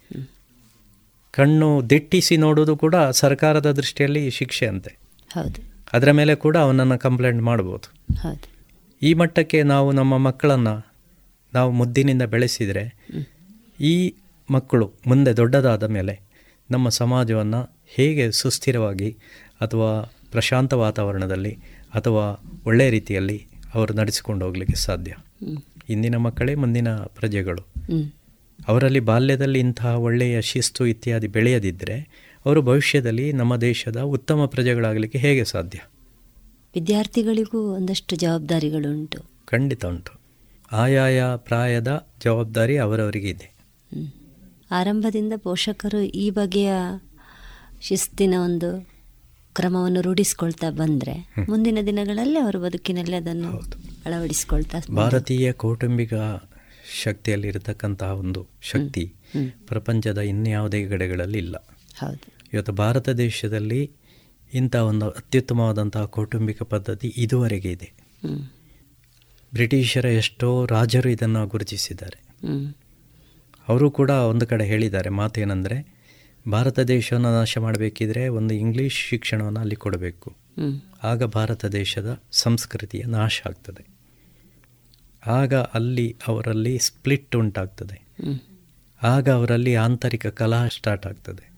ಕಣ್ಣು 1.32 1.90
ದಿಟ್ಟಿಸಿ 1.90 2.38
ನೋಡೋದು 2.38 2.78
ಕೂಡ 2.78 2.96
ಸರ್ಕಾರದ 2.96 3.72
ದೃಷ್ಟಿಯಲ್ಲಿ 3.72 4.30
ಶಿಕ್ಷೆ 4.30 4.68
ಅಂತೆ. 4.68 5.09
ಹೌದು. 5.34 5.70
ಅದರ 5.94 6.12
ಮೇಲೆ 6.12 6.36
ಕೂಡ 6.36 6.58
ಅವನನ್ನು 6.58 7.00
ಕಂಪ್ಲೇಂಟ್ 7.00 7.42
ಮಾಡ್ಬೋದು. 7.42 7.92
ಹೌದು. 8.16 8.60
ಈ 9.02 9.14
ಮಟ್ಟಕ್ಕೆ 9.14 9.64
ನಾವು 9.64 9.92
ನಮ್ಮ 9.92 10.18
ಮಕ್ಕಳನ್ನು 10.18 10.94
ನಾವು 11.54 11.72
ಮುದ್ದಿನಿಂದ 11.72 12.22
ಬೆಳೆಸಿದರೆ 12.22 13.08
ಈ 13.82 14.14
ಮಕ್ಕಳು 14.52 14.92
ಮುಂದೆ 15.08 15.38
ದೊಡ್ಡದಾದ 15.38 15.84
ಮೇಲೆ 15.84 16.20
ನಮ್ಮ 16.72 16.90
ಸಮಾಜವನ್ನು 16.90 17.70
ಹೇಗೆ 17.88 18.32
ಸುಸ್ಥಿರವಾಗಿ 18.32 19.18
ಅಥವಾ 19.62 20.14
ಪ್ರಶಾಂತ 20.32 20.74
ವಾತಾವರಣದಲ್ಲಿ 20.74 21.58
ಅಥವಾ 21.94 22.44
ಒಳ್ಳೆಯ 22.66 22.90
ರೀತಿಯಲ್ಲಿ 22.90 23.48
ಅವರು 23.74 23.94
ನಡೆಸಿಕೊಂಡು 23.94 24.46
ಹೋಗಲಿಕ್ಕೆ 24.46 24.76
ಸಾಧ್ಯ. 24.76 25.16
ಇಂದಿನ 25.90 26.16
ಮಕ್ಕಳೇ 26.16 26.56
ಮುಂದಿನ 26.56 26.96
ಪ್ರಜೆಗಳು. 26.96 27.62
ಅವರಲ್ಲಿ 28.68 29.00
ಬಾಲ್ಯದಲ್ಲಿ 29.00 29.60
ಇಂತಹ 29.60 30.00
ಒಳ್ಳೆಯ 30.00 30.42
ಶಿಸ್ತು 30.42 30.86
ಇತ್ಯಾದಿ 30.86 31.28
ಬೆಳೆಯದಿದ್ದರೆ 31.28 32.29
ಅವರು 32.50 32.62
ಭವಿಷ್ಯದಲ್ಲಿ 32.62 33.34
ನಮ್ಮ 33.34 33.56
ದೇಶದ 33.56 34.02
ಉತ್ತಮ 34.02 34.46
ಪ್ರಜೆಗಳಾಗಲಿಕ್ಕೆ 34.46 35.20
ಹೇಗೆ 35.20 35.44
ಸಾಧ್ಯ? 35.44 35.80
ವಿದ್ಯಾರ್ಥಿಗಳಿಗೂ 36.76 37.74
ಒಂದಷ್ಟು 37.74 38.16
ಜವಾಬ್ದಾರಿಗಳುಂಟು. 38.16 39.20
ಖಂಡಿತ 39.46 39.86
ಉಂಟು. 39.86 40.20
ಆಯಾಯ 40.72 41.24
ಪ್ರಾಯದ 41.36 42.08
ಜವಾಬ್ದಾರಿ 42.24 42.78
ಅವರವರಿಗೆ 42.78 43.30
ಇದೆ. 43.30 43.48
ಆರಂಭದಿಂದ 44.72 45.34
ಪೋಷಕರು 45.38 46.02
ಈ 46.02 46.30
ಬಗೆಯ 46.30 46.72
ಶಿಸ್ತಿನ 47.82 48.34
ಒಂದು 48.44 48.88
ಕ್ರಮವನ್ನು 49.54 50.02
ರೂಢಿಸಿಕೊಳ್ತಾ 50.02 50.70
ಬಂದರೆ 50.70 51.14
ಮುಂದಿನ 51.50 51.78
ದಿನಗಳಲ್ಲಿ 51.86 52.40
ಅವರ 52.40 52.56
ಬದುಕಿನಲ್ಲಿ 52.56 53.16
ಅದನ್ನು 53.16 53.52
ಅಳವಡಿಸಿಕೊಳ್ತಾ 54.06 54.78
ಭಾರತೀಯ 54.96 55.52
ಕೌಟುಂಬಿಕ 55.52 56.14
ಶಕ್ತಿಯಲ್ಲಿರತಕ್ಕಂತಹ 57.04 58.12
ಒಂದು 58.14 58.48
ಶಕ್ತಿ 58.62 59.14
ಪ್ರಪಂಚದ 59.68 60.18
ಇನ್ಯಾವುದೇ 60.18 60.88
ಕಡೆಗಳಲ್ಲಿ 60.88 61.38
ಇಲ್ಲ 61.38 61.56
ಹೌದು. 62.00 62.39
ಇವತ್ತು 62.54 62.72
ಭಾರತ 62.72 63.10
ದೇಶದಲ್ಲಿ 63.10 63.92
ಇಂಥ 64.54 64.76
ಒಂದು 64.76 65.10
ಅತ್ಯುತ್ತಮವಾದಂತಹ 65.10 66.06
ಕೌಟುಂಬಿಕ 66.06 66.64
ಪದ್ಧತಿ 66.64 67.14
ಇದುವರೆಗೆ 67.18 67.72
ಇದೆ. 67.72 67.92
ಬ್ರಿಟಿಷರ 69.54 70.06
ಎಷ್ಟೋ 70.06 70.66
ರಾಜರು 70.66 71.10
ಇದನ್ನು 71.10 71.48
ಗುರುತಿಸಿದ್ದಾರೆ. 71.48 72.48
ಅವರು 73.70 73.92
ಕೂಡ 73.92 74.10
ಒಂದು 74.10 74.48
ಕಡೆ 74.48 74.66
ಹೇಳಿದ್ದಾರೆ 74.66 75.10
ಮಾತೇನೆಂದರೆ 75.10 76.00
ಭಾರತ 76.52 76.80
ದೇಶವನ್ನು 76.80 77.34
ನಾಶ 77.34 77.58
ಮಾಡಬೇಕಿದ್ರೆ 77.58 78.28
ಒಂದು 78.28 78.54
ಇಂಗ್ಲೀಷ್ 78.54 79.10
ಶಿಕ್ಷಣವನ್ನು 79.10 79.60
ಅಲ್ಲಿ 79.60 79.76
ಕೊಡಬೇಕು. 79.76 80.36
ಆಗ 81.04 81.24
ಭಾರತ 81.24 81.66
ದೇಶದ 81.66 82.22
ಸಂಸ್ಕೃತಿಯ 82.32 83.04
ನಾಶ 83.04 83.42
ಆಗ್ತದೆ. 83.46 83.88
ಆಗ 85.28 85.54
ಅಲ್ಲಿ 85.54 86.16
ಅವರಲ್ಲಿ 86.28 86.80
ಸ್ಪ್ಲಿಟ್ 86.80 87.36
ಉಂಟಾಗ್ತದೆ. 87.36 88.02
ಆಗ 89.04 89.30
ಅವರಲ್ಲಿ 89.30 89.76
ಆಂತರಿಕ 89.76 90.28
ಕಲಹ 90.28 90.68
ಸ್ಟಾರ್ಟ್ 90.68 91.08
ಆಗ್ತದೆ. 91.08 91.49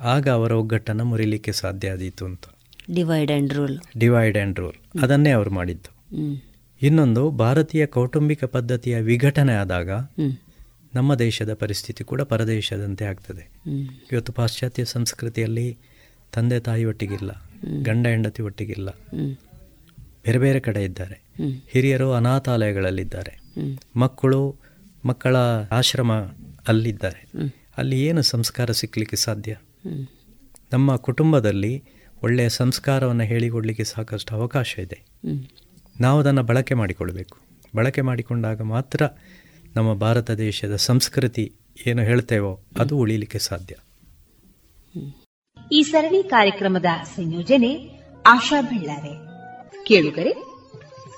ಆಗ 0.00 0.28
ಅವರ 0.28 0.52
ಒಗ್ಗಟ್ಟನ್ನು 0.52 1.04
ಮುರಿಲಿಕ್ಕೆ 1.04 1.52
ಸಾಧ್ಯ 1.52 1.90
ಆದೀತು 1.90 2.24
ಅಂತ. 2.24 2.44
Divide 2.94 3.32
and 3.32 3.54
rule 3.54 3.78
divide 3.98 4.38
and 4.38 4.58
rule 4.58 5.02
ಅದನ್ನೇ 5.02 5.30
ಅವರು 5.30 5.50
ಮಾಡಿದ್ದು. 5.50 5.96
ಇನ್ನೊಂದು 6.82 7.30
ಭಾರತೀಯ 7.30 7.86
ಕೌಟುಂಬಿಕ 7.86 8.44
ಪದ್ಧತಿಯ 8.44 9.00
ವಿಘಟನೆ 9.00 9.52
ಆದಾಗ 9.52 9.90
ನಮ್ಮ 10.94 11.14
ದೇಶದ 11.14 11.54
ಪರಿಸ್ಥಿತಿ 11.54 12.04
ಕೂಡ 12.04 12.22
ಪರದೇಶದಂತೆ 12.22 13.04
ಆಗ್ತದೆ. 13.04 13.50
ಇವತ್ತು 14.12 14.32
ಪಾಶ್ಚಾತ್ಯ 14.32 14.84
ಸಂಸ್ಕೃತಿಯಲ್ಲಿ 14.84 15.78
ತಂದೆ 16.32 16.60
ತಾಯಿ 16.60 16.84
ಒಟ್ಟಿಗಿಲ್ಲ 16.84 17.50
ಗಂಡ 17.82 18.06
ಹೆಂಡತಿ 18.06 18.42
ಒಟ್ಟಿಗಿಲ್ಲ. 18.42 18.88
ಬೇರೆ 20.24 20.38
ಬೇರೆ 20.38 20.60
ಕಡೆ 20.60 20.84
ಇದ್ದಾರೆ. 20.84 21.22
ಹಿರಿಯರು 21.70 22.12
ಅನಾಥಾಲಯಗಳಲ್ಲಿದ್ದಾರೆ. 22.12 23.40
ಮಕ್ಕಳು 23.96 24.56
ಮಕ್ಕಳ 25.04 25.36
ಆಶ್ರಮ 25.70 26.12
ಅಲ್ಲಿದ್ದಾರೆ. 26.68 27.26
ಅಲ್ಲಿ 27.78 28.06
ಏನು 28.06 28.22
ಸಂಸ್ಕಾರ 28.22 28.70
ಸಿಕ್ಕಲಿಕ್ಕೆ 28.70 29.16
ಸಾಧ್ಯ. 29.16 29.56
ನಮ್ಮ 30.72 30.96
ಕುಟುಂಬದಲ್ಲಿ 30.96 31.84
ಒಳ್ಳೆಯ 32.22 32.48
ಸಂಸ್ಕಾರವನ್ನು 32.48 33.24
ಹೇಳಿಕೊಡಲಿಕ್ಕೆ 33.24 33.84
ಸಾಕಷ್ಟು 33.84 34.34
ಅವಕಾಶ 34.34 34.78
ಇದೆ. 34.78 35.02
ನಾವು 36.00 36.20
ಅದನ್ನು 36.20 36.42
ಬಳಕೆ 36.42 36.74
ಮಾಡಿಕೊಳ್ಬೇಕು. 36.74 37.38
ಬಳಕೆ 37.76 38.00
ಮಾಡಿಕೊಂಡಾಗ 38.00 38.62
ಮಾತ್ರ 38.62 39.02
ನಮ್ಮ 39.76 39.94
ಭಾರತ 39.94 40.30
ದೇಶದ 40.30 40.76
ಸಂಸ್ಕೃತಿ 40.76 41.52
ಏನು 41.86 42.02
ಹೇಳ್ತೇವೋ 42.02 42.60
ಅದು 42.78 42.98
ಉಳಿಲಿಕ್ಕೆ 42.98 43.38
ಸಾಧ್ಯ. 43.38 43.74
ಈ 45.72 45.82
ಸರಣಿ 45.82 46.22
ಕಾರ್ಯಕ್ರಮದ 46.22 46.86
ಸಂಯೋಜನೆ 47.16 48.00
ಆಶಾ 48.26 48.62
ಬೆಳ್ಳಾರೆ. 48.62 49.14
ಕೇಳುಗರೆ, 49.84 50.32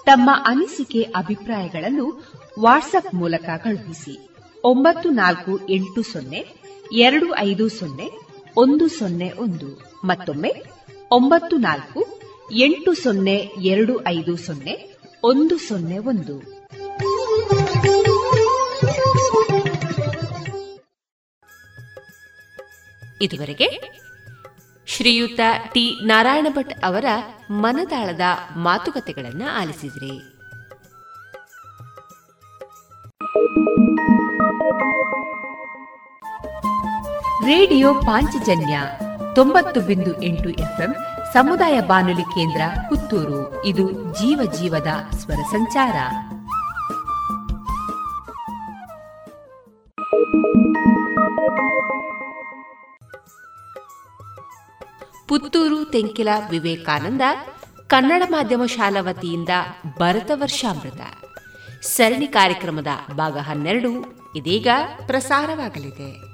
ತಮ್ಮ 0.04 0.30
ಅನಿಸಿಕೆ 0.46 1.02
ಅಭಿಪ್ರಾಯಗಳನ್ನು 1.02 2.32
ವಾಟ್ಸ್ಆಪ್ 2.60 3.14
ಮೂಲಕ 3.14 3.44
ಕಳುಹಿಸಿ. 3.56 4.28
ಒಂಬತ್ತು 4.64 5.10
ನಾಲ್ಕು 5.10 5.68
ಎಂಟು 5.68 6.02
ಸೊನ್ನೆ, 6.02 6.44
ಎರಡು 6.92 7.36
ಐದು 7.36 7.68
ಸೊನ್ನೆ 7.68 8.27
ಒಂದು 8.58 8.88
ಸೊನ್ನೆ 8.88 9.32
ಒಂದು. 9.32 9.96
ಮತ್ತೊಮ್ಮೆ 10.04 10.62
ಒಂಬತ್ತು 11.10 11.56
ನಾಲ್ಕು. 11.56 12.20
ಎಂಟು 12.52 12.94
ಸೊನ್ನೆ 12.94 13.34
ಎರಡು 13.60 14.06
ಐದು 14.06 14.36
ಸೊನ್ನೆ. 14.36 14.96
ಒಂದು 15.24 15.58
ಸೊನ್ನೆ 15.58 15.98
ಒಂದು. 15.98 16.38
ಇದುವರೆಗೆ 23.22 23.98
ಶ್ರೀಯುತ 24.86 25.40
ಟಿ 25.72 26.06
ನಾರಾಯಣ 26.06 26.46
ಭಟ್ 26.50 26.84
ಅವರ 26.84 27.04
ಮನದಾಳದ 27.50 28.20
ಮಾತುಕತೆಗಳನ್ನು 28.56 29.48
ಆಲಿಸಿದ್ರಿ. 29.48 30.38
ರೇಡಿಯೋ 37.44 37.94
ಪಾಂಚಜನ್ಯ 37.94 38.80
ತೊಂಬತ್ತು 39.34 39.80
ಬಿಂದು 39.80 40.22
ಎಂಟು 40.22 40.48
ಎಫ್ಎಂ 40.48 40.94
ಸಮುದಾಯ 41.32 41.80
ಬಾನುಲಿ 41.80 42.22
ಕೇಂದ್ರ 42.22 42.60
ಪುತ್ತೂರು. 42.88 43.64
ಇದು 43.64 43.92
ಜೀವ 43.92 44.52
ಜೀವದ 44.52 44.86
ಸ್ವರ 45.16 45.34
ಸಂಚಾರ. 45.34 45.96
ಪುತ್ತೂರು 55.28 55.84
ತೆಂಕಿಲ 55.84 56.28
ವಿವೇಕಾನಂದ 56.50 57.20
ಕನ್ನಡ 57.86 58.22
ಮಾಧ್ಯಮ 58.30 58.64
ಶಾಲಾ 58.66 59.00
ವತಿಯಿಂದ 59.00 59.48
ಭರತ 59.98 60.30
ವರ್ಷಾಮೃತ. 60.34 61.00
ಸರಣಿ 61.82 62.26
ಕಾರ್ಯಕ್ರಮದ 62.26 62.86
ಭಾಗ 63.14 63.38
ಹನ್ನೆರಡು 63.38 63.90
ಇದೀಗ 64.36 64.68
ಪ್ರಸಾರವಾಗಲಿದೆ. 65.06 66.27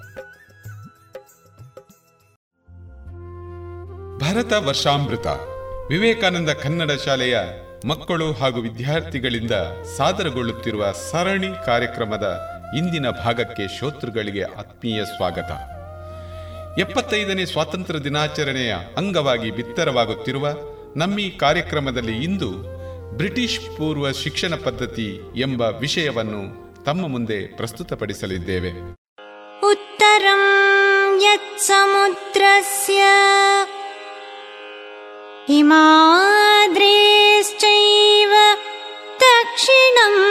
ಭರತ 4.24 4.52
ವರ್ಷಾಮೃತ. 4.52 5.26
ವಿವೇಕಾನಂದ 5.88 6.50
ಕನ್ನಡ 6.50 6.90
ಶಾಲೆಯ 6.90 7.38
ಮಕ್ಕಳು 7.84 8.32
ಹಾಗೂ 8.32 8.60
ವಿದ್ಯಾರ್ಥಿಗಳಿಂದ 8.60 9.50
ಸಾದರಗೊಳ್ಳುತ್ತಿರುವ 9.96 10.92
ಸರಣಿ 10.92 11.66
ಕಾರ್ಯಕ್ರಮದ 11.66 12.40
ಇಂದಿನ 12.78 13.10
ಭಾಗಕ್ಕೆ 13.10 13.78
ಶ್ರೋತೃಗಳಿಗೆ 13.78 14.42
ಆತ್ಮೀಯ 14.42 15.04
ಸ್ವಾಗತ. 15.04 15.50
ಎಪ್ಪತ್ತೈದನೇ 16.78 17.44
ಸ್ವಾತಂತ್ರ್ಯ 17.44 18.00
ದಿನಾಚರಣೆಯ 18.00 18.76
ಅಂಗವಾಗಿ 18.96 19.50
ಬಿತ್ತರವಾಗುತ್ತಿರುವ 19.50 20.48
ನಮ್ಮ 20.96 21.18
ಈ 21.18 21.30
ಕಾರ್ಯಕ್ರಮದಲ್ಲಿ 21.30 22.24
ಇಂದು 22.24 22.50
ಬ್ರಿಟಿಷ್ 23.16 23.76
ಪೂರ್ವ 23.76 24.12
ಶಿಕ್ಷಣ 24.12 24.54
ಪದ್ಧತಿ 24.64 25.20
ಎಂಬ 25.36 25.62
ವಿಷಯವನ್ನು 25.62 26.42
ತಮ್ಮ 26.84 27.08
ಮುಂದೆ 27.08 27.56
ಪ್ರಸ್ತುತಪಡಿಸಲಿದ್ದೇವೆ. 27.56 28.70
ಉತ್ತರಂ 29.60 30.44
ಯತ್ 31.22 31.60
ಸಮುದ್ರಸ್ಯ 31.60 33.02
हिमाद्रेश्चैव 35.48 38.30
दक्षिणम्। 39.22 40.22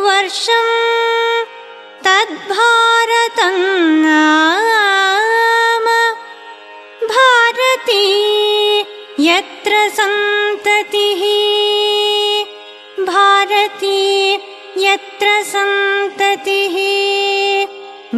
वर्षं 0.00 0.68
तद्भारतं 2.04 3.56
नाम। 4.02 5.86
भारती 7.06 8.04
यत्र 9.18 9.88
सन्ततिः। 9.88 11.22
भारती 13.04 13.98
यत्र 14.76 15.42
सन्ततिः। 15.42 16.76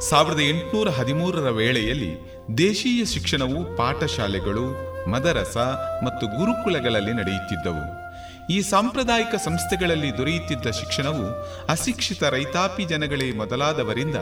ಸಾವಿರದ 0.00 0.40
ಎಂಟುನೂರ 0.40 0.88
ಹದಿಮೂರರ 0.88 1.50
ವೇಳೆಯಲ್ಲಿ 1.50 2.12
ದೇಶೀಯ 2.58 3.04
ಶಿಕ್ಷಣವು 3.04 3.76
ಪಾಠಶಾಲೆಗಳು, 3.76 4.66
ಮದರಸ 5.10 5.56
ಮತ್ತು 6.04 6.26
ಗುರುಕುಲಗಳಲ್ಲಿ 6.26 7.12
ನಡೆಯುತ್ತಿದ್ದವು. 7.12 8.04
ಈ 8.52 8.60
ಸಾಂಪ್ರದಾಯಿಕ 8.60 9.34
ಸಂಸ್ಥೆಗಳಲ್ಲಿ 9.34 10.18
ದೊರೆಯುತ್ತಿದ್ದ 10.18 10.70
ಶಿಕ್ಷಣವು 10.70 11.26
ಅಶಿಕ್ಷಿತ 11.68 12.24
ರೈತಾಪಿ 12.24 12.84
ಜನಗಳೇ 12.84 13.32
ಮೊದಲಾದವರಿಂದ 13.32 14.16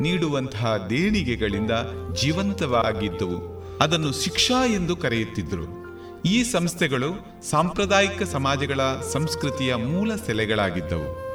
ನೀಡುವಂತಹ 0.00 0.76
ದೇಣಿಗೆಗಳಿಂದ 0.90 1.70
ಜೀವಂತವಾಗಿದ್ದವು. 2.14 3.57
ಅದನ್ನು 3.80 4.12
ಶಿಕ್ಷಾ 4.12 4.66
ಎಂದು 4.66 4.96
ಕರೆಯುತ್ತಿದ್ದರು. 4.96 5.88
ಈ 6.22 6.42
ಸಂಸ್ಥೆಗಳು 6.42 7.42
ಸಾಂಪ್ರದಾಯಿಕ 7.50 8.22
ಸಮಾಜಗಳ 8.22 8.80
ಸಂಸ್ಕೃತಿಯ 9.12 9.74
ಮೂಲ 9.74 10.14
ಸೆಲೆಗಳಾಗಿದ್ದವು. 10.14 11.28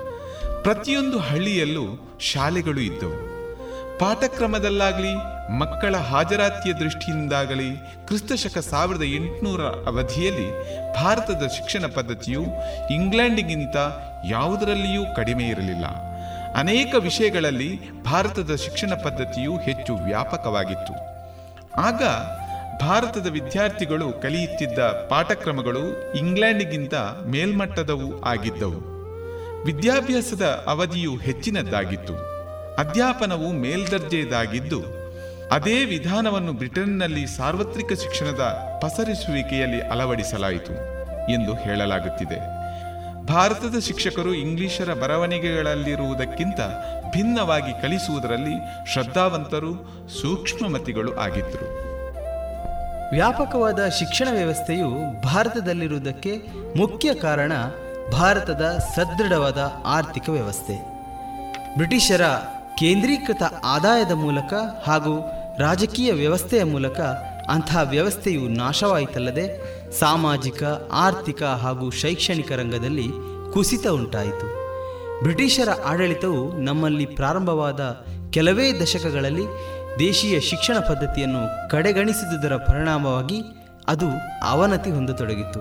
ಪ್ರತಿಯೊಂದು 0.63 1.19
ಹಳ್ಳಿಯಲ್ಲೂ 1.19 2.17
ಶಾಲೆಗಳು 2.19 2.79
ಇದ್ದವು. 2.79 3.33
ಪಾಠಕ್ರಮದಲ್ಲಾಗಲಿ, 3.99 5.13
ಮಕ್ಕಳ 5.57 5.97
ಹಾಜರಾತಿಯ 5.97 6.73
ದೃಷ್ಟಿಯಿಂದಾಗಲಿ, 6.73 7.69
ಕ್ರಿಸ್ತಶಕ 8.07 8.57
ಸಾವಿರದ 8.57 9.03
ಎಂಟುನೂರ 9.03 9.61
ಅವಧಿಯಲ್ಲಿ 9.61 10.49
ಭಾರತದ 10.95 11.47
ಶಿಕ್ಷಣ 11.47 11.85
ಪದ್ಧತಿಯು 11.85 12.43
ಇಂಗ್ಲೆಂಡಿಗಿಂತ 12.93 13.75
ಯಾವುದರಲ್ಲಿಯೂ 14.29 15.15
ಕಡಿಮೆ 15.15 15.43
ಇರಲಿಲ್ಲ. 15.43 15.85
ಅನೇಕ 16.55 16.95
ವಿಷಯಗಳಲ್ಲಿ 16.99 18.03
ಭಾರತದ 18.03 18.55
ಶಿಕ್ಷಣ 18.55 18.93
ಪದ್ಧತಿಯು 18.93 19.57
ಹೆಚ್ಚು 19.57 19.95
ವ್ಯಾಪಕವಾಗಿತ್ತು. 19.95 21.12
ಆಗ 21.77 22.03
ಭಾರತದ 22.81 23.27
ವಿದ್ಯಾರ್ಥಿಗಳು 23.27 24.13
ಕಲಿಯುತ್ತಿದ್ದ 24.21 24.79
ಪಾಠಕ್ರಮಗಳು 24.79 26.13
ಇಂಗ್ಲೆಂಡ್ಗಿಂತ 26.13 26.93
ಮೇಲ್ಮಟ್ಟದವು 27.25 28.23
ಆಗಿದ್ದವು. 28.23 28.93
ವಿದ್ಯಾಭ್ಯಾಸದ 29.63 30.63
ಅವಧಿಯು 30.67 31.15
ಹೆಚ್ಚಿನದ್ದಾಗಿತ್ತು. 31.15 32.13
ಅಧ್ಯಾಪನವು 32.75 33.51
ಮೇಲ್ದರ್ಜೆಯದಾಗಿದ್ದು, 33.51 34.81
ಅದೇ 35.51 35.85
ವಿಧಾನವನ್ನು 35.85 36.53
ಬ್ರಿಟನ್ನಲ್ಲಿ 36.53 37.27
ಸಾರ್ವತ್ರಿಕ 37.27 37.99
ಶಿಕ್ಷಣದ 37.99 38.41
ಪಸರಿಸುವಿಕೆಯಲ್ಲಿ 38.81 39.81
ಅಳವಡಿಸಲಾಯಿತು 39.81 40.73
ಎಂದು 41.31 41.53
ಹೇಳಲಾಗುತ್ತಿದೆ. 41.53 42.62
ಭಾರತದ 43.25 43.79
ಶಿಕ್ಷಕರು 43.79 44.33
ಇಂಗ್ಲಿಷರ 44.33 44.93
ಬರವಣಿಗೆಗಳಲ್ಲಿರುವುದಕ್ಕಿಂತ 44.93 46.59
ಭಿನ್ನವಾಗಿ 47.11 47.81
ಕಲಿಸುವುದರಲ್ಲಿ 47.81 48.85
ಶ್ರದ್ಧಾವಂತರು, 48.93 49.73
ಸೂಕ್ಷ್ಮಮತಿಗಳು 50.21 51.17
ಆಗಿದ್ದರು 51.17 51.93
ವ್ಯಾಪಕವಾದ 53.09 53.89
ಶಿಕ್ಷಣ 53.89 54.27
ವ್ಯವಸ್ಥೆಯು 54.31 55.21
ಭಾರತದಲ್ಲಿರುವುದಕ್ಕೆ 55.21 56.41
ಮುಖ್ಯ 56.77 57.13
ಕಾರಣ 57.13 57.51
ಭಾರತದ 58.11 58.77
ಸದೃಢವಾದ 58.95 59.71
ಆರ್ಥಿಕ 59.85 60.29
ವ್ಯವಸ್ಥೆ. 60.29 60.73
ಬ್ರಿಟಿಷರ 61.75 62.21
ಕೇಂದ್ರೀಕೃತ 62.79 63.43
ಆದಾಯದ 63.63 64.11
ಮೂಲಕ 64.11 64.53
ಹಾಗೂ 64.87 65.31
ರಾಜಕೀಯ 65.59 66.13
ವ್ಯವಸ್ಥೆಯ 66.13 66.63
ಮೂಲಕ 66.63 66.99
ಅಂತಹ 67.49 67.81
ವ್ಯವಸ್ಥೆಯು 67.89 68.41
ನಾಶವಾಯಿತಲ್ಲದೆ 68.41 69.73
ಸಾಮಾಜಿಕ, 69.99 70.63
ಆರ್ಥಿಕ 70.91 71.43
ಹಾಗೂ 71.43 71.89
ಶೈಕ್ಷಣಿಕ 71.89 72.51
ರಂಗದಲ್ಲಿ 72.51 73.07
ಕುಸಿತ 73.53 73.87
ಉಂಟಾಯಿತು. 73.87 74.63
ಬ್ರಿಟಿಷರ 75.23 75.69
ಆಡಳಿತವು 75.69 76.57
ನಮ್ಮಲ್ಲಿ 76.57 77.05
ಪ್ರಾರಂಭವಾದ 77.05 78.05
ಕೆಲವೇ 78.31 78.79
ದಶಕಗಳಲ್ಲಿ 78.81 79.43
ದೇಶೀಯ 79.99 80.39
ಶಿಕ್ಷಣ 80.39 80.79
ಪದ್ಧತಿಯನ್ನು 80.79 81.69
ಕಡೆಗಣಿಸಿದುದರ 81.69 82.55
ಪರಿಣಾಮವಾಗಿ 82.55 83.41
ಅದು 83.87 84.05
ಅವನತಿ 84.43 84.91
ಹೊಂದತೊಡಗಿತು. 84.91 85.59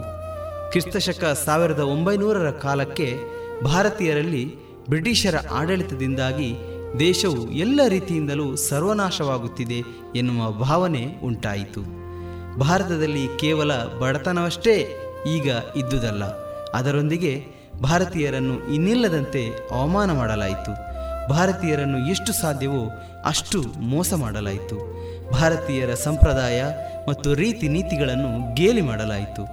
ಕ್ರಿಸ್ತಶಕ 0.71 1.25
ಸಾವಿರದ 1.45 1.81
ಒಂಬೈನೂರರ 1.81 2.51
ಕಾಲಕ್ಕೆ 2.51 3.17
ಭಾರತೀಯರಲ್ಲಿ 3.65 4.55
ಬ್ರಿಟಿಷರ 4.89 5.35
ಆಡಳಿತದಿಂದಾಗಿ 5.51 6.55
ದೇಶವು 6.99 7.51
ಎಲ್ಲ 7.51 7.81
ರೀತಿಯಿಂದಲೂ 7.89 8.57
ಸರ್ವನಾಶವಾಗುತ್ತಿದೆ 8.57 9.83
ಎನ್ನುವ 10.17 10.51
ಭಾವನೆ 10.51 11.07
ಉಂಟಾಯಿತು. 11.25 12.02
ಭಾರತದಲ್ಲಿ 12.59 13.29
ಕೇವಲ 13.41 13.77
ಬಡತನವಷ್ಟೇ 14.01 14.97
ಈಗ 15.27 15.51
ಇದ್ದುದಲ್ಲ. 15.77 16.25
ಅದರೊಂದಿಗೆ 16.75 17.45
ಭಾರತೀಯರನ್ನು 17.83 18.69
ಇನ್ನಿಲ್ಲದಂತೆ 18.69 19.49
ಅವಮಾನ 19.71 20.13
ಮಾಡಲಾಯಿತು. 20.13 20.93
ಭಾರತೀಯರನ್ನು 21.29 22.11
ಎಷ್ಟು 22.11 22.33
ಸಾಧ್ಯವೋ 22.33 22.91
ಅಷ್ಟು 23.25 23.63
ಮೋಸ 23.63 24.13
ಮಾಡಲಾಯಿತು. 24.17 24.77
ಭಾರತೀಯರ 25.31 25.95
ಸಂಪ್ರದಾಯ 25.95 26.65
ಮತ್ತು 27.09 27.35
ರೀತಿ 27.35 27.69
ನೀತಿಗಳನ್ನು 27.69 28.55
ಗೇಲಿ 28.55 28.81
ಮಾಡಲಾಯಿತು. 28.81 29.47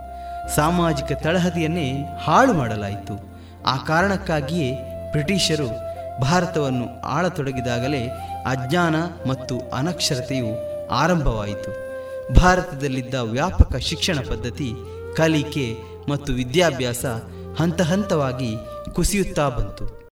ಸಾಮಾಜಿಕ 0.56 1.12
ತಳಹದಿಯನ್ನೇ 1.12 1.94
ಹಾಳು 2.24 2.54
ಮಾಡಲಾಯಿತು. 2.54 3.40
ಆ 3.66 3.78
ಕಾರಣಕ್ಕಾಗಿಯೇ 3.78 4.72
ಬ್ರಿಟಿಷರು 5.12 5.68
ಭಾರತವನ್ನು 6.22 7.02
ಆಳತೊಡಗಿದಾಗಲೇ 7.02 8.08
ಅಜ್ಞಾನ 8.46 8.96
ಮತ್ತು 9.28 9.60
ಅನಕ್ಷರತೆಯು 9.60 10.80
ಆರಂಭವಾಯಿತು. 10.88 11.89
ಭಾರತದಲ್ಲಿದ್ದ 12.38 13.14
ವ್ಯಾಪಕ 13.14 13.76
ಶಿಕ್ಷಣ 13.76 14.20
ಪದ್ಧತಿ 14.30 14.74
ಕಲಿಕೆ 15.16 15.78
ಮತ್ತು 16.10 16.34
ವಿದ್ಯಾಭ್ಯಾಸ 16.34 17.06
ಹಂತ 17.60 17.82
ಹಂತವಾಗಿ 17.82 18.56
ಕುಸಿಯುತ್ತಾ 18.94 19.50
ಬಂತು. 19.50 20.10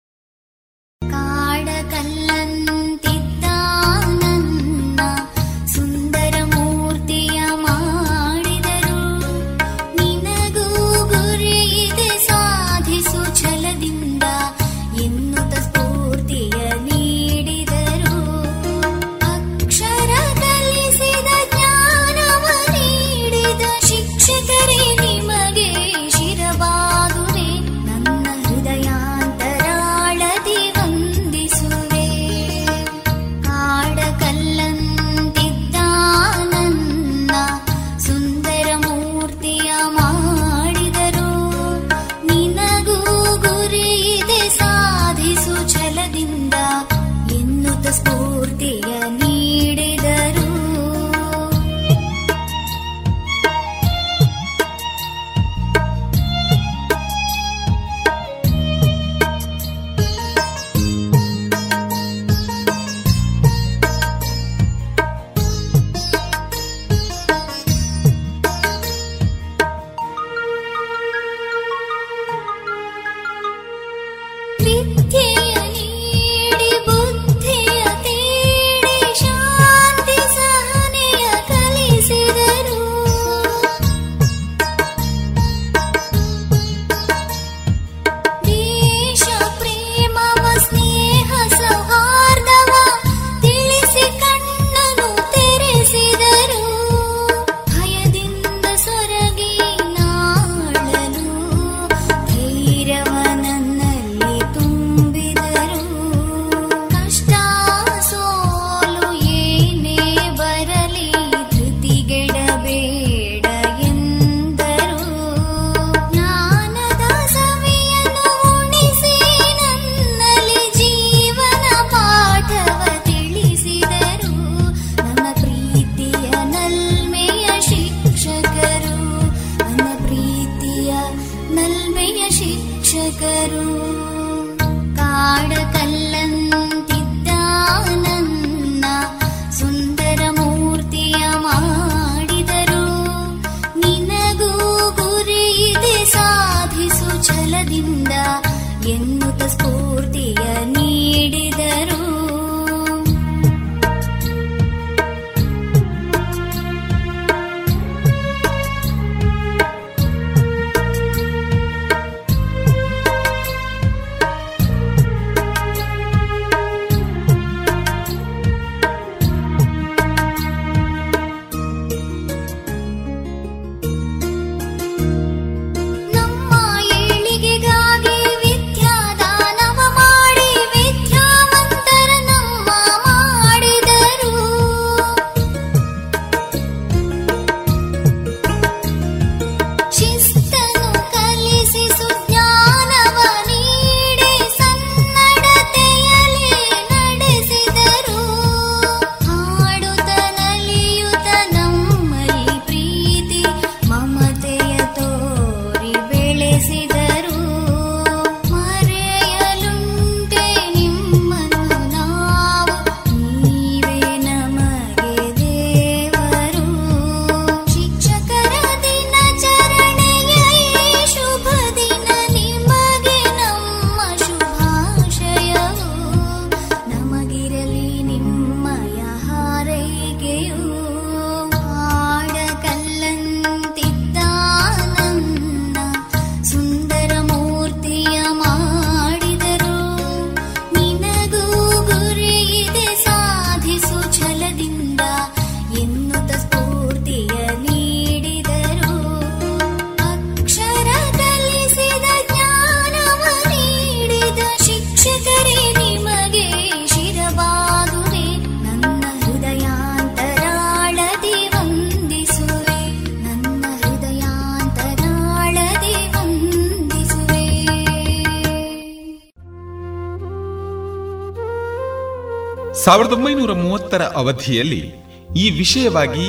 ಸಾವಿರದ 272.84 273.12
ಒಂಬೈನೂರ 273.12 273.52
ಮೂವತ್ತರ 273.52 274.02
ಅವಧಿಯಲ್ಲಿ 274.02 274.94
ಈ 275.36 275.50
ವಿಷಯವಾಗಿ 275.50 276.26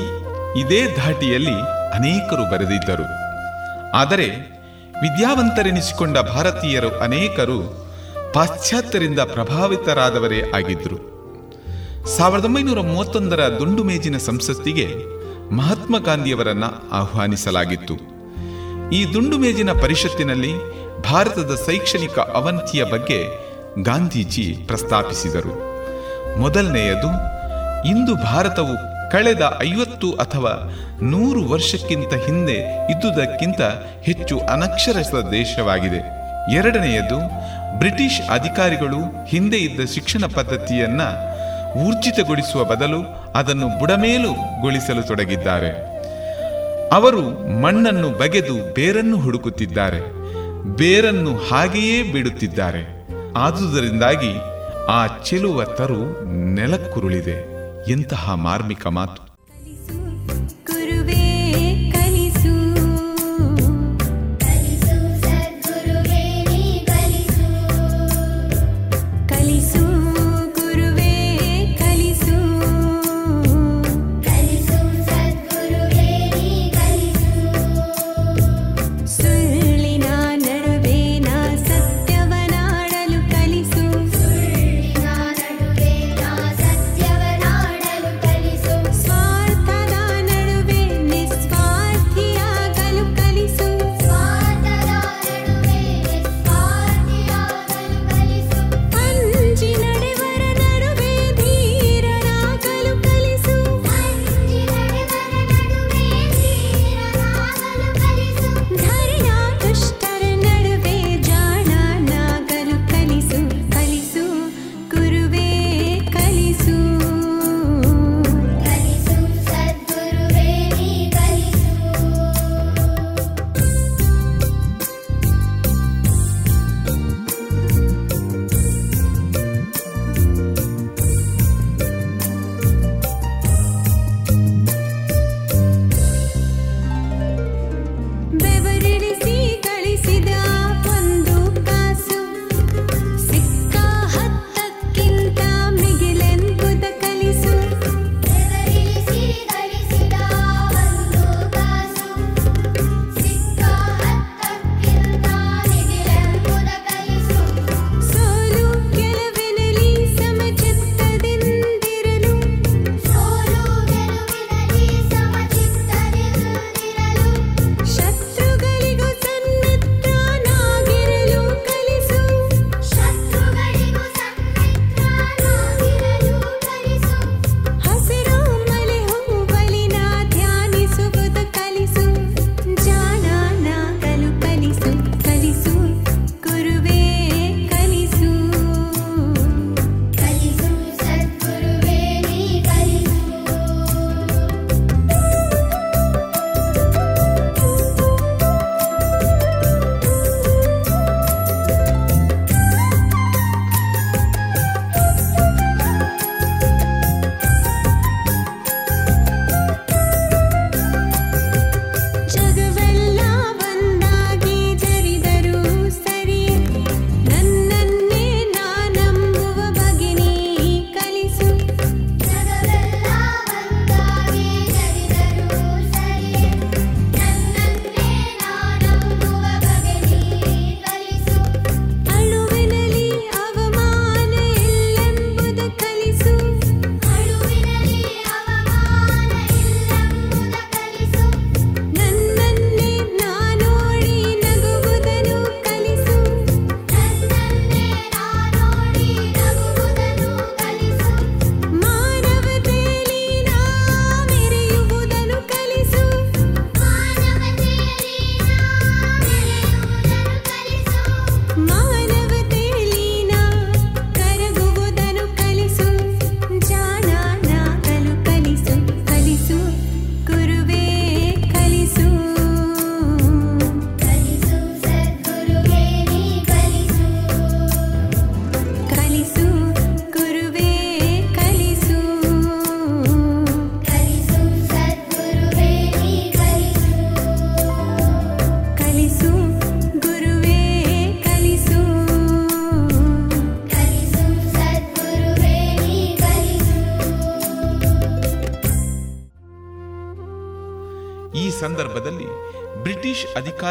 ಇದೇ 0.59 0.95
ಧಾಟಿಯಲ್ಲಿ 0.95 1.55
ಅನೇಕರು 1.93 2.51
ಬರೆದಿದ್ದರು. 2.51 3.05
ಆದರೆ 3.93 4.27
ವಿದ್ಯಾವಂತರೆನಿಸಿಕೊಂಡ 5.01 6.17
ಭಾರತೀಯರು 6.17 6.99
ಅನೇಕರು 6.99 7.59
ಪಾಶ್ಚಾತ್ಯರಿಂದ 8.33 9.19
ಪ್ರಭಾವಿತರಾದವರೇ 9.19 10.41
ಆಗಿದ್ದರು. 10.55 10.99
ಸಾವಿರದ 12.17 12.45
ಒಂಬೈನೂರ 12.45 12.79
ಮೂವತ್ತೊಂದರ 12.79 13.47
ದುಂಡು 13.47 13.83
ಮೇಜಿನ 13.83 14.17
ಸಂಸತ್ತಿಗೆ 14.17 14.87
ಮಹಾತ್ಮ 15.55 15.97
ಗಾಂಧಿಯವರನ್ನು 15.99 16.89
ಆಹ್ವಾನಿಸಲಾಗಿತ್ತು. 16.91 17.97
ಈ 18.91 19.13
ದುಂಡು 19.13 19.37
ಮೇಜಿನ 19.37 19.71
ಪರಿಷತ್ತಿನಲ್ಲಿ 19.71 20.53
ಭಾರತದ 21.01 21.55
ಶೈಕ್ಷಣಿಕ 21.65 22.19
ಅವಂತಿಯ 22.19 22.83
ಬಗ್ಗೆ 22.83 23.21
ಗಾಂಧೀಜಿ 23.83 24.57
ಪ್ರಸ್ತಾಪಿಸಿದರು. 24.67 25.72
ಮೊದಲನೆಯದು, 26.39 27.07
ಇಂದು 27.87 28.15
ಭಾರತವು 28.15 28.93
ಕಳೆದ 29.11 29.41
ಐವತ್ತು 29.63 30.11
ಅಥವಾ 30.11 30.73
ನೂರು 31.01 31.49
ವರ್ಷಕ್ಕಿಂತ 31.49 32.13
ಹಿಂದೆ 32.13 32.87
ಇದ್ದುದಕ್ಕಿಂತ 32.91 33.61
ಹೆಚ್ಚು 34.03 34.39
ಅನಕ್ಷರಸ್ಥ 34.39 35.15
ದೇಶವಾಗಿದೆ. 35.31 36.23
ಎರಡನೆಯದು, 36.53 37.17
ಬ್ರಿಟಿಷ್ 37.79 38.21
ಅಧಿಕಾರಿಗಳು 38.31 39.25
ಹಿಂದೆ 39.25 39.57
ಇದ್ದ 39.57 39.85
ಶಿಕ್ಷಣ 39.85 40.23
ಪದ್ಧತಿಯನ್ನ 40.35 41.01
ಊರ್ಜಿತಗೊಳಿಸುವ 41.77 42.63
ಬದಲು 42.63 43.03
ಅದನ್ನು 43.35 43.79
ಬುಡಮೇಲುಗೊಳಿಸಲು 43.79 45.03
ತೊಡಗಿದ್ದಾರೆ. 45.03 45.93
ಅವರು 46.93 47.21
ಮಣ್ಣನ್ನು 47.61 48.09
ಬಗೆದು 48.09 48.73
ಬೇರನ್ನು 48.73 49.17
ಹುಡುಕುತ್ತಿದ್ದಾರೆ. 49.17 49.99
ಬೇರನ್ನು 50.77 51.37
ಹಾಗೆಯೇ 51.37 52.03
ಬಿಡುತ್ತಿದ್ದಾರೆ. 52.03 53.07
ಆದುದರಿಂದಾಗಿ 53.37 54.52
ಆ 54.89 55.07
ಚೆಲುವ 55.07 55.63
ತರು 55.63 56.25
ನೆಲಕ್ಕುರುಳಿದೆ. 56.53 57.53
ಎಂತಹ 57.91 58.33
ಮಾರ್ಮಿಕ 58.33 58.87
ಮಾತು. 58.87 59.21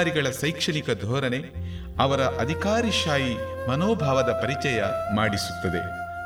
ಅಧಿಕಾರಿಗಳ 0.03 0.31
ಶೈಕ್ಷಣಿಕ 0.41 0.91
ಧೋರಣೆ 1.01 1.39
ಅವರ 1.99 2.20
ಅಧಿಕಾರಿಶಾಹಿ 2.20 3.35
ಮನೋಭಾವದ 3.69 4.31
ಪರಿಚಯ 4.43 4.83
ಮಾಡಿಸುತ್ತದೆ. 5.15 5.79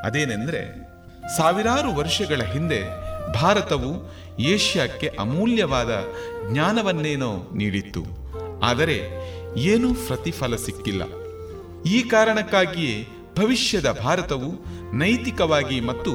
ಅದೇನೆಂದರೆ, 0.07 0.89
ಸಾವಿರಾರು 1.37 1.95
ವರ್ಷಗಳ 1.95 2.43
ಹಿಂದೆ 2.43 2.83
ಭಾರತವು 3.33 4.15
ಏಷ್ಯಾಕ್ಕೆ 4.39 5.13
ಅಮೂಲ್ಯವಾದ 5.19 5.91
ಜ್ಞಾನವನ್ನೇನೋ 6.53 7.51
ನೀಡಿತ್ತು. 7.55 8.05
ಆದರೆ 8.63 9.01
ಏನೂ 9.57 9.95
ಪ್ರತಿಫಲ 9.95 10.57
ಸಿಕ್ಕಿಲ್ಲ. 10.57 11.03
ಈ 11.83 12.03
ಕಾರಣಕ್ಕಾಗಿಯೇ 12.03 13.09
ಭವಿಷ್ಯದ 13.39 13.99
ಭಾರತವು 14.03 14.53
ನೈತಿಕವಾಗಿ 14.97 15.81
ಮತ್ತು 15.81 16.13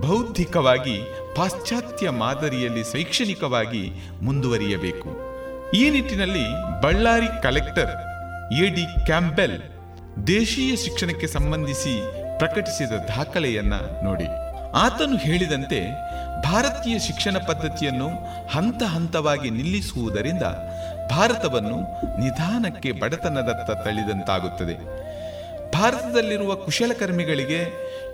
ಬೌದ್ಧಿಕವಾಗಿ 0.00 1.00
ಪಾಶ್ಚಾತ್ಯ 1.36 2.10
ಮಾದರಿಯಲ್ಲಿ 2.10 2.92
ಶೈಕ್ಷಣಿಕವಾಗಿ 2.92 3.92
ಮುಂದುವರಿಯಬೇಕು. 4.22 5.25
ಈ 5.74 5.90
ನಿಟ್ಟಿನಲ್ಲಿ 5.90 6.80
Bellary 6.80 7.42
collector 7.42 7.90
A 8.54 8.74
D 8.74 9.04
Campbell 9.04 9.62
ದೇಶೀಯ 10.26 10.76
ಶಿಕ್ಷಣಕ್ಕೆ 10.76 11.26
ಸಂಬಂಧಿಸಿ 11.26 12.02
ಪ್ರಕಟಿಸಿದ 12.38 12.92
ದಾಖಲೆಯನ್ನ 12.92 13.74
ನೋಡಿ. 14.02 14.24
ಆತನು 14.74 15.16
ಹೇಳಿದಂತೆ 15.16 15.80
ಭಾರತೀಯ 16.42 16.98
ಶಿಕ್ಷಣ 16.98 17.36
ಪದ್ಧತಿಯನ್ನು 17.38 18.08
ಹಂತ 18.48 18.82
ಹಂತವಾಗಿ 18.82 19.50
ನಿಲ್ಲಿಸುವುದರಿಂದ 19.50 20.42
ಭಾರತವನ್ನು 21.10 21.78
ನಿಧಾನಕ್ಕೆ 22.20 22.92
ಬಡತನದತ್ತ 22.92 23.70
ತಳ್ಳಿದಂತಾಗುತ್ತದೆ. 23.70 25.06
ಭಾರತದಲ್ಲಿರುವ 25.70 26.54
ಕುಶಲಕರ್ಮಿಗಳಿಗೆ 26.54 27.60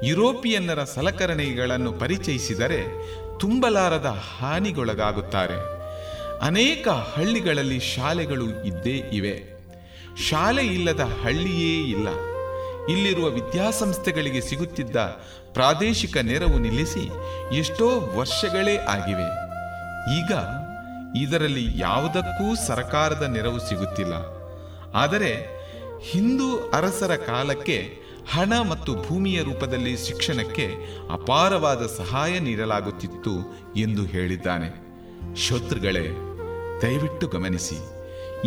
ಯುರೋಪಿಯನ್ನರ 0.04 0.84
ಸಲಕರಣೆಗಳನ್ನು 0.84 1.92
ಪರಿಚಯಿಸಿದರೆ 1.92 2.80
ತುಂಬಲಾರದ 3.38 4.18
ಹಾನಿಗೊಳಗಾಗುತ್ತಾರೆ. 4.40 5.81
ಅನೇಕ 6.42 6.88
ಹಳ್ಳಿಗಳಲ್ಲಿ 6.88 7.80
ಶಾಲೆಗಳು 7.80 8.64
ಇದ್ದೇ 8.64 9.02
ಇವೆ. 9.12 9.42
ಶಾಲೆ 10.28 10.66
ಇಲ್ಲದ 10.66 11.00
ಹಳ್ಳಿಯೇ 11.00 11.90
ಇಲ್ಲ. 11.90 12.08
ಇಲ್ಲಿರುವ 12.88 13.26
ವಿದ್ಯಾಸಂಸ್ಥೆಗಳಿಗೆ 13.26 14.40
ಸಿಗುತ್ತಿದ್ದ 14.40 14.96
ಪ್ರಾದೇಶಿಕ 15.52 16.16
ನೆರವು 16.16 16.58
ನಿಲ್ಲಿಸಿ 16.58 17.10
ಎಷ್ಟೋ 17.56 18.00
ವರ್ಷಗಳೇ 18.16 18.76
ಆಗಿವೆ. 18.76 19.42
ಈಗ 20.18 20.32
ಇದರಲ್ಲಿ 21.16 21.80
ಯಾವುದಕ್ಕೂ 21.80 22.66
ಸರಕಾರದ 22.66 23.22
ನೆರವು 23.22 23.68
ಸಿಗುತ್ತಿಲ್ಲ. 23.68 24.12
ಆದರೆ 24.94 25.62
ಹಿಂದೂ 26.10 26.70
ಅರಸರ 26.74 27.16
ಕಾಲಕ್ಕೆ 27.16 27.98
ಹಣ 28.30 28.52
ಮತ್ತು 28.70 28.94
ಭೂಮಿಯ 28.94 29.42
ರೂಪದಲ್ಲಿ 29.42 29.96
ಶಿಕ್ಷಣಕ್ಕೆ 29.96 30.66
ಅಪಾರವಾದ 31.12 31.86
ಸಹಾಯ 31.86 32.38
ನೀಡಲಾಗುತ್ತಿತ್ತು 32.38 33.58
ಎಂದು 33.76 34.04
ಹೇಳಿದ್ದಾನೆ. 34.04 34.92
ಶೋತೃಗಳೇ 35.36 36.31
ದಯವಿಟ್ಟು 36.82 37.28
ಗಮನಿಸಿ, 37.28 37.78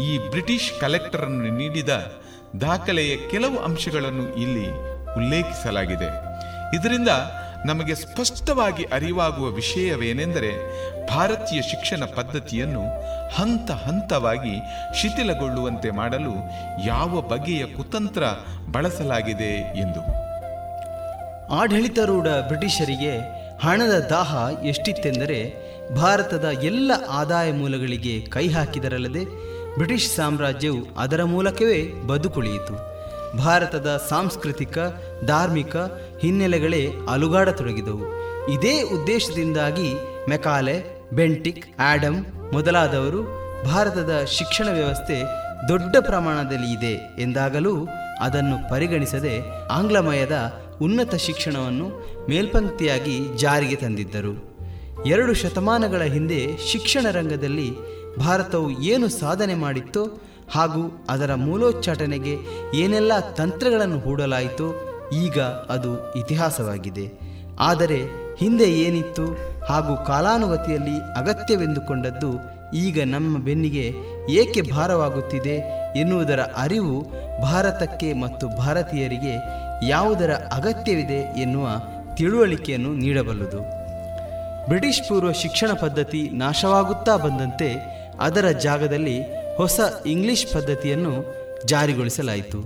ಈ 0.01 0.17
ಬ್ರಿಟಿಷ್ 0.17 0.81
ಕಲೆಕ್ಟರನ್ನು 0.81 1.57
ನೀಡಿದ 1.57 1.89
ದಾಖಲೆಯ 2.61 3.17
ಕೆಲವು 3.31 3.57
ಅಂಶಗಳನ್ನು 3.57 4.35
ಇಲ್ಲಿ 4.35 4.67
ಉಲ್ಲೇಖಿಸಲಾಗಿದೆ. 5.15 6.09
ಇದರಿಂದ 6.75 7.07
ನಮಗೆ 7.65 7.95
ಸ್ಪಷ್ಟವಾಗಿ 7.95 8.83
ಅರಿವಾಗುವ 8.83 9.47
ವಿಷಯವೇನೆಂದರೆ, 9.47 10.51
ಭಾರತೀಯ 11.07 11.61
ಶಿಕ್ಷಣ 11.61 12.05
ಪದ್ಧತಿಯನ್ನು 12.05 12.83
ಹಂತ 13.35 13.71
ಹಂತವಾಗಿ 13.71 14.59
ಶಿಥಿಲಗೊಳ್ಳುವಂತೆ 15.01 15.91
ಮಾಡಲು 15.91 16.33
ಯಾವ 16.85 17.21
ಬಗೆಯ 17.21 17.65
ಕುತಂತ್ರ 17.65 18.23
ಬಳಸಲಾಗಿದೆ 18.71 19.79
ಎಂದು. 19.79 20.25
ಆಡಳಿತಾರೂಢ 21.53 22.27
ಬ್ರಿಟಿಷರಿಗೆ 22.27 23.17
ಹಣದ 23.63 23.99
ದಾಹ 23.99 24.35
ಎಷ್ಟಿತ್ತೆಂದರೆ 24.63 25.64
ಭಾರತದ 25.93 26.45
ಎಲ್ಲ 26.45 26.91
ಆದಾಯ 27.09 27.51
ಮೂಲಗಳಿಗೆ 27.51 28.21
ಕೈ 28.21 28.49
ಹಾಕಿದರಲ್ಲದೆ 28.49 29.25
ಬ್ರಿಟಿಷ್ 29.75 30.15
ಸಾಮ್ರಾಜ್ಯವು 30.15 30.95
ಅದರ 30.97 31.23
ಮೂಲಕವೇ 31.23 31.93
ಬದುಕುಳಿಯಿತು. 32.07 32.95
ಭಾರತದ 33.37 34.01
ಸಾಂಸ್ಕೃತಿಕ, 34.09 34.77
ಧಾರ್ಮಿಕ 35.25 35.75
ಹಿನ್ನೆಲೆಗಳೇ 36.21 36.87
ಅಲುಗಾಡತೊಡಗಿದವು. 37.09 38.03
ಇದೇ 38.51 38.81
ಉದ್ದೇಶದಿಂದಾಗಿ 38.81 39.93
ಮೆಕಾಲೆ, 40.29 40.83
ಬೆಂಟಿಕ್ 41.13 41.81
ಆಡಮ್ 41.81 42.25
ಮೊದಲಾದವರು 42.53 43.23
ಭಾರತದ 43.65 44.25
ಶಿಕ್ಷಣ 44.27 44.67
ವ್ಯವಸ್ಥೆ 44.73 45.23
ದೊಡ್ಡ 45.67 45.95
ಪ್ರಮಾಣದಲ್ಲಿ 45.99 46.71
ಇದೆ 46.71 47.15
ಎಂದಾಗಲೂ 47.19 47.87
ಅದನ್ನು 48.21 48.69
ಪರಿಗಣಿಸದೆ 48.69 49.41
ಆಂಗ್ಲಮಯದ 49.71 50.53
ಉನ್ನತ 50.81 51.15
ಶಿಕ್ಷಣವನ್ನು 51.15 51.89
ಮೇಲ್ಪಂಕ್ತಿಯಾಗಿ 52.29 53.37
ಜಾರಿಗೆ 53.37 53.75
ತಂದಿದ್ದರು. 53.75 54.54
ಎರಡು 55.05 55.33
ಶತಮಾನಗಳ 55.33 56.01
ಹಿಂದೆ 56.01 56.57
ಶಿಕ್ಷಣ 56.71 57.11
ರಂಗದಲ್ಲಿ 57.11 57.69
ಭಾರತವು 58.17 58.69
ಏನು 58.69 59.07
ಸಾಧನೆ 59.07 59.55
ಮಾಡಿತ್ತು 59.55 60.03
ಹಾಗೂ 60.51 61.05
ಅದರ 61.09 61.35
ಮೂಲೋಚ್ಚಾಟನೆಗೆ 61.35 62.37
ಏನೆಲ್ಲ 62.75 63.19
ತಂತ್ರಗಳನ್ನು 63.19 63.99
ಹೂಡಲಾಯಿತು 63.99 64.67
ಈಗ 65.13 65.39
ಅದು 65.69 66.13
ಇತಿಹಾಸವಾಗಿದೆ. 66.13 67.05
ಆದರೆ 67.59 67.99
ಹಿಂದೆ 68.37 68.63
ಏನಿತ್ತು 68.63 69.25
ಹಾಗೂ 69.65 70.05
ಕಾಲಾನುಗತಿಯಲ್ಲಿ 70.05 70.97
ಅಗತ್ಯವೆಂದುಕೊಂಡದ್ದು 71.15 72.31
ಈಗ 72.73 73.01
ನಮ್ಮ 73.05 73.37
ಬೆನ್ನಿಗೆ 73.37 73.85
ಏಕೆ 74.29 74.61
ಭಾರವಾಗುತ್ತಿದೆ 74.61 75.55
ಎನ್ನುವುದರ 75.97 76.39
ಅರಿವು 76.39 76.97
ಭಾರತಕ್ಕೆ 77.41 78.13
ಮತ್ತು 78.13 78.47
ಭಾರತೀಯರಿಗೆ 78.57 79.35
ಯಾವುದರ 79.89 80.33
ಅಗತ್ಯವಿದೆ 80.33 81.41
ಎನ್ನುವ 81.41 81.67
ತಿಳುವಳಿಕೆಯನ್ನು 82.15 82.93
ನೀಡಬಲ್ಲದು. 82.93 83.84
ಬ್ರಿಟಿಷ್ 84.67 85.09
ಪೂರ್ವ 85.09 85.31
ಶಿಕ್ಷಣ 85.31 85.73
ಪದ್ಧತಿ 85.73 86.29
ನಾಶವಾಗುತ್ತಾ 86.29 87.17
ಬಂದಂತೆ 87.17 87.77
ಅದರ 88.19 88.49
ಜಾಗದಲ್ಲಿ 88.49 89.21
ಹೊಸ 89.55 89.79
ಇಂಗ್ಲಿಷ್ 90.05 90.53
ಪದ್ಧತಿಯನ್ನು 90.53 91.35
ಜಾರಿಗೊಳಿಸಲಾಯಿತು. 91.65 92.57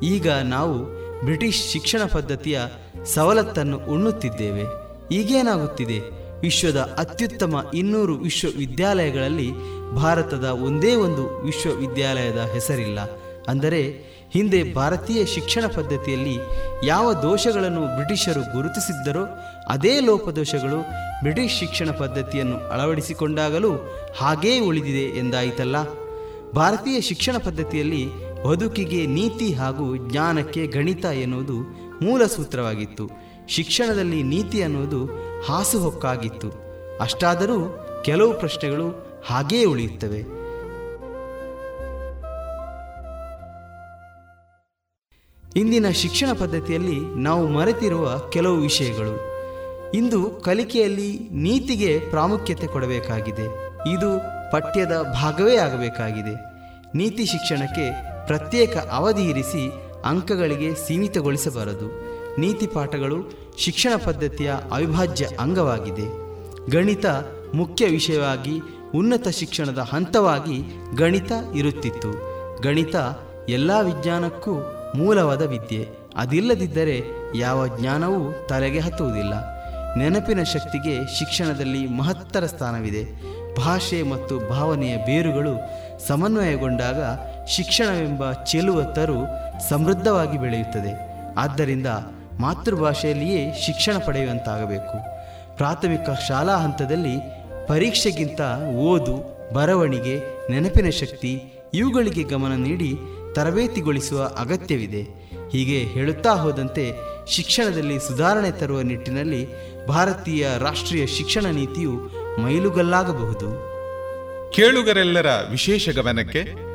ಈಗ 0.00 0.30
ನಾವು 0.30 0.84
ಬ್ರಿಟಿಷ್ 1.24 1.70
ಶಿಕ್ಷಣ 1.70 2.00
ಪದ್ಧತಿಯ 2.12 2.60
ಸವಲತ್ತನ್ನು 3.04 3.78
ಉಣ್ಣುತ್ತಿದ್ದೇವೆ. 3.78 4.62
ಈಗೇನಾಗುತ್ತಿದೆ? 5.14 5.98
ವಿಶ್ವದ 6.40 6.94
ಅತ್ಯುತ್ತಮ 6.98 7.70
ಇನ್ನೂರು 7.74 8.14
ವಿಶ್ವವಿದ್ಯಾಲಯಗಳಲ್ಲಿ 8.14 9.50
ಭಾರತದ 9.94 10.44
ಒಂದೇ 10.44 10.94
ಒಂದು 10.94 11.42
ವಿಶ್ವವಿದ್ಯಾಲಯದ 11.44 12.38
ಹೆಸರಿಲ್ಲ. 12.52 12.98
ಅಂದರೆ 13.48 14.04
ಹಿಂದೆ 14.32 14.74
ಭಾರತೀಯ 14.74 15.26
ಶಿಕ್ಷಣ 15.26 15.66
ಪದ್ಧತಿಯಲ್ಲಿ 15.66 16.36
ಯಾವ 16.86 17.12
ದೋಷಗಳನ್ನು 17.12 17.80
ಬ್ರಿಟಿಷರು 17.80 18.40
ಗುರುತಿಸಿದ್ದರೋ 18.40 19.26
ಅದೇ 19.68 20.00
ಲೋಪದೋಷಗಳು 20.00 20.80
ಬ್ರಿಟಿಷ್ 21.22 21.58
ಶಿಕ್ಷಣ 21.58 21.90
ಪದ್ಧತಿಯನ್ನು 21.90 22.68
ಅಳವಡಿಸಿಕೊಂಡಾಗಲೂ 22.68 23.74
ಹಾಗೇ 24.18 24.60
ಉಳಿದಿದೆ 24.60 25.18
ಎಂದಾಯಿತಲ್ಲ. 25.18 25.76
ಭಾರತೀಯ 26.52 27.00
ಶಿಕ್ಷಣ 27.00 27.36
ಪದ್ಧತಿಯಲ್ಲಿ 27.38 28.08
ಬದುಕಿಗೆ 28.44 29.06
ನೀತಿ 29.06 29.54
ಹಾಗೂ 29.54 29.96
ಜ್ಞಾನಕ್ಕೆ 29.96 30.66
ಗಣಿತ 30.66 31.04
ಎನ್ನುವುದು 31.04 31.54
ಮೂಲ 32.04 32.26
ಸೂತ್ರವಾಗಿತ್ತು. 32.26 33.10
ಶಿಕ್ಷಣದಲ್ಲಿ 33.48 34.22
ನೀತಿ 34.22 34.62
ಅನ್ನುವುದು 34.62 35.04
ಹಾಸುಹೊಕ್ಕಾಗಿತ್ತು. 35.48 36.52
ಅಷ್ಟಾದರೂ 37.00 37.86
ಕೆಲವು 38.04 38.34
ಪ್ರಶ್ನೆಗಳು 38.34 38.88
ಹಾಗೇ 39.26 39.64
ಉಳಿಯುತ್ತವೆ. 39.64 40.47
ಇಂದಿನ 45.56 45.90
ಶಿಕ್ಷಣ 45.90 46.32
ಪದ್ಧತಿಯಲ್ಲಿ 46.38 47.22
ನಾವು 47.22 47.46
ಮರೆತಿರುವ 47.46 48.18
ಕೆಲವು 48.18 48.56
ವಿಷಯಗಳು. 48.56 49.20
ಇಂದು 49.94 50.30
ಕಲಿಕೆಯಲ್ಲಿ 50.30 51.28
ನೀತಿಗೆ 51.32 51.98
ಪ್ರಾಮುಖ್ಯತೆ 52.10 52.66
ಕೊಡಬೇಕಾಗಿದೆ. 52.66 53.44
ಇದು 53.92 54.20
ಪಠ್ಯದ 54.52 55.14
ಭಾಗವೇ 55.22 55.56
ಆಗಬೇಕಾಗಿದೆ. 55.56 56.34
ನೀತಿ 56.94 57.24
ಶಿಕ್ಷಣಕ್ಕೆ 57.24 58.02
ಪ್ರತ್ಯೇಕ 58.26 58.76
ಅವಧಿ 58.76 59.22
ಇರಿಸಿ 59.22 59.72
ಅಂಕಗಳಿಗೆ 60.04 60.74
ಸೀಮಿತಗೊಳಿಸಬಾರದು. 60.74 62.18
ನೀತಿ 62.40 62.66
ಪಾಠಗಳು 62.66 63.16
ಶಿಕ್ಷಣ 63.58 63.92
ಪದ್ಧತಿಯ 64.04 64.52
ಅವಿಭಾಜ್ಯ 64.72 65.28
ಅಂಗವಾಗಿದೆ. 65.40 66.28
ಗಣಿತ 66.70 67.06
ಮುಖ್ಯ 67.54 67.86
ವಿಷಯವಾಗಿ 67.86 68.60
ಉನ್ನತ 68.94 69.28
ಶಿಕ್ಷಣದ 69.28 69.78
ಹಂತವಾಗಿ 69.78 70.62
ಗಣಿತ 70.96 71.32
ಇರುತ್ತಿತ್ತು. 71.54 72.38
ಗಣಿತ 72.62 72.96
ಎಲ್ಲ 73.48 73.70
ವಿಜ್ಞಾನಕ್ಕೂ 73.82 74.77
ಮೂಲವಾದ 74.96 75.42
ವಿದ್ಯೆ. 75.42 75.88
ಅದಿಲ್ಲದಿದ್ದರೆ 76.16 77.02
ಯಾವ 77.36 77.66
ಜ್ಞಾನವೂ 77.66 78.46
ತಲೆಗೆ 78.48 78.78
ಹತ್ತುವುದಿಲ್ಲ. 78.78 79.58
ನೆನಪಿನ 79.96 80.42
ಶಕ್ತಿಗೆ 80.42 81.18
ಶಿಕ್ಷಣದಲ್ಲಿ 81.18 81.86
ಮಹತ್ತರ 81.86 82.46
ಸ್ಥಾನವಿದೆ. 82.46 83.04
ಭಾಷೆ 83.54 84.02
ಮತ್ತು 84.02 84.48
ಭಾವನೆಯ 84.48 84.96
ಬೇರುಗಳು 84.96 85.58
ಸಮನ್ವಯಗೊಂಡಾಗ 86.06 86.96
ಶಿಕ್ಷಣವೆಂಬ 87.46 88.32
ಚೆಲುವ 88.32 88.82
ತರು 88.82 89.16
ಸಮೃದ್ಧವಾಗಿ 89.68 90.38
ಬೆಳೆಯುತ್ತದೆ. 90.38 91.18
ಆದ್ದರಿಂದ 91.38 91.86
ಮಾತೃಭಾಷೆಯಲ್ಲಿಯೇ 92.40 93.62
ಶಿಕ್ಷಣ 93.66 93.98
ಪಡೆಯುವಂತಾಗಬೇಕು. 93.98 94.98
ಪ್ರಾಥಮಿಕ 95.56 96.10
ಶಾಲಾ 96.10 96.56
ಹಂತದಲ್ಲಿ 96.56 97.16
ಪರೀಕ್ಷೆಗಿಂತ 97.66 98.40
ಓದು, 98.76 99.38
ಬರವಣಿಗೆ, 99.54 100.18
ನೆನಪಿನ 100.50 100.90
ಶಕ್ತಿ 100.90 101.42
ಇವುಗಳಿಗೆ 101.74 102.22
ಗಮನ 102.22 102.52
ನೀಡಿ 102.52 102.98
ತರಬೇತಿಗೊಳಿಸುವ 103.32 104.24
ಅಗತ್ಯವಿದೆ. 104.38 105.02
ಹೀಗೆ 105.50 105.78
ಹೇಳುತ್ತಾ 105.78 106.34
ಹೋದಂತೆ 106.34 106.92
ಶಿಕ್ಷಣದಲ್ಲಿ 107.26 107.98
ಸುಧಾರಣೆ 107.98 108.50
ತರುವ 108.50 108.80
ನಿಟ್ಟಿನಲ್ಲಿ 108.80 109.46
ಭಾರತೀಯ 109.86 110.48
ರಾಷ್ಟ್ರೀಯ 110.58 111.06
ಶಿಕ್ಷಣ 111.06 111.46
ನೀತಿಯು 111.46 112.10
ಮೈಲುಗಲ್ಲಾಗಬಹುದು. 112.40 113.68
ಕೇಳುಗರೆಲ್ಲರ 114.50 115.26
ವಿಶೇಷ 115.50 115.88
ಗಮನಕ್ಕೆ 115.88 116.68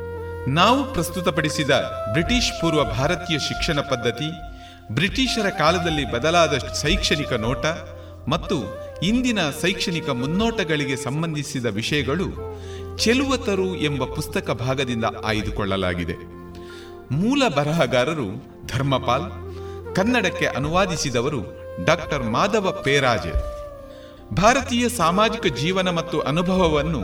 ನಾವು 0.50 0.92
ಪ್ರಸ್ತುತಪಡಿಸಿದ 0.92 1.70
ಬ್ರಿಟಿಷ್ 2.12 2.60
ಪೂರ್ವ 2.60 2.84
ಭಾರತೀಯ 2.84 3.38
ಶಿಕ್ಷಣ 3.38 3.80
ಪದ್ಧತಿ, 3.80 4.30
ಬ್ರಿಟಿಷರ 4.94 5.48
ಕಾಲದಲ್ಲಿ 5.48 6.12
ಬದಲಾದ 6.12 6.52
ಶೈಕ್ಷಣಿಕ 6.82 7.32
ನೋಟ 7.32 7.66
ಮತ್ತು 8.28 8.84
ಇಂದಿನ 9.02 9.38
ಶೈಕ್ಷಣಿಕ 9.62 10.10
ಮುನ್ನೋಟಗಳಿಗೆ 10.10 10.96
ಸಂಬಂಧಿಸಿದ 10.96 11.66
ವಿಷಯಗಳು 11.66 12.58
ಚೆಲುವತರು 12.98 13.76
ಎಂಬ 13.76 14.04
ಪುಸ್ತಕ 14.04 14.50
ಭಾಗದಿಂದ 14.50 15.04
ಆಯ್ದುಕೊಳ್ಳಲಾಗಿದೆ. 15.24 16.43
ಮೂಲ 17.12 17.48
ಬರಹಗಾರರು 17.48 18.28
ಧರ್ಮಪಾಲ್, 18.66 19.30
ಕನ್ನಡಕ್ಕೆ 19.94 20.46
ಅನುವಾದಿಸಿದವರು 20.46 21.42
ಡಾಕ್ಟರ್ 21.84 22.22
ಮಾಧವ 22.22 22.70
ಪೇರಾಜೆ. 22.70 23.64
ಭಾರತೀಯ 24.34 24.88
ಸಾಮಾಜಿಕ 24.88 25.54
ಜೀವನ 25.54 25.90
ಮತ್ತು 25.90 26.20
ಅನುಭವವನ್ನು 26.20 27.00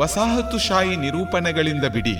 ವಸಾಹತುಶಾಹಿ 0.00 0.96
ನಿರೂಪಣೆಗಳಿಂದ 0.96 1.84
ಬಿಡಿ. 1.84 2.16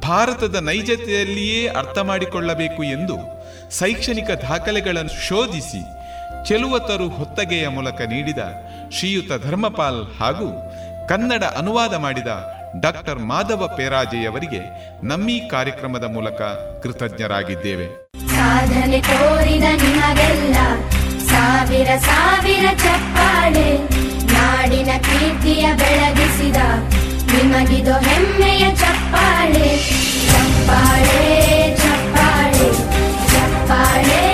ಭಾರತದ 0.00 0.54
ನೈಜತೆಯಲ್ಲಿಯೇ 0.54 1.68
ಅರ್ಥ 1.68 1.98
ಮಾಡಿಕೊಳ್ಳಬೇಕು 1.98 2.82
ಎಂದು 2.82 3.16
ಶೈಕ್ಷಣಿಕ 3.78 4.30
ದಾಖಲೆಗಳನ್ನು 4.30 5.28
ಶೋಧಿಸಿ 5.28 5.82
ಚೆಲುವತರು 6.48 7.08
ಹೊತ್ತಗೆಯ 7.08 7.68
ಮೂಲಕ 7.68 8.00
ನೀಡಿದ 8.00 8.38
ಶ್ರೀಯುತ 8.90 9.44
ಧರ್ಮಪಾಲ್ 9.44 10.06
ಹಾಗೂ 10.20 10.70
ಕನ್ನಡ 11.08 11.44
ಅನುವಾದ 11.44 11.94
ಮಾಡಿದ 11.94 12.26
ಡಾಕ್ಟರ್ 12.78 13.18
ಮಾಧವ 13.18 13.74
ಪೇರಾಜೆಯವರಿಗೆ 13.76 14.60
ನಮ್ಮೀ 15.06 15.40
ಕಾರ್ಯಕ್ರಮದ 15.40 16.04
ಮೂಲಕ 16.04 16.42
ಕೃತಜ್ಞರಾಗಿದ್ದೇವೆ. 16.82 18.08
ಸಾಧನೆ 18.28 19.00
ತೋರಿದ 19.00 19.62
ನಿಮಗೆಲ್ಲ 19.62 20.54
ಸಾವಿರ 21.26 21.88
ಸಾವಿರ 21.96 22.66
ಚಪ್ಪಾಳೆ, 22.76 23.88
ನಾಡಿನ 24.34 24.90
ಕೀರ್ತಿಯ 24.98 25.68
ಬೆಳಗಿಸಿದ 25.74 26.56
ನಿಮಗಿದು 27.32 27.92
ಹೆಮ್ಮೆಯ 27.92 28.74
ಚಪ್ಪಾಳೆ. 28.74 29.76
ಚಪ್ಪಾಳೆ 30.32 31.76
ಚಪ್ಪಾಳೆ 31.76 32.68
ಚಪ್ಪಾಳೆ. 32.68 32.72
ಚಪ್ಪಾಳೆ 33.32 34.29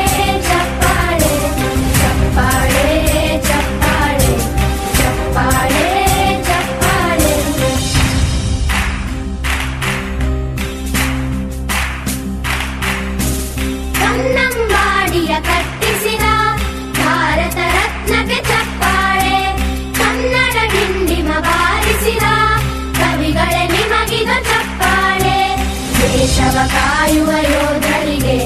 ಕಾಯುವ 26.69 27.31
ಯೋಧರಿಗೆ 27.51 28.39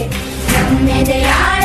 ನಮ್ಮೆದೆಯಾಳದ 0.53 1.60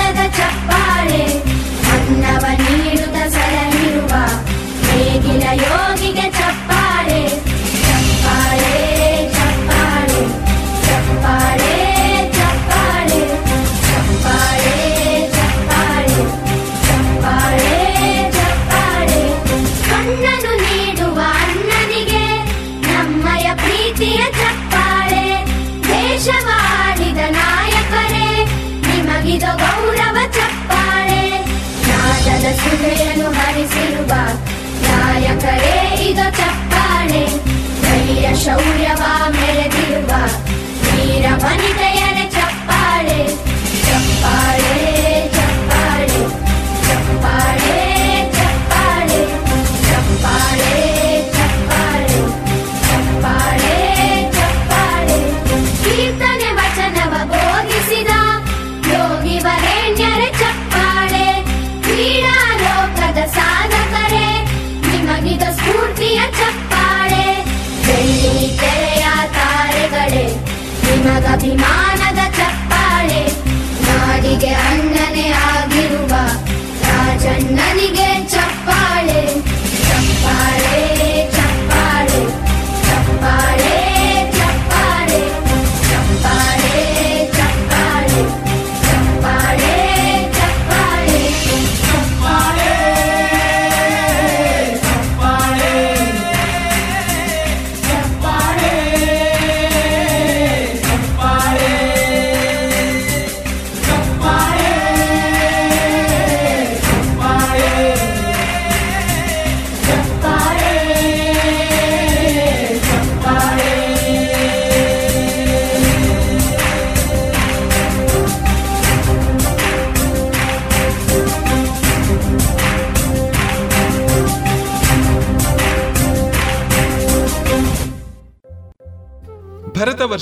My. 71.54 71.95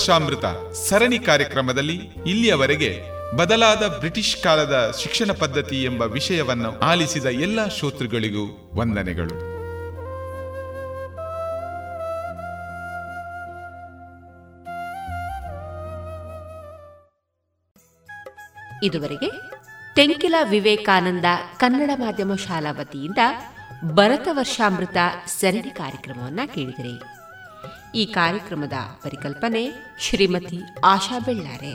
ವರ್ಷಾಮೃತ 0.03 0.45
ಸರಣಿ 0.73 1.19
ಕಾರ್ಯಕ್ರಮದಲ್ಲಿ 1.19 1.95
ಇಲ್ಲಿಯವರೆಗೆ 2.27 2.89
ಬದಲಾದ 3.35 3.83
ಬ್ರಿಟಿಷ್ 3.87 4.43
ಕಾಲದ 4.43 4.95
ಶಿಕ್ಷಣ 5.01 5.31
ಪದ್ಧತಿ 5.31 5.83
ಎಂಬ 5.83 6.01
ವಿಷಯವನ್ನು 6.01 6.79
ಆಲಿಸಿದ 6.79 7.25
ಎಲ್ಲ 7.25 7.67
ಶ್ರೋತೃಗಳಿಗೂ 7.67 8.43
ವಂದನೆಗಳು. 8.75 9.37
ಇದುವರೆಗೆ 18.85 19.31
ತೆಂಕಿಲ 19.95 20.35
ವಿವೇಕಾನಂದ 20.43 21.25
ಕನ್ನಡ 21.57 21.91
ಮಾಧ್ಯಮ 21.95 22.35
ಶಾಲಾ 22.35 22.71
ವತಿಯಿಂದ 22.71 23.21
ಭರತ 23.91 24.27
ವರ್ಷಾಮೃತ 24.31 24.97
ಸರಣಿ 25.39 25.69
ಕಾರ್ಯಕ್ರಮವನ್ನು 25.69 26.53
ಕೇಳಿದಿರಿ. 26.53 27.22
ಈ 27.95 28.05
ಕಾರ್ಯಕ್ರಮದ 28.05 28.73
ಪರಿಕಲ್ಪನೆ 29.03 29.95
ಶ್ರೀಮತಿ 29.99 30.61
ಆಶಾ 30.85 31.19
ಬೆಳ್ಳಾರೆ. 31.19 31.73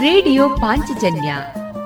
ರೇಡಿಯೋ 0.00 0.48
ಪಾಂಚಜನ್ಯ 0.48 1.36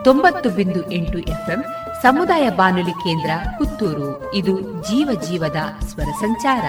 ತೊಂಬತ್ತು 0.05 0.51
ಬಿಂದು 0.51 0.93
ಎಂಟು 0.93 1.19
ಎಫ್ಎಂ 1.19 1.65
ಸಮುದಾಯ 2.03 2.51
ಬಾನುಲಿ 2.51 2.90
ಕೇಂದ್ರ 2.90 3.31
ಪುತ್ತೂರು. 3.59 4.35
ಇದು 4.35 4.61
ಜೀವ 4.61 5.20
ಜೀವದ 5.20 5.57
ಸ್ವರ 5.85 6.05
ಸಂಚಾರ. 6.05 6.65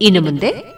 ಇನ್ನು 0.00 0.20
ಮುಂದೆ 0.20 0.77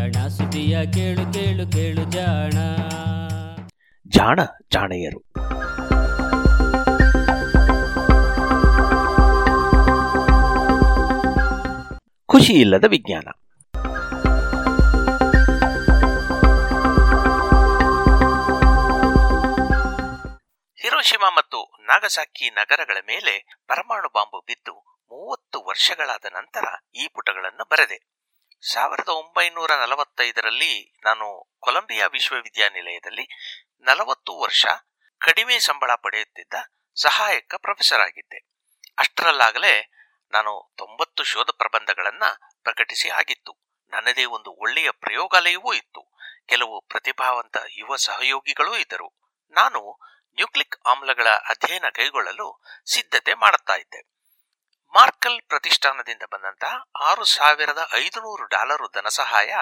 ಜಾಣ 0.00 0.28
ಸುದಿಯ 0.28 0.92
ಕೇಳು 0.92 1.32
ಕೇಳು 1.32 1.72
ಕೇಳು 1.72 2.04
ಜಾಣ. 2.10 2.52
ಜಾಣ, 4.08 4.38
ಜಾಣೆಯರು. 4.72 5.20
ಖುಷಿ 12.26 12.52
ಇಲ್ಲದ 12.52 12.84
ವಿಜ್ಞಾನ. 12.88 13.22
ಹಿರೋಶಿಮಾ 20.80 21.30
ಮತ್ತು 21.30 21.76
ನಾಗಸಾಕಿ 21.80 22.50
ನಗರಗಳ 22.50 22.96
ಮೇಲೆ 23.06 23.58
ಪರಮಾಣು 23.68 24.08
ಬಾಂಬು 24.14 24.44
ಬಿದ್ದು 24.46 24.72
ಮೂವತ್ತು 25.12 25.64
ವರ್ಷಗಳಾದ 25.64 26.24
ನಂತರ 26.34 26.64
ಈ 26.94 27.08
ಪುಟಗಳನ್ನು 27.14 27.64
ಬರೆದೆ. 27.64 28.19
ಸಾವಿರದ 28.62 29.08
ಒಂಬೈನೂರ 29.08 29.70
ನಲವತ್ತೈದರಲ್ಲಿ 29.74 30.92
ನಾನು 31.04 31.56
ಕೊಲಂಬಿಯಾ 31.60 32.06
ವಿಶ್ವವಿದ್ಯಾನಿಲಯದಲ್ಲಿ 32.06 33.28
ನಲವತ್ತು 33.80 34.40
ವರ್ಷ 34.40 34.66
ಕಡಿಮೆ 35.18 35.58
ಸಂಬಳ 35.58 35.90
ಪಡೆಯುತ್ತಿದ್ದ 35.94 36.54
ಸಹಾಯಕ 36.94 37.54
ಪ್ರೊಫೆಸರ್ 37.54 38.00
ಆಗಿದ್ದೆ. 38.00 38.38
ಅಷ್ಟರಲ್ಲಾಗಲೇ 38.98 39.90
ನಾನು 40.32 40.74
ತೊಂಬತ್ತು 40.76 41.24
ಶೋಧ 41.24 41.46
ಪ್ರಬಂಧಗಳನ್ನು 41.56 42.60
ಪ್ರಕಟಿಸಿ 42.62 43.08
ಆಗಿತ್ತು. 43.08 43.58
ನನ್ನದೇ 43.90 44.24
ಒಂದು 44.24 44.50
ಒಳ್ಳೆಯ 44.50 44.90
ಪ್ರಯೋಗಾಲಯವೂ 44.90 45.72
ಇತ್ತು. 45.72 46.12
ಕೆಲವು 46.48 46.80
ಪ್ರತಿಭಾವಂತ 46.80 47.56
ಯುವ 47.70 47.96
ಸಹಯೋಗಿಗಳೂ 47.96 48.76
ಇದ್ದರು. 48.76 49.20
ನಾನು 49.50 49.98
ನ್ಯೂಕ್ಲಿಕ್ 50.34 50.76
ಆಮ್ಲಗಳ 50.86 51.28
ಅಧ್ಯಯನ 51.28 51.84
ಕೈಗೊಳ್ಳಲು 51.94 52.62
ಸಿದ್ಧತೆ 52.92 53.34
ಮಾಡುತ್ತಾ 53.34 53.74
ಇದ್ದೆ. 53.74 54.19
ಮಾರ್ಕಲ್ 54.94 55.42
ಪ್ರತಿಷ್ಠಾನದಿಂದ 55.42 56.22
ಬಂದಂತಹ 56.30 56.88
ಆರು 57.02 57.24
ಸಾವಿರದ 57.24 57.88
ಐದುನೂರು 57.94 58.44
ಡಾಲರು 58.44 58.88
ಧನಸಹಾಯ 58.88 59.54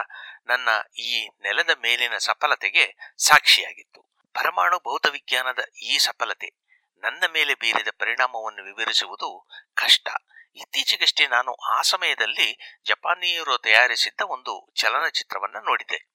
ನನ್ನ 0.46 0.68
ಈ 0.98 1.28
ನೆಲದ 1.28 1.70
ಮೇಲಿನ 1.82 2.16
ಸಫಲತೆಗೆ 2.16 3.14
ಸಾಕ್ಷಿಯಾಗಿತ್ತು. 3.18 4.00
ಪರಮಾಣು 4.34 4.78
ಭೌತವಿಜ್ಞಾನದ 4.78 5.58
ಈ 5.82 5.98
ಸಫಲತೆ 5.98 6.48
ನನ್ನ 6.96 7.24
ಮೇಲೆ 7.32 7.54
ಬೀರಿದ 7.54 7.88
ಪರಿಣಾಮವನ್ನು 7.98 8.64
ವಿವರಿಸುವುದು 8.64 9.46
ಕಷ್ಟ. 9.74 10.08
ಇತ್ತೀಚೆಗಷ್ಟೇ 10.54 11.26
ನಾನು 11.26 11.54
ಆ 11.54 11.82
ಸಮಯದಲ್ಲಿ 11.82 12.58
ಜಪಾನಿಯರು 12.84 13.58
ತಯಾರಿಸಿದ್ದ 13.58 14.20
ಒಂದು 14.20 14.72
ಚಲನಚಿತ್ರವನ್ನು 14.74 15.60
ನೋಡಿದೆ. 15.60 16.10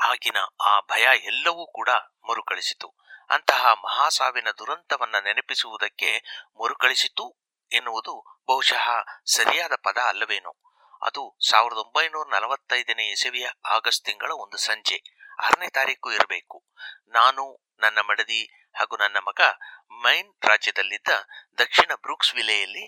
ಆಗಿನ 0.00 0.36
ಆ 0.66 0.80
ಭಯ 0.80 1.08
ಎಲ್ಲವೂ 1.24 1.66
ಕೂಡ 1.66 1.88
ಮರುಕಳಿಸಿತು. 2.30 2.88
ಅಂತಹ 3.28 3.66
ಮಹಾಸಾವಿನ 3.66 4.50
ದುರಂತವನ್ನು 4.58 5.22
ನೆನಪಿಸುವುದಕ್ಕೆ 5.22 6.22
ಮರುಕಳಿಸಿತು 6.62 7.36
ಎನ್ನುವುದು 7.72 8.39
ಬಹುಶಃ 8.50 8.88
ಸರಿಯಾದ 9.26 9.72
ಪದ 9.82 9.98
ಅಲ್ಲವೇನೋ. 9.98 10.56
ಅದು 11.02 11.36
ಸಾವಿರದ 11.50 11.76
ಒಂಬೈನೂರ 11.76 12.26
ನಲವತ್ತೈದನೇ 12.34 13.10
ಇಸವಿಯ 13.10 13.48
ಆಗಸ್ಟ್ 13.64 14.04
ತಿಂಗಳ 14.04 14.30
ಒಂದು 14.32 14.56
ಸಂಜೆ. 14.56 15.04
ಆರನೇ 15.42 15.68
ತಾರೀಕು 15.68 16.12
ಇರಬೇಕು. 16.12 16.66
ನಾನು, 17.08 17.66
ನನ್ನ 17.78 17.98
ಮಡದಿ 17.98 18.70
ಹಾಗೂ 18.74 18.96
ನನ್ನ 18.96 19.16
ಮಗ 19.16 19.40
ಮೈನ್ 19.90 20.34
ರಾಜ್ಯದಲ್ಲಿದ್ದ 20.44 21.08
ದಕ್ಷಿಣ 21.58 21.94
ಬ್ರೂಕ್ಸ್ 21.94 22.34
ವಿಲೆಯಲ್ಲಿ 22.34 22.84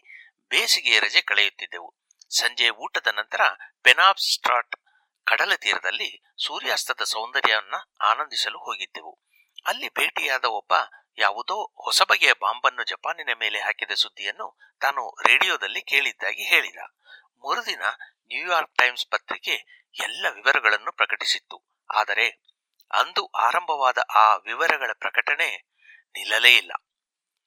ಬೇಸಿಗೆ 0.48 0.98
ರಜೆ 0.98 1.20
ಕಳೆಯುತ್ತಿದ್ದೆವು. 1.20 1.94
ಸಂಜೆ 2.30 2.70
ಊಟದ 2.70 3.06
ನಂತರ 3.06 3.40
ಪೆನಾಬ್ 3.82 4.18
ಸ್ಟ್ರಾಟ್ 4.18 4.76
ಕಡಲ 5.24 5.54
ತೀರದಲ್ಲಿ 5.54 6.22
ಸೂರ್ಯಾಸ್ತದ 6.46 7.00
ಸೌಂದರ್ಯವನ್ನು 7.04 7.94
ಆನಂದಿಸಲು 8.00 8.58
ಹೋಗಿದ್ದೆವು. 8.58 9.20
ಅಲ್ಲಿ 9.66 9.88
ಭೇಟಿಯಾದ 9.88 10.44
ಒಬ್ಬ 10.44 10.72
ಯಾವುದೋ 11.18 11.72
ಹೊಸ 11.84 12.02
ಬಗೆಯ 12.02 12.32
ಬಾಂಬನ್ನು 12.32 12.84
ಜಪಾನಿನ 12.84 13.28
ಮೇಲೆ 13.38 13.60
ಹಾಕಿದ 13.60 13.90
ಸುದ್ದಿಯನ್ನು 13.90 14.58
ತಾನು 14.80 15.16
ರೇಡಿಯೋದಲ್ಲಿ 15.26 15.82
ಕೇಳಿದ್ದಾಗಿ 15.82 16.42
ಹೇಳಿದ. 16.42 16.78
ಮರುದಿನ 17.44 17.82
ನ್ಯೂಯಾರ್ಕ್ 18.26 18.74
ಟೈಮ್ಸ್ 18.74 19.06
ಪತ್ರಿಕೆ 19.06 19.54
ಎಲ್ಲ 20.00 20.26
ವಿವರಗಳನ್ನು 20.34 20.92
ಪ್ರಕಟಿಸಿತ್ತು. 20.92 21.72
ಆದರೆ 21.94 22.28
ಅಂದು 22.92 23.26
ಆರಂಭವಾದ 23.26 23.98
ಆ 24.14 24.36
ವಿವರಗಳ 24.36 24.90
ಪ್ರಕಟಣೆ 24.92 25.72
ನಿಲ್ಲಲೇ 26.08 26.56
ಇಲ್ಲ. 26.56 26.72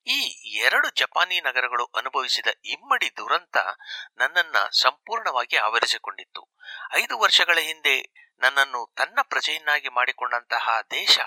ಈ 0.07 0.19
ಎರಡು 0.57 0.89
ಜಪಾನಿ 0.89 1.41
ನಗರಗಳು 1.41 1.85
ಅನುಭವಿಸಿದ 1.85 2.47
ಇಮ್ಮಡಿ 2.65 3.17
ದುರಂತ 3.17 3.57
ನನ್ನನ್ನ 4.17 4.55
ಸಂಪೂರ್ಣವಾಗಿ 4.81 5.55
ಆವರಿಸಿಕೊಂಡಿತ್ತು. 5.57 6.55
ಐದು 6.93 7.19
ವರ್ಷಗಳ 7.19 7.57
ಹಿಂದೆ 7.57 7.95
ನನ್ನನ್ನು 8.39 8.93
ತನ್ನ 8.97 9.19
ಪ್ರಜೆಯನ್ನಾಗಿ 9.21 9.89
ಮಾಡಿಕೊಂಡಂತಹ 9.89 10.81
ದೇಶ 10.81 11.19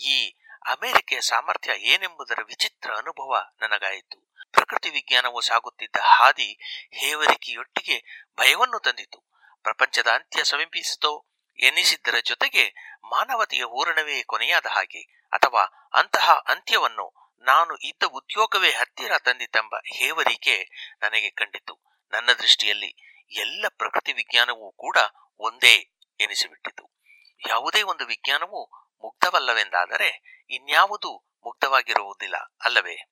ಈ 0.00 0.38
ಅಮೆರಿಕೆಯ 0.68 1.20
ಸಾಮರ್ಥ್ಯ 1.20 1.72
ಏನೆಂಬುದರ 1.72 2.38
ವಿಚಿತ್ರ 2.42 2.94
ಅನುಭವ 2.96 3.42
ನನಗಾಯಿತು. 3.62 4.32
ಪ್ರಕೃತಿ 4.52 4.90
ವಿಜ್ಞಾನವು 4.90 5.40
ಸಾಗುತ್ತಿದ್ದ 5.40 5.96
ಹಾದಿ 6.02 6.58
ಹೇವರಿಕೆಯೊಟ್ಟಿಗೆ 6.94 8.26
ಭಯವನ್ನು 8.38 8.78
ತಂದಿತು. 8.78 9.32
ಪ್ರಪಂಚದ 9.62 10.08
ಅಂತ್ಯ 10.08 10.44
ಸಮೀಪಿಸಿತೋ 10.44 11.26
ಎನಿಸಿದ್ದರ 11.58 12.14
ಜೊತೆಗೆ 12.24 12.96
ಮಾನವತೆಯ 13.04 13.62
ಹೂರಣವೇ 13.62 14.22
ಕೊನೆಯಾದ 14.22 14.66
ಹಾಗೆ, 14.66 15.00
ಅಥವಾ 15.32 15.90
ಅಂತಹ 15.94 16.44
ಅಂತ್ಯವನ್ನು 16.46 17.36
ನಾನು 17.40 17.76
ಇದ್ದ 17.76 18.02
ಉದ್ಯೋಗವೇ 18.02 18.70
ಹತ್ತಿರ 18.70 19.18
ತಂದಿತೆಂಬ 19.18 19.74
ಹೇವರಿಕೆ 19.94 20.68
ನನಗೆ 21.02 21.30
ಕಂಡಿತು. 21.30 21.80
ನನ್ನ 22.12 22.32
ದೃಷ್ಟಿಯಲ್ಲಿ 22.32 22.96
ಎಲ್ಲ 23.30 23.64
ಪ್ರಕೃತಿ 23.68 24.12
ವಿಜ್ಞಾನವೂ 24.12 24.72
ಕೂಡ 24.72 24.96
ಒಂದೇ 25.38 25.92
ಎನಿಸಿಬಿಟ್ಟಿತು. 26.20 26.90
ಯಾವುದೇ 27.48 27.82
ಒಂದು 27.82 28.06
ವಿಜ್ಞಾನವು 28.06 28.81
ಮುಗ್ಧವಲ್ಲವೆಂದಾದರೆ 29.02 30.38
ಇನ್ಯಾವುದು 30.50 31.32
ಮುಗ್ಧವಾಗಿರುವುದಿಲ್ಲ 31.46 32.36
ಅಲ್ಲವೇ? 32.64 33.08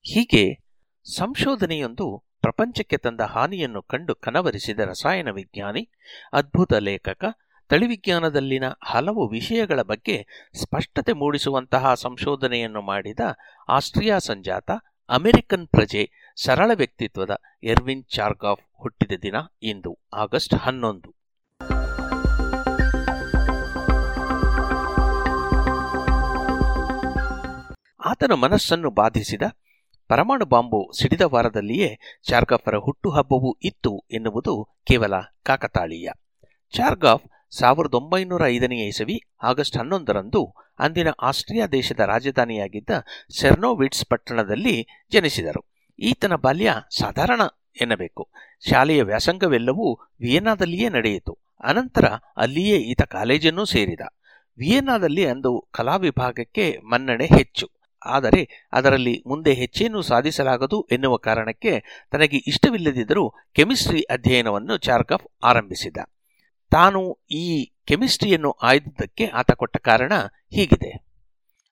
ಹೀಗೆ 0.00 0.54
ಸಂಶೋಧನೆಯೊಂದು 1.16 2.24
ಪ್ರಪಂಚಕ್ಕೆ 2.40 2.96
ತಂದ 2.96 3.20
ಹಾನಿಯನ್ನು 3.20 3.82
ಕಂಡು 3.82 4.14
ಕನವರಿಸಿದ 4.14 4.80
ರಸಾಯನ 4.80 5.28
ವಿಜ್ಞಾನಿ, 5.30 5.90
ಅದ್ಭುತ 6.32 6.72
ಲೇಖಕ, 6.72 7.24
ತಳಿವಿಜ್ಞಾನದಲ್ಲಿನ 7.68 8.64
ಹಲವು 8.84 9.28
ವಿಷಯಗಳ 9.28 9.82
ಬಗ್ಗೆ 9.82 10.26
ಸ್ಪಷ್ಟತೆ 10.62 11.12
ಮೂಡಿಸುವಂತಹ 11.12 11.94
ಸಂಶೋಧನೆಯನ್ನು 11.94 12.82
ಮಾಡಿದ 12.82 13.20
ಆಸ್ಟ್ರಿಯಾ 13.68 14.18
ಸಂಜಾತ, 14.18 14.70
ಅಮೆರಿಕನ್ 15.08 15.68
ಪ್ರಜೆ 15.68 16.10
ಸರಳ 16.44 16.70
ವ್ಯಕ್ತಿತ್ವದ 16.74 17.36
ಎರ್ವಿನ್ 17.62 18.04
ಚಾರ್ಗಾಫ್ 18.04 18.62
ಹುಟ್ಟಿದ 18.82 19.12
ದಿನ 19.22 19.34
ಇಂದು, 19.62 19.98
ಆಗಸ್ಟ್ 20.14 20.54
ಹನ್ನೊಂದು. 20.54 21.17
ಆತನ 28.04 28.32
ಮನಸ್ಸನ್ನು 28.32 28.90
ಬಾಧಿಸಿದ 28.90 29.42
ಪರಮಾಣು 30.08 30.44
ಬಾಂಬು 30.44 30.92
ಸಿಡಿದ 30.98 31.20
ವಾರದಲ್ಲಿಯೇ 31.20 31.98
ಚಾರ್ಗಾಫರ 32.22 32.76
ಹುಟ್ಟುಹಬ್ಬವೂ 32.76 33.58
ಇತ್ತು 33.62 34.04
ಎನ್ನುವುದು 34.10 34.68
ಕೇವಲ 34.84 35.14
ಕಾಕತಾಳೀಯ. 35.42 36.10
ಚಾರ್ಗಾಫ್ 36.72 37.54
ಸಾವಿರದ 37.58 37.94
ಒಂಬೈನೂರ 37.94 38.46
ಐದನೇ 38.46 38.86
ಇಸವಿ 38.86 39.22
ಆಗಸ್ಟ್ 39.42 39.76
ಹನ್ನೊಂದರಂದು 39.76 40.54
ಅಂದಿನ 40.78 41.08
ಆಸ್ಟ್ರಿಯಾ 41.08 41.66
ದೇಶದ 41.66 42.00
ರಾಜಧಾನಿಯಾಗಿದ್ದ 42.00 42.90
ಸೆರ್ನೋವಿಟ್ಸ್ 43.40 44.06
ಪಟ್ಟಣದಲ್ಲಿ 44.06 44.86
ಜನಿಸಿದರು. 45.12 45.64
ಈತನ 45.98 46.34
ಬಾಲ್ಯ 46.34 46.74
ಸಾಧಾರಣ 46.98 47.40
ಎನ್ನಬೇಕು. 47.80 48.28
ಶಾಲೆಯ 48.70 49.02
ವ್ಯಾಸಂಗವೆಲ್ಲವೂ 49.02 49.94
ವಿಯೆನ್ನಾದಲ್ಲಿಯೇ 50.20 50.88
ನಡೆಯಿತು. 50.88 51.38
ಅನಂತರ 51.60 52.04
ಅಲ್ಲಿಯೇ 52.36 52.76
ಈತ 52.76 53.02
ಕಾಲೇಜನ್ನೂ 53.02 53.64
ಸೇರಿದ. 53.64 54.00
ವಿಯೆನ್ನಾದಲ್ಲಿ 54.58 55.26
ಅಂದು 55.26 55.68
ಕಲಾ 55.70 55.96
ವಿಭಾಗಕ್ಕೆ 55.96 56.78
ಮನ್ನಣೆ 56.78 57.26
ಹೆಚ್ಚು. 57.26 57.77
ಆದರೆ 58.06 58.68
ಅದರಲ್ಲಿ 58.72 59.22
ಮುಂದೆ 59.26 59.52
ಹೆಚ್ಚೇನೂ 59.52 60.02
ಸಾಧಿಸಲಾಗದು 60.02 60.88
ಎನ್ನುವ 60.92 61.16
ಕಾರಣಕ್ಕೆ 61.16 61.80
ತನಗೆ 62.12 62.36
ಇಷ್ಟವಿಲ್ಲದಿದ್ದರೂ 62.36 63.30
ಕೆಮಿಸ್ಟ್ರಿ 63.52 64.02
ಅಧ್ಯಯನವನ್ನು 64.02 64.78
ಚಾರ್ಕಫ್ 64.78 65.26
ಆರಂಭಿಸಿದ. 65.44 65.96
ತಾನು 66.70 67.24
ಈ 67.30 67.72
ಕೆಮಿಸ್ಟ್ರಿಯನ್ನು 67.84 68.50
ಆಯ್ದುದಕ್ಕೆ 68.50 69.26
ಆತ 69.26 69.50
ಕೊಟ್ಟ 69.52 69.76
ಕಾರಣ 69.76 70.12
ಹೀಗಿದೆ. 70.54 71.08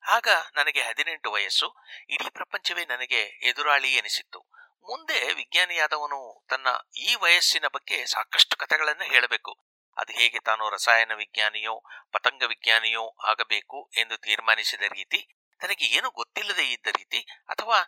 ಆಗ 0.08 0.28
ನನಗೆ 0.56 0.80
ಹದಿನೆಂಟು 0.80 1.32
ವಯಸ್ಸು. 1.32 1.84
ಇಡೀ 2.10 2.30
ಪ್ರಪಂಚವೇ 2.30 2.84
ನನಗೆ 2.84 3.48
ಎದುರಾಳಿ 3.48 3.88
ಎನಿಸಿತ್ತು. 3.88 4.38
ಮುಂದೆ 4.80 5.34
ವಿಜ್ಞಾನಿಯಾದವನು 5.34 6.46
ತನ್ನ 6.50 6.66
ಈ 6.96 7.14
ವಯಸ್ಸಿನ 7.14 7.64
ಬಗ್ಗೆ 7.74 8.06
ಸಾಕಷ್ಟು 8.06 8.56
ಕಥೆಗಳನ್ನು 8.56 9.04
ಹೇಳಬೇಕು. 9.04 9.66
ಅದು 9.96 10.12
ಹೇಗೆ 10.12 10.38
ತಾನು 10.38 10.70
ರಸಾಯನ 10.70 11.10
ವಿಜ್ಞಾನಿಯೋ, 11.16 11.82
ಪತಂಗ 12.12 12.42
ವಿಜ್ಞಾನಿಯೋ 12.48 13.16
ಆಗಬೇಕು 13.28 13.90
ಎಂದು 13.96 14.16
ತೀರ್ಮಾನಿಸಿದ 14.16 14.80
ರೀತಿ 14.80 15.35
ತನಗೆ 15.60 15.86
ಏನು 15.86 16.10
ಗೊತ್ತಿಲ್ಲದೆ 16.10 16.64
ಇದ್ದ 16.72 16.86
ರೀತಿ 16.86 17.20
ಅಥವಾ 17.48 17.78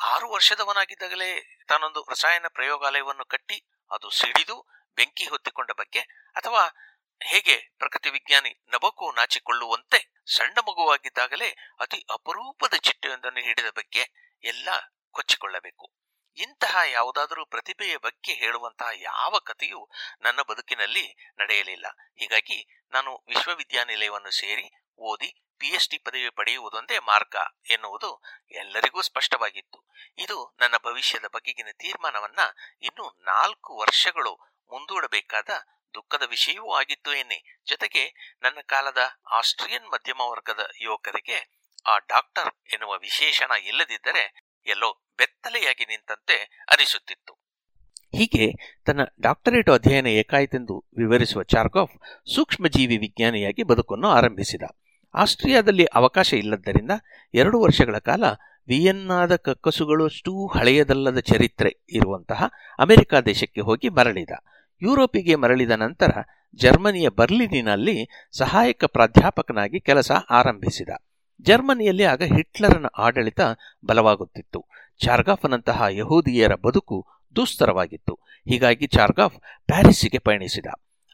ಆರು 0.00 0.30
ವರ್ಷದವನಾಗಿದ್ದಾಗಲೇ 0.30 1.30
ತಾನೊಂದು 1.68 2.00
ರಸಾಯನ 2.10 2.48
ಪ್ರಯೋಗಾಲಯವನ್ನು 2.48 3.24
ಕಟ್ಟಿ 3.24 3.58
ಅದು 3.90 4.10
ಸಿಡಿದು 4.10 4.56
ಬೆಂಕಿ 4.98 5.24
ಹೊತ್ತಿಕೊಂಡ 5.24 5.70
ಬಗ್ಗೆ 5.70 6.00
ಅಥವಾ 6.36 6.62
ಹೇಗೆ 7.20 7.56
ಪ್ರಕೃತಿ 7.78 8.10
ವಿಜ್ಞಾನಿ 8.10 8.52
ನಬಕು 8.68 9.06
ನಾಚಿಕೊಳ್ಳುವಂತೆ 9.12 9.98
ಸಣ್ಣ 10.26 10.58
ಮಗುವಾಗಿದ್ದಾಗಲೇ 10.58 11.48
ಅತಿ 11.80 11.98
ಅಪರೂಪದ 12.10 12.74
ಚಿಟ್ಟೆಯೊಂದನ್ನು 12.76 13.40
ಹಿಡಿದ 13.40 13.70
ಬಗ್ಗೆ 13.70 14.04
ಎಲ್ಲ 14.44 14.68
ಕೊಚ್ಚಿಕೊಳ್ಳಬೇಕು. 15.14 15.86
ಇಂತಹ 16.38 16.76
ಯಾವುದಾದರೂ 16.90 17.46
ಪ್ರತಿಭೆಯ 17.46 17.96
ಬಗ್ಗೆ 17.96 18.32
ಹೇಳುವಂತಹ 18.34 18.90
ಯಾವ 19.00 19.38
ಕಥೆಯೂ 19.38 19.80
ನನ್ನ 20.20 20.40
ಬದುಕಿನಲ್ಲಿ 20.42 21.04
ನಡೆಯಲಿಲ್ಲ. 21.38 21.86
ಹೀಗಾಗಿ 22.16 22.58
ನಾನು 22.92 23.12
ವಿಶ್ವವಿದ್ಯಾನಿಲಯವನ್ನು 23.28 24.30
ಸೇರಿ 24.30 24.66
ಓದಿ 24.98 25.30
ಪಿಎಚ್ಡಿ 25.60 25.98
ಪದವಿ 25.98 26.30
ಪಡೆಯುವುದೊಂದೇ 26.30 26.98
ಮಾರ್ಗ 26.98 27.36
ಎನ್ನುವುದು 27.70 28.22
ಎಲ್ಲರಿಗೂ 28.50 29.00
ಸ್ಪಷ್ಟವಾಗಿತ್ತು. 29.02 29.78
ಇದು 30.18 30.56
ನನ್ನ 30.60 30.74
ಭವಿಷ್ಯದ 30.84 31.24
ಬಗೆಗಿನ 31.34 31.68
ತೀರ್ಮಾನವನ್ನ 31.78 32.38
ಇನ್ನು 32.82 33.16
ನಾಲ್ಕು 33.24 33.76
ವರ್ಷಗಳು 33.76 34.32
ಮುಂದೂಡಬೇಕಾದ 34.72 35.48
ದುಃಖದ 35.94 36.22
ವಿಷಯವೂ 36.28 36.72
ಆಗಿತ್ತು 36.72 37.14
ಎನ್ನಿ. 37.14 37.58
ಜೊತೆಗೆ 37.68 38.36
ನನ್ನ 38.42 38.58
ಕಾಲದ 38.66 38.98
ಆಸ್ಟ್ರಿಯನ್ 39.32 39.88
ಮಧ್ಯಮ 39.88 40.20
ವರ್ಗದ 40.20 40.60
ಯುವಕರಿಗೆ 40.82 41.38
ಆ 41.86 41.98
ಡಾಕ್ಟರ್ 41.98 42.72
ಎನ್ನುವ 42.72 42.98
ವಿಶೇಷಣ 42.98 43.50
ಇಲ್ಲದಿದ್ದರೆ 43.66 44.24
ಎಲ್ಲೋ 44.66 45.02
ಬೆತ್ತಲೆಯಾಗಿ 45.18 45.84
ನಿಂತಂತೆ 45.84 46.64
ಅನಿಸುತ್ತಿತ್ತು. 46.70 47.32
ಹೀಗೆ 48.16 48.46
ತನ್ನ 48.86 49.00
ಡಾಕ್ಟರೇಟ್ 49.20 49.70
ಅಧ್ಯಯನ 49.70 50.06
ಏಕಾಯಿತೆಂದು 50.06 50.84
ವಿವರಿಸುವ 50.98 51.42
ಚಾರ್ಗಾಫ್ 51.42 51.94
ಸೂಕ್ಷ್ಮಜೀವಿ 52.34 52.96
ವಿಜ್ಞಾನಿಯಾಗಿ 52.96 53.62
ಬದುಕನ್ನು 53.62 54.08
ಆರಂಭಿಸಿದ. 54.08 54.62
ಆಸ್ಟ್ರಿಯಾದಲ್ಲಿ 55.14 55.84
ಅವಕಾಶ 55.84 56.32
ಇಲ್ಲದ್ದರಿಂದ 56.32 56.90
ಎರಡು 57.34 57.60
ವರ್ಷಗಳ 57.60 57.98
ಕಾಲ 57.98 58.24
ವಿಯನ್ನಾದ 58.68 59.36
ಕಕ್ಕಸುಗಳಷ್ಟು 59.36 60.46
ಹಳೆಯದಲ್ಲದ 60.46 61.18
ಚರಿತ್ರೆ 61.18 61.80
ಇರುವಂತಹ 61.92 62.44
ಅಮೆರಿಕ 62.78 63.14
ದೇಶಕ್ಕೆ 63.14 63.60
ಹೋಗಿ 63.60 63.88
ಮರಳಿದ. 63.88 64.30
ಯುರೋಪಿಗೆ 64.82 65.34
ಮರಳಿದ 65.34 65.70
ನಂತರ 65.70 66.10
ಜರ್ಮನಿಯ 66.54 67.08
ಬರ್ಲಿನಿನಲ್ಲಿ 67.08 68.08
ಸಹಾಯಕ 68.32 68.84
ಪ್ರಾಧ್ಯಾಪಕನಾಗಿ 68.84 69.80
ಕೆಲಸ 69.80 70.12
ಆರಂಭಿಸಿದ. 70.30 70.88
ಜರ್ಮನಿಯಲ್ಲಿ 71.40 72.04
ಆಗ 72.04 72.22
ಹಿಟ್ಲರನ 72.22 72.86
ಆಡಳಿತ 72.98 73.40
ಬಲವಾಗುತ್ತಿತ್ತು. 73.84 74.64
ಚಾರ್ಗಾಫ್ನಂತಹ 75.04 75.82
ಯಹೂದಿಯರ 75.90 76.54
ಬದುಕು 76.54 77.06
ದುಸ್ತರವಾಗಿತ್ತು. 77.36 78.14
ಹೀಗಾಗಿ 78.48 78.86
ಚಾರ್ಗಾಫ್ 78.86 79.38
ಪ್ಯಾರಿಸ್ಸಿಗೆ 79.66 80.18
ಪಯಣಿಸಿದ. 80.18 80.66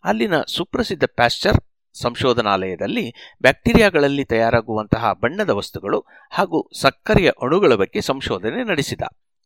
ಅಲ್ಲಿನ 0.04 0.34
ಸುಪ್ರಸಿದ್ಧ 0.40 1.04
ಪ್ಯಾಶ್ಚರ್ 1.04 1.56
ಸಂಶೋಧನಾಲಯದಲ್ಲಿ 1.96 3.14
ಬ್ಯಾಕ್ಟೀರಿಯಾಗಳಲ್ಲಿ 3.42 4.24
ತಯಾರಾಗುವಂತಹ 4.24 5.12
ಬಣ್ಣದ 5.12 5.50
ವಸ್ತುಗಳು 5.50 6.04
ಹಾಗೂ 6.30 6.68
ಸಕ್ಕರೆಯ 6.80 7.30
ಅಣುಗಳ 7.42 7.74
ಬಗ್ಗೆ 7.74 8.00
ಸಂಶೋಧನೆ 8.00 8.64
ನಡೆಸಿದ. 8.64 9.00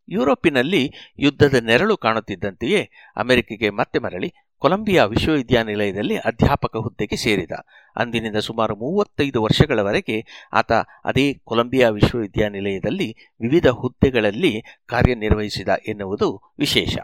ಯುರೋಪಿನಲ್ಲಿ 0.09 0.93
ಯುದ್ಧದ 1.19 1.55
ನೆರಳು 1.55 1.97
ಕಾಣುತ್ತಿದ್ದಂತೆಯೇ 1.97 2.91
ಅಮೆರಿಕೆಗೆ 3.17 3.71
ಮತ್ತೆ 3.71 3.99
ಮರಳಿ 3.99 4.33
ಕೊಲಂಬಿಯಾ 4.59 5.05
ವಿಶ್ವವಿದ್ಯಾನಿಲಯದಲ್ಲಿ 5.05 6.17
ಅಧ್ಯಾಪಕ 6.17 6.77
ಹುದ್ದೆಗೆ 6.77 7.17
ಸೇರಿದ. 7.17 7.53
ಅಂದಿನಿಂದ 7.97 8.37
ಸುಮಾರು 8.37 8.77
ಮೂವತ್ತೈದು 8.77 9.43
ವರ್ಷಗಳವರೆಗೆ 9.43 10.49
ಆತ 10.53 10.73
ಅದೇ 11.05 11.35
ಕೊಲಂಬಿಯಾ 11.45 11.89
ವಿಶ್ವವಿದ್ಯಾನಿಲಯದಲ್ಲಿ 11.89 13.17
ವಿವಿಧ 13.41 13.67
ಹುದ್ದೆಗಳಲ್ಲಿ 13.67 14.63
ಕಾರ್ಯನಿರ್ವಹಿಸಿದ 14.87 15.69
ಎನ್ನುವುದು 15.89 16.55
ವಿಶೇಷ. 16.59 16.99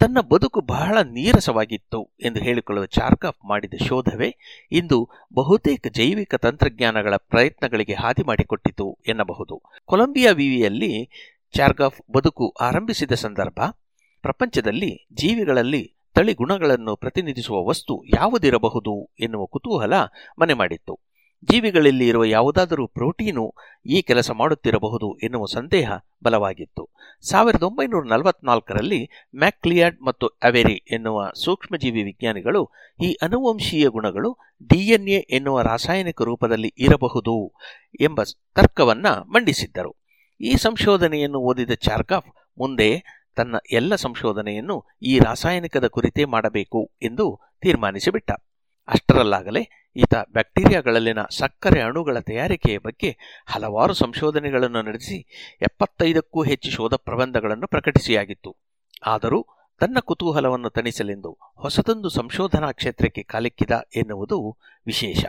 ತನ್ನ 0.00 0.20
ಬದುಕು 0.20 0.60
ಬಹಳ 0.60 0.98
ನೀರಸವಾಗಿತ್ತು 1.02 2.10
ಎಂದು 2.20 2.40
ಹೇಳಿಕೊಳ್ಳುವ 2.40 2.86
ಚಾರ್ಕಾಫ್ 2.86 3.46
ಮಾಡಿದ 3.46 3.74
ಶೋಧವೇ 3.86 4.36
ಇಂದು 4.72 5.08
ಬಹುತೇಕ 5.34 5.86
ಜೈವಿಕ 5.90 6.34
ತಂತ್ರಜ್ಞಾನಗಳ 6.34 7.16
ಪ್ರಯತ್ನಗಳಿಗೆ 7.16 7.94
ಹಾದಿ 7.94 8.22
ಮಾಡಿಕೊಟ್ಟಿತು 8.22 8.98
ಎನ್ನಬಹುದು. 9.08 9.62
ಕೊಲಂಬಿಯಾ 9.84 10.32
ವಿವಿಯಲ್ಲಿ 10.32 11.10
ಚಾರ್ಗಾಫ್ 11.56 12.10
ಬದುಕು 12.10 12.54
ಆರಂಭಿಸಿದ 12.60 13.12
ಸಂದರ್ಭ, 13.12 13.60
ಪ್ರಪಂಚದಲ್ಲಿ 14.22 15.06
ಜೀವಿಗಳಲ್ಲಿ 15.12 15.94
ತಳಿ 16.14 16.34
ಗುಣಗಳನ್ನು 16.34 16.96
ಪ್ರತಿನಿಧಿಸುವ 16.96 17.64
ವಸ್ತು 17.64 18.04
ಯಾವುದಿರಬಹುದು 18.04 19.10
ಎನ್ನುವ 19.20 19.46
ಕುತೂಹಲ 19.46 19.92
ಮನೆ 20.38 20.54
ಮಾಡಿತ್ತು. 20.54 21.09
ಜೀವಿಗಳಲ್ಲಿ 21.44 22.08
ಇರುವ 22.08 22.24
ಯಾವುದಾದರೂ 22.24 22.86
ಪ್ರೋಟೀನು 22.86 23.54
ಈ 23.86 24.02
ಕೆಲಸ 24.02 24.30
ಮಾಡುತ್ತಿರಬಹುದು 24.30 25.18
ಎನ್ನುವ 25.18 25.46
ಸಂದೇಹ 25.46 25.92
ಬಲವಾಗಿತ್ತು. 26.24 26.88
ಸಾವಿರದ 27.28 27.62
ಒಂಬೈನೂರ 27.62 28.04
ನಲವತ್ನಾಲ್ಕರಲ್ಲಿ 28.06 29.10
ಮ್ಯಾಕ್ಲಿಯಾಡ್ 29.36 30.02
ಮತ್ತು 30.02 30.26
ಅವೆರಿ 30.26 30.82
ಎನ್ನುವ 30.90 31.30
ಸೂಕ್ಷ್ಮಜೀವಿ 31.44 32.02
ವಿಜ್ಞಾನಿಗಳು 32.02 32.70
ಈ 33.02 33.16
ಅನುವಂಶೀಯ 33.22 33.88
ಗುಣಗಳು 33.88 34.38
ಡಿಎನ್ಎ 34.68 35.12
ಎನ್ನುವ 35.12 35.62
ರಾಸಾಯನಿಕ 35.62 36.22
ರೂಪದಲ್ಲಿ 36.22 36.74
ಇರಬಹುದು 36.78 37.54
ಎಂಬ 38.00 38.22
ತರ್ಕವನ್ನ 38.54 39.06
ಮಂಡಿಸಿದ್ದರು. 39.06 39.96
ಈ 40.40 40.54
ಸಂಶೋಧನೆಯನ್ನು 40.56 41.38
ಓದಿದ 41.38 41.70
ಚಾರ್ಕಾಫ್ 41.70 42.58
ಮುಂದೆ 42.58 43.02
ತನ್ನ 43.36 43.56
ಎಲ್ಲ 43.72 43.94
ಸಂಶೋಧನೆಯನ್ನು 43.94 44.84
ಈ 45.02 45.18
ರಾಸಾಯನಿಕದ 45.18 45.86
ಕುರಿತೇ 45.86 46.24
ಮಾಡಬೇಕು 46.24 46.90
ಎಂದು 47.02 47.40
ತೀರ್ಮಾನಿಸಿಬಿಟ್ಟ. 47.60 48.30
ಅಷ್ಟರಲ್ಲಾಗಲೇ 48.88 49.68
ಈತ 49.96 50.14
ಬ್ಯಾಕ್ಟೀರಿಯಾಗಳಲ್ಲಿನ 50.32 51.18
ಸಕ್ಕರೆ 51.38 51.80
ಅಣುಗಳ 51.80 52.18
ತಯಾರಿಕೆಯ 52.18 52.78
ಬಗ್ಗೆ 52.78 53.16
ಹಲವಾರು 53.46 53.94
ಸಂಶೋಧನೆಗಳನ್ನು 53.94 54.82
ನಡೆಸಿ 54.82 55.26
ಎಪ್ಪತ್ತೈದಕ್ಕೂ 55.62 56.42
ಹೆಚ್ಚು 56.42 56.70
ಶೋಧ 56.70 56.94
ಪ್ರಬಂಧಗಳನ್ನು 56.94 57.66
ಪ್ರಕಟಿಸಿಯಾಗಿತ್ತು. 57.66 58.56
ಆದರೂ 59.06 59.46
ತನ್ನ 59.80 59.98
ಕುತೂಹಲವನ್ನು 59.98 60.70
ತಣಿಸಲೆಂದು 60.70 61.36
ಹೊಸದೊಂದು 61.56 62.08
ಸಂಶೋಧನಾ 62.08 62.72
ಕ್ಷೇತ್ರಕ್ಕೆ 62.72 63.22
ಕಾಲಿಕ್ಕಿದ 63.22 63.70
ಎನ್ನುವುದು 63.96 64.56
ವಿಶೇಷ. 64.86 65.24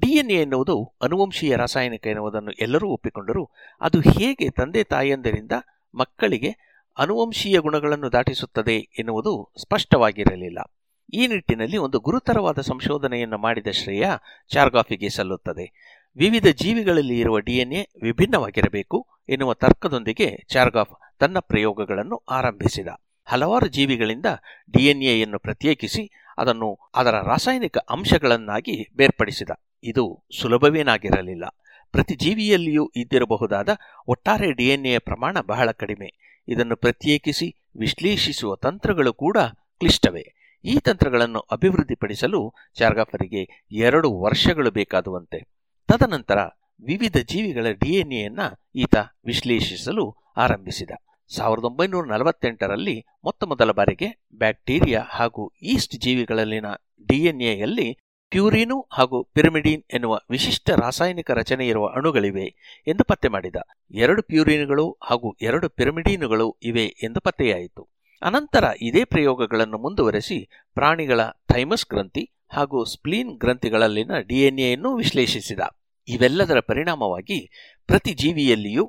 ಡಿಎನ್ಎ 0.00 0.34
ಎನ್ನುವುದು 0.34 0.92
ಅನುವಂಶೀಯ 1.02 1.56
ರಾಸಾಯನಿಕ 1.56 2.06
ಎನ್ನುವುದನ್ನು 2.06 2.50
ಎಲ್ಲರೂ 2.50 2.88
ಒಪ್ಪಿಕೊಂಡರೂ. 2.88 3.50
ಅದು 3.80 4.00
ಹೇಗೆ 4.00 4.50
ತಂದೆ 4.50 4.82
ತಾಯಿಯಂದರಿಂದ 4.84 5.52
ಮಕ್ಕಳಿಗೆ 5.94 6.71
ಅನುವಂಶೀಯ 6.98 7.58
ಗುಣಗಳನ್ನು 7.58 8.12
ದಾಟಿಸುತ್ತದೆ 8.12 8.76
ಎನ್ನುವುದು 8.76 9.52
ಸ್ಪಷ್ಟವಾಗಿರಲಿಲ್ಲ. 9.62 10.58
ಈ 11.12 11.26
ನಿಟ್ಟಿನಲ್ಲಿ 11.26 11.76
ಒಂದು 11.76 11.98
ಗುರುತರವಾದ 11.98 12.60
ಸಂಶೋಧನೆಯನ್ನು 12.60 13.38
ಮಾಡಿದ 13.38 13.66
ಶ್ರೇಯ 13.66 14.06
ಚಾರ್ಗಾಫಿಗೆ 14.52 15.08
ಸಲ್ಲುತ್ತದೆ. 15.08 15.96
ವಿವಿಧ 16.16 16.46
ಜೀವಿಗಳಲ್ಲಿ 16.46 17.18
ಇರುವ 17.18 17.38
ಡಿಎನ್ಎ 17.38 17.88
ವಿಭಿನ್ನವಾಗಿರಬೇಕು 18.02 19.06
ಎನ್ನುವ 19.28 19.54
ತರ್ಕದೊಂದಿಗೆ 19.54 20.44
ಚಾರ್ಗಾಫ್ 20.48 21.18
ತನ್ನ 21.18 21.38
ಪ್ರಯೋಗಗಳನ್ನು 21.38 22.16
ಆರಂಭಿಸಿದ. 22.30 22.88
ಹಲವಾರು 23.24 23.66
ಜೀವಿಗಳಿಂದ 23.66 24.26
ಡಿಎನ್ಎಯನ್ನು 24.70 25.38
ಪ್ರತ್ಯೇಕಿಸಿ 25.38 26.10
ಅದನ್ನು 26.38 26.78
ಅದರ 26.94 27.10
ರಾಸಾಯನಿಕ 27.10 27.78
ಅಂಶಗಳನ್ನಾಗಿ 27.78 28.88
ಬೇರ್ಪಡಿಸಿದ. 28.96 29.50
ಇದು 29.84 30.24
ಸುಲಭವೇನಾಗಿರಲಿಲ್ಲ. 30.40 31.44
ಪ್ರತಿ 31.92 32.14
ಜೀವಿಯಲ್ಲಿಯೂ 32.14 32.92
ಇದ್ದಿರಬಹುದಾದ 32.96 33.68
ಒಟ್ಟಾರೆ 34.06 34.52
ಡಿಎನ್ಎ 34.52 34.98
ಪ್ರಮಾಣ 34.98 35.40
ಬಹಳ 35.40 35.70
ಕಡಿಮೆ. 35.70 36.31
ಇದನ್ನು 36.48 36.76
ಪ್ರತ್ಯೇಕಿಸಿ, 36.76 37.56
ವಿಶ್ಲೇಷಿಸುವ 37.78 38.56
ತಂತ್ರಗಳು 38.56 39.14
ಕೂಡ 39.14 39.36
ಕ್ಲಿಷ್ಟವೇ. 39.78 40.34
ಈ 40.64 40.78
ತಂತ್ರಗಳನ್ನು 40.78 41.38
ಅಭಿವೃದ್ಧಿಪಡಿಸಲು 41.38 42.54
ಚಾರ್ಗಾಫರಿಗೆ 42.74 43.66
ಎರಡು 43.70 44.12
ವರ್ಷಗಳು 44.12 44.70
ಬೇಕಾದುವಂತೆ. 44.70 45.40
ತದನಂತರ 45.88 46.38
ವಿವಿಧ 46.84 47.16
ಜೀವಿಗಳ 47.16 47.66
ಡಿಎನ್ಎಯನ್ನ 47.70 48.40
ಈತ 48.74 48.96
ವಿಶ್ಲೇಷಿಸಲು 49.24 50.16
ಆರಂಭಿಸಿದ. 50.36 50.90
ಸಾವಿರದ 51.36 51.64
ಒಂಬೈನೂರ 51.64 52.06
ನಲವತ್ತೆಂಟರಲ್ಲಿ 52.06 53.04
ಮೊತ್ತ 53.24 53.44
ಮೊದಲ 53.44 53.70
ಬಾರಿಗೆ 53.70 54.22
ಬ್ಯಾಕ್ಟೀರಿಯಾ 54.34 55.02
ಹಾಗೂ 55.08 55.52
ಈಸ್ಟ್ 55.62 55.96
ಜೀವಿಗಳಲ್ಲಿನ 55.96 56.66
ಡಿಎನ್ಎಯಲ್ಲಿ 57.08 57.98
ಪ್ಯೂರಿನು 58.32 58.88
ಹಾಗೂ 58.92 59.24
ಪಿರಮಿಡಿನ್ 59.24 59.82
ಎನ್ನುವ 59.92 60.20
ವಿಶಿಷ್ಟ 60.30 60.70
ರಾಸಾಯನಿಕ 60.70 61.30
ರಚನೆ 61.30 61.66
ಇರುವ 61.66 61.86
ಅಣುಗಳಿವೆ 61.86 62.44
ಎಂದು 62.86 63.04
ಪತ್ತೆ 63.04 63.28
ಮಾಡಿದ. 63.28 63.56
ಎರಡು 63.90 64.22
ಪ್ಯೂರಿನ್ಗಳು 64.22 64.98
ಹಾಗೂ 65.02 65.36
ಎರಡು 65.42 65.68
ಪಿರಿಮಿಡೀನುಗಳು 65.68 66.58
ಇವೆ 66.62 66.84
ಎಂದು 66.84 67.20
ಪತ್ತೆಯಾಯಿತು. 67.20 67.88
ಅನಂತರ 68.22 68.64
ಇದೇ 68.82 69.04
ಪ್ರಯೋಗಗಳನ್ನು 69.04 69.78
ಮುಂದುವರೆಸಿ 69.78 70.48
ಪ್ರಾಣಿಗಳ 70.74 71.20
ಥೈಮಸ್ 71.24 71.86
ಗ್ರಂಥಿ 71.86 72.32
ಹಾಗೂ 72.52 72.84
ಸ್ಪ್ಲೀನ್ 72.84 73.38
ಗ್ರಂಥಿಗಳಲ್ಲಿನ 73.38 74.10
ಡಿಎನ್ಎಯನ್ನು 74.18 74.96
ವಿಶ್ಲೇಷಿಸಿದ. 74.96 75.60
ಇವೆಲ್ಲದರ 76.08 76.60
ಪರಿಣಾಮವಾಗಿ 76.60 77.50
ಪ್ರತಿ 77.86 78.14
ಜೀವಿಯಲ್ಲಿಯೂ 78.14 78.86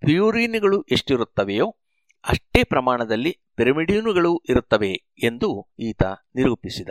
ಪ್ಯೂರಿನ್ಗಳು 0.00 0.82
ಎಷ್ಟಿರುತ್ತವೆಯೋ 0.82 1.76
ಅಷ್ಟೇ 2.28 2.64
ಪ್ರಮಾಣದಲ್ಲಿ 2.64 3.38
ಪಿರಮಿಡಿನುಗಳು 3.56 4.42
ಇರುತ್ತವೆ 4.48 4.92
ಎಂದು 5.22 5.74
ಈತ 5.78 6.02
ನಿರೂಪಿಸಿದ. 6.34 6.88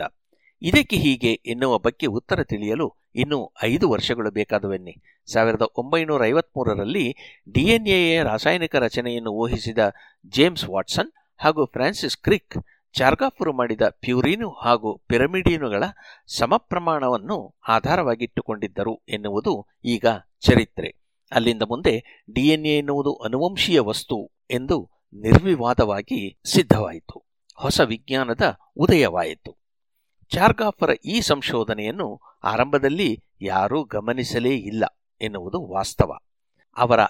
ಇದಕ್ಕೆ 0.62 0.96
ಹೀಗೆ 0.96 1.32
ಎನ್ನುವ 1.32 1.78
ಬಗ್ಗೆ 1.78 2.06
ಉತ್ತರ 2.06 2.44
ತಿಳಿಯಲು 2.44 2.94
ಇನ್ನೂ 3.14 3.52
ಐದು 3.64 3.90
ವರ್ಷಗಳು 3.90 4.30
ಬೇಕಾದವೆನ್ನಿ. 4.30 5.02
ಸಾವಿರದ 5.32 5.62
ಒಂಬೈನೂರ 5.76 6.24
ಐವತ್ಮೂರರಲ್ಲಿ 6.24 7.16
ಡಿಎನ್ಎಯ 7.52 8.22
ರಾಸಾಯನಿಕ 8.22 8.76
ರಚನೆಯನ್ನು 8.76 9.30
ಊಹಿಸಿದ 9.30 9.78
ಜೇಮ್ಸ್ 10.26 10.68
ವಾಟ್ಸನ್ 10.68 11.12
ಹಾಗೂ 11.36 11.66
ಫ್ರಾನ್ಸಿಸ್ 11.66 12.16
ಕ್ರಿಕ್ 12.16 12.66
ಚಾರ್ಗಾಪುರ 12.92 13.50
ಮಾಡಿದ 13.50 13.80
ಪ್ಯೂರಿನು 13.82 14.50
ಹಾಗೂ 14.50 14.96
ಪಿರಮಿಡಿನುಗಳ 15.06 15.84
ಸಮಪ್ರಮಾಣವನ್ನು 16.26 17.54
ಆಧಾರವಾಗಿಟ್ಟುಕೊಂಡಿದ್ದರು 17.68 19.02
ಎನ್ನುವುದು 19.08 19.66
ಈಗ 19.84 20.06
ಚರಿತ್ರೆ. 20.40 20.96
ಅಲ್ಲಿಂದ 21.32 21.62
ಮುಂದೆ 21.62 22.24
ಡಿಎನ್ಎ 22.34 22.78
ಎನ್ನುವುದು 22.78 23.14
ಅನುವಂಶೀಯ 23.14 23.80
ವಸ್ತು 23.80 24.30
ಎಂದು 24.50 24.90
ನಿರ್ವಿವಾದವಾಗಿ 25.14 26.38
ಸಿದ್ಧವಾಯಿತು. 26.46 27.24
ಹೊಸ 27.56 27.80
ವಿಜ್ಞಾನದ 27.80 28.58
ಉದಯವಾಯಿತು. 28.76 29.65
ಚಾರ್ಗಾಫರ 30.34 30.90
ಈ 31.04 31.20
ಸಂಶೋಧನೆಯನ್ನು 31.20 32.20
ಆರಂಭದಲ್ಲಿ 32.44 33.24
ಯಾರೂ 33.40 33.84
ಗಮನಿಸಲೇ 33.84 34.48
ಇಲ್ಲ 34.48 34.84
ಎನ್ನುವುದು 35.20 35.74
ವಾಸ್ತವ. 35.74 36.18
ಅವರ 36.76 37.00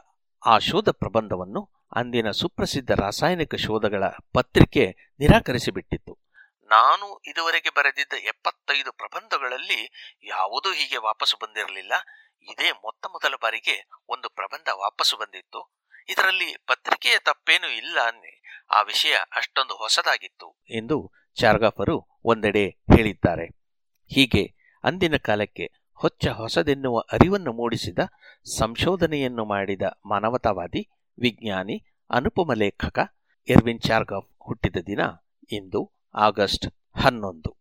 ಆ 0.47 0.59
ಶೋಧ 0.59 0.89
ಪ್ರಬಂಧವನ್ನು 0.89 1.71
ಅಂದಿನ 1.97 2.31
ಸುಪ್ರಸಿದ್ಧ 2.31 2.91
ರಾಸಾಯನಿಕ 2.91 3.55
ಶೋಧಗಳ 3.55 4.05
ಪತ್ರಿಕೆ 4.33 4.97
ನಿರಾಕರಿಸಿಬಿಟ್ಟಿತ್ತು. 5.21 6.19
ನಾನು 6.65 7.21
ಇದುವರೆಗೆ 7.27 7.71
ಬರೆದಿದ್ದ 7.71 8.13
ಎಪ್ಪತ್ತೈದು 8.13 8.93
ಪ್ರಬಂಧಗಳಲ್ಲಿ 8.93 10.13
ಯಾವುದೂ 10.23 10.73
ಹೀಗೆ 10.73 10.97
ವಾಪಸ್ಸು 10.97 11.37
ಬಂದಿರಲಿಲ್ಲ. 11.43 11.93
ಇದೇ 12.43 12.73
ಮೊತ್ತ 12.73 13.07
ಮೊದಲ 13.07 13.35
ಬಾರಿಗೆ 13.43 13.89
ಒಂದು 14.09 14.29
ಪ್ರಬಂಧ 14.29 14.69
ವಾಪಸ್ಸು 14.69 15.17
ಬಂದಿತ್ತು. 15.17 15.77
ಇದರಲ್ಲಿ 16.09 16.57
ಪತ್ರಿಕೆಯ 16.67 17.19
ತಪ್ಪೇನೂ 17.19 17.69
ಇಲ್ಲ 17.69 17.99
ಆ 18.71 18.83
ವಿಷಯ 18.83 19.15
ಅಷ್ಟೊಂದು 19.37 19.75
ಹೊಸದಾಗಿತ್ತು 19.75 20.63
ಎಂದು 20.71 21.13
ಚಾರ್ಗಾಪರು 21.35 22.16
ಒಂದೆಡೆ 22.27 22.67
ಹೇಳಿದ್ದಾರೆ. 22.69 23.47
ಹೀಗೆ 24.07 24.55
ಅಂದಿನ 24.85 25.17
ಕಾಲಕ್ಕೆ 25.17 25.73
ಹೊಚ್ಚ 25.95 26.27
ಹೊಸದೆನ್ನುವ 26.27 27.01
ಅರಿವನ್ನು 27.13 27.53
ಮೂಡಿಸಿದ, 27.53 27.99
ಸಂಶೋಧನೆಯನ್ನು 28.59 29.45
ಮಾಡಿದ 29.45 29.83
ಮಾನವತಾವಾದಿ, 30.07 30.89
ವಿಜ್ಞಾನಿ, 31.19 31.85
ಅನುಪಮ 32.11 32.53
ಲೇಖಕ 32.53 32.99
ಎರ್ವಿನ್ 33.49 33.81
ಚಾರ್ಗವ್ 33.81 34.23
ಹುಟ್ಟಿದ 34.47 34.77
ದಿನ 34.77 35.01
ಇಂದು 35.53 35.93
ಆಗಸ್ಟ್ 36.15 36.67
ಹನ್ನೊಂದು. 36.99 37.57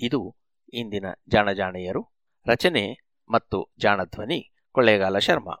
ಇದು 0.00 0.36
ಇಂದಿನ 0.72 1.04
ಜಾಣಜಾಣೆಯರು. 1.28 2.12
ರಚನೆ 2.46 2.98
ಮತ್ತು 3.30 3.74
ಜಾಣಧ್ವನಿ, 3.78 4.52
ಕೊಳ್ಳೇಗಾಲ 4.72 5.18
ಶರ್ಮಾ. 5.18 5.60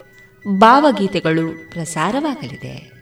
ಭಾವಗೀತೆಗಳು 0.47 1.69
ಪ್ರಸಾರವಾಗಲಿದೆ. 1.69 3.01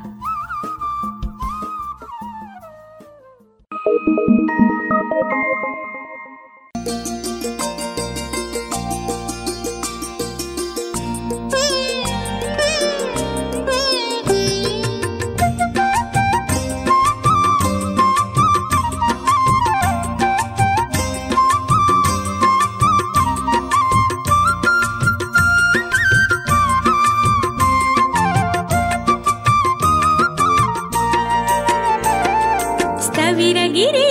விரகிரே 33.39 34.10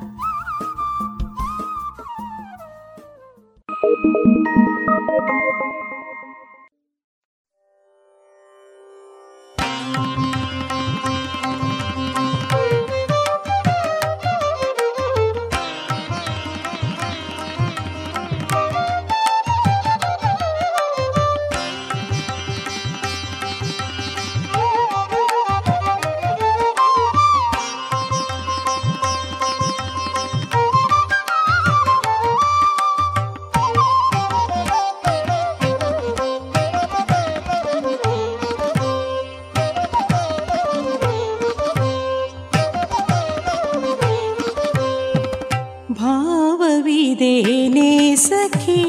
देने 47.21 48.15
सखी 48.17 48.83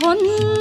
on 0.00 0.51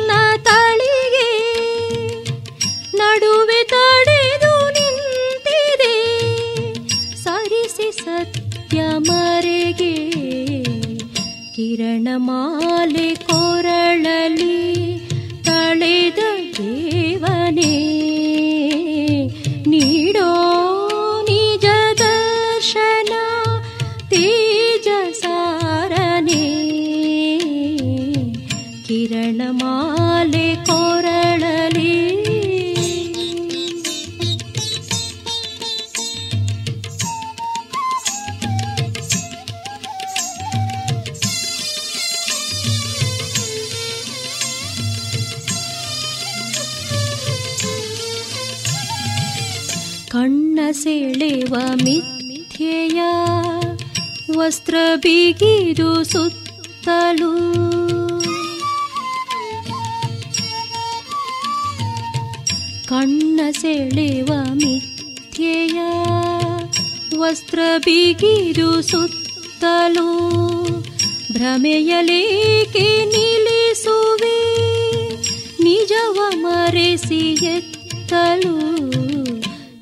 ಬೆರೆಸಿ 76.84 77.24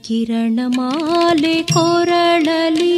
ಕಿರಣ 0.06 0.60
ಮಾಲೆ 0.78 1.56
ಕೊರಳಲಿ 1.74 2.89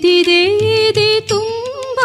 ಸಿಡಿದಿದೆ 0.00 0.42
ಇದೆ 0.74 1.08
ತುಂಬ. 1.20 1.98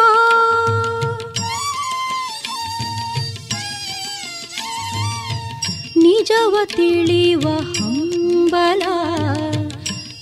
ನಿಜವ 5.95 6.55
ತಿಳಿಯುವ 6.75 7.45
ಹಂಬಲ, 7.75 8.83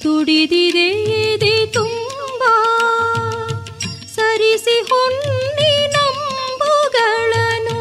ತುಡಿದಿದೆ, 0.03 0.87
ಇದೆ 1.23 1.55
ತುಂಬ. 1.67 2.43
ಸರಿಸಿ 4.15 4.77
ಹೊನ್ನಿ 4.91 5.73
ನಂಬುಗಳನ್ನು, 5.95 7.79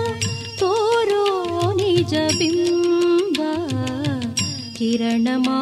ತೋರೋ 0.58 1.26
ನಿಜ 1.72 2.14
ಬಿಂಬ 2.38 3.40
ಕಿರಣಮಾ 4.78 5.61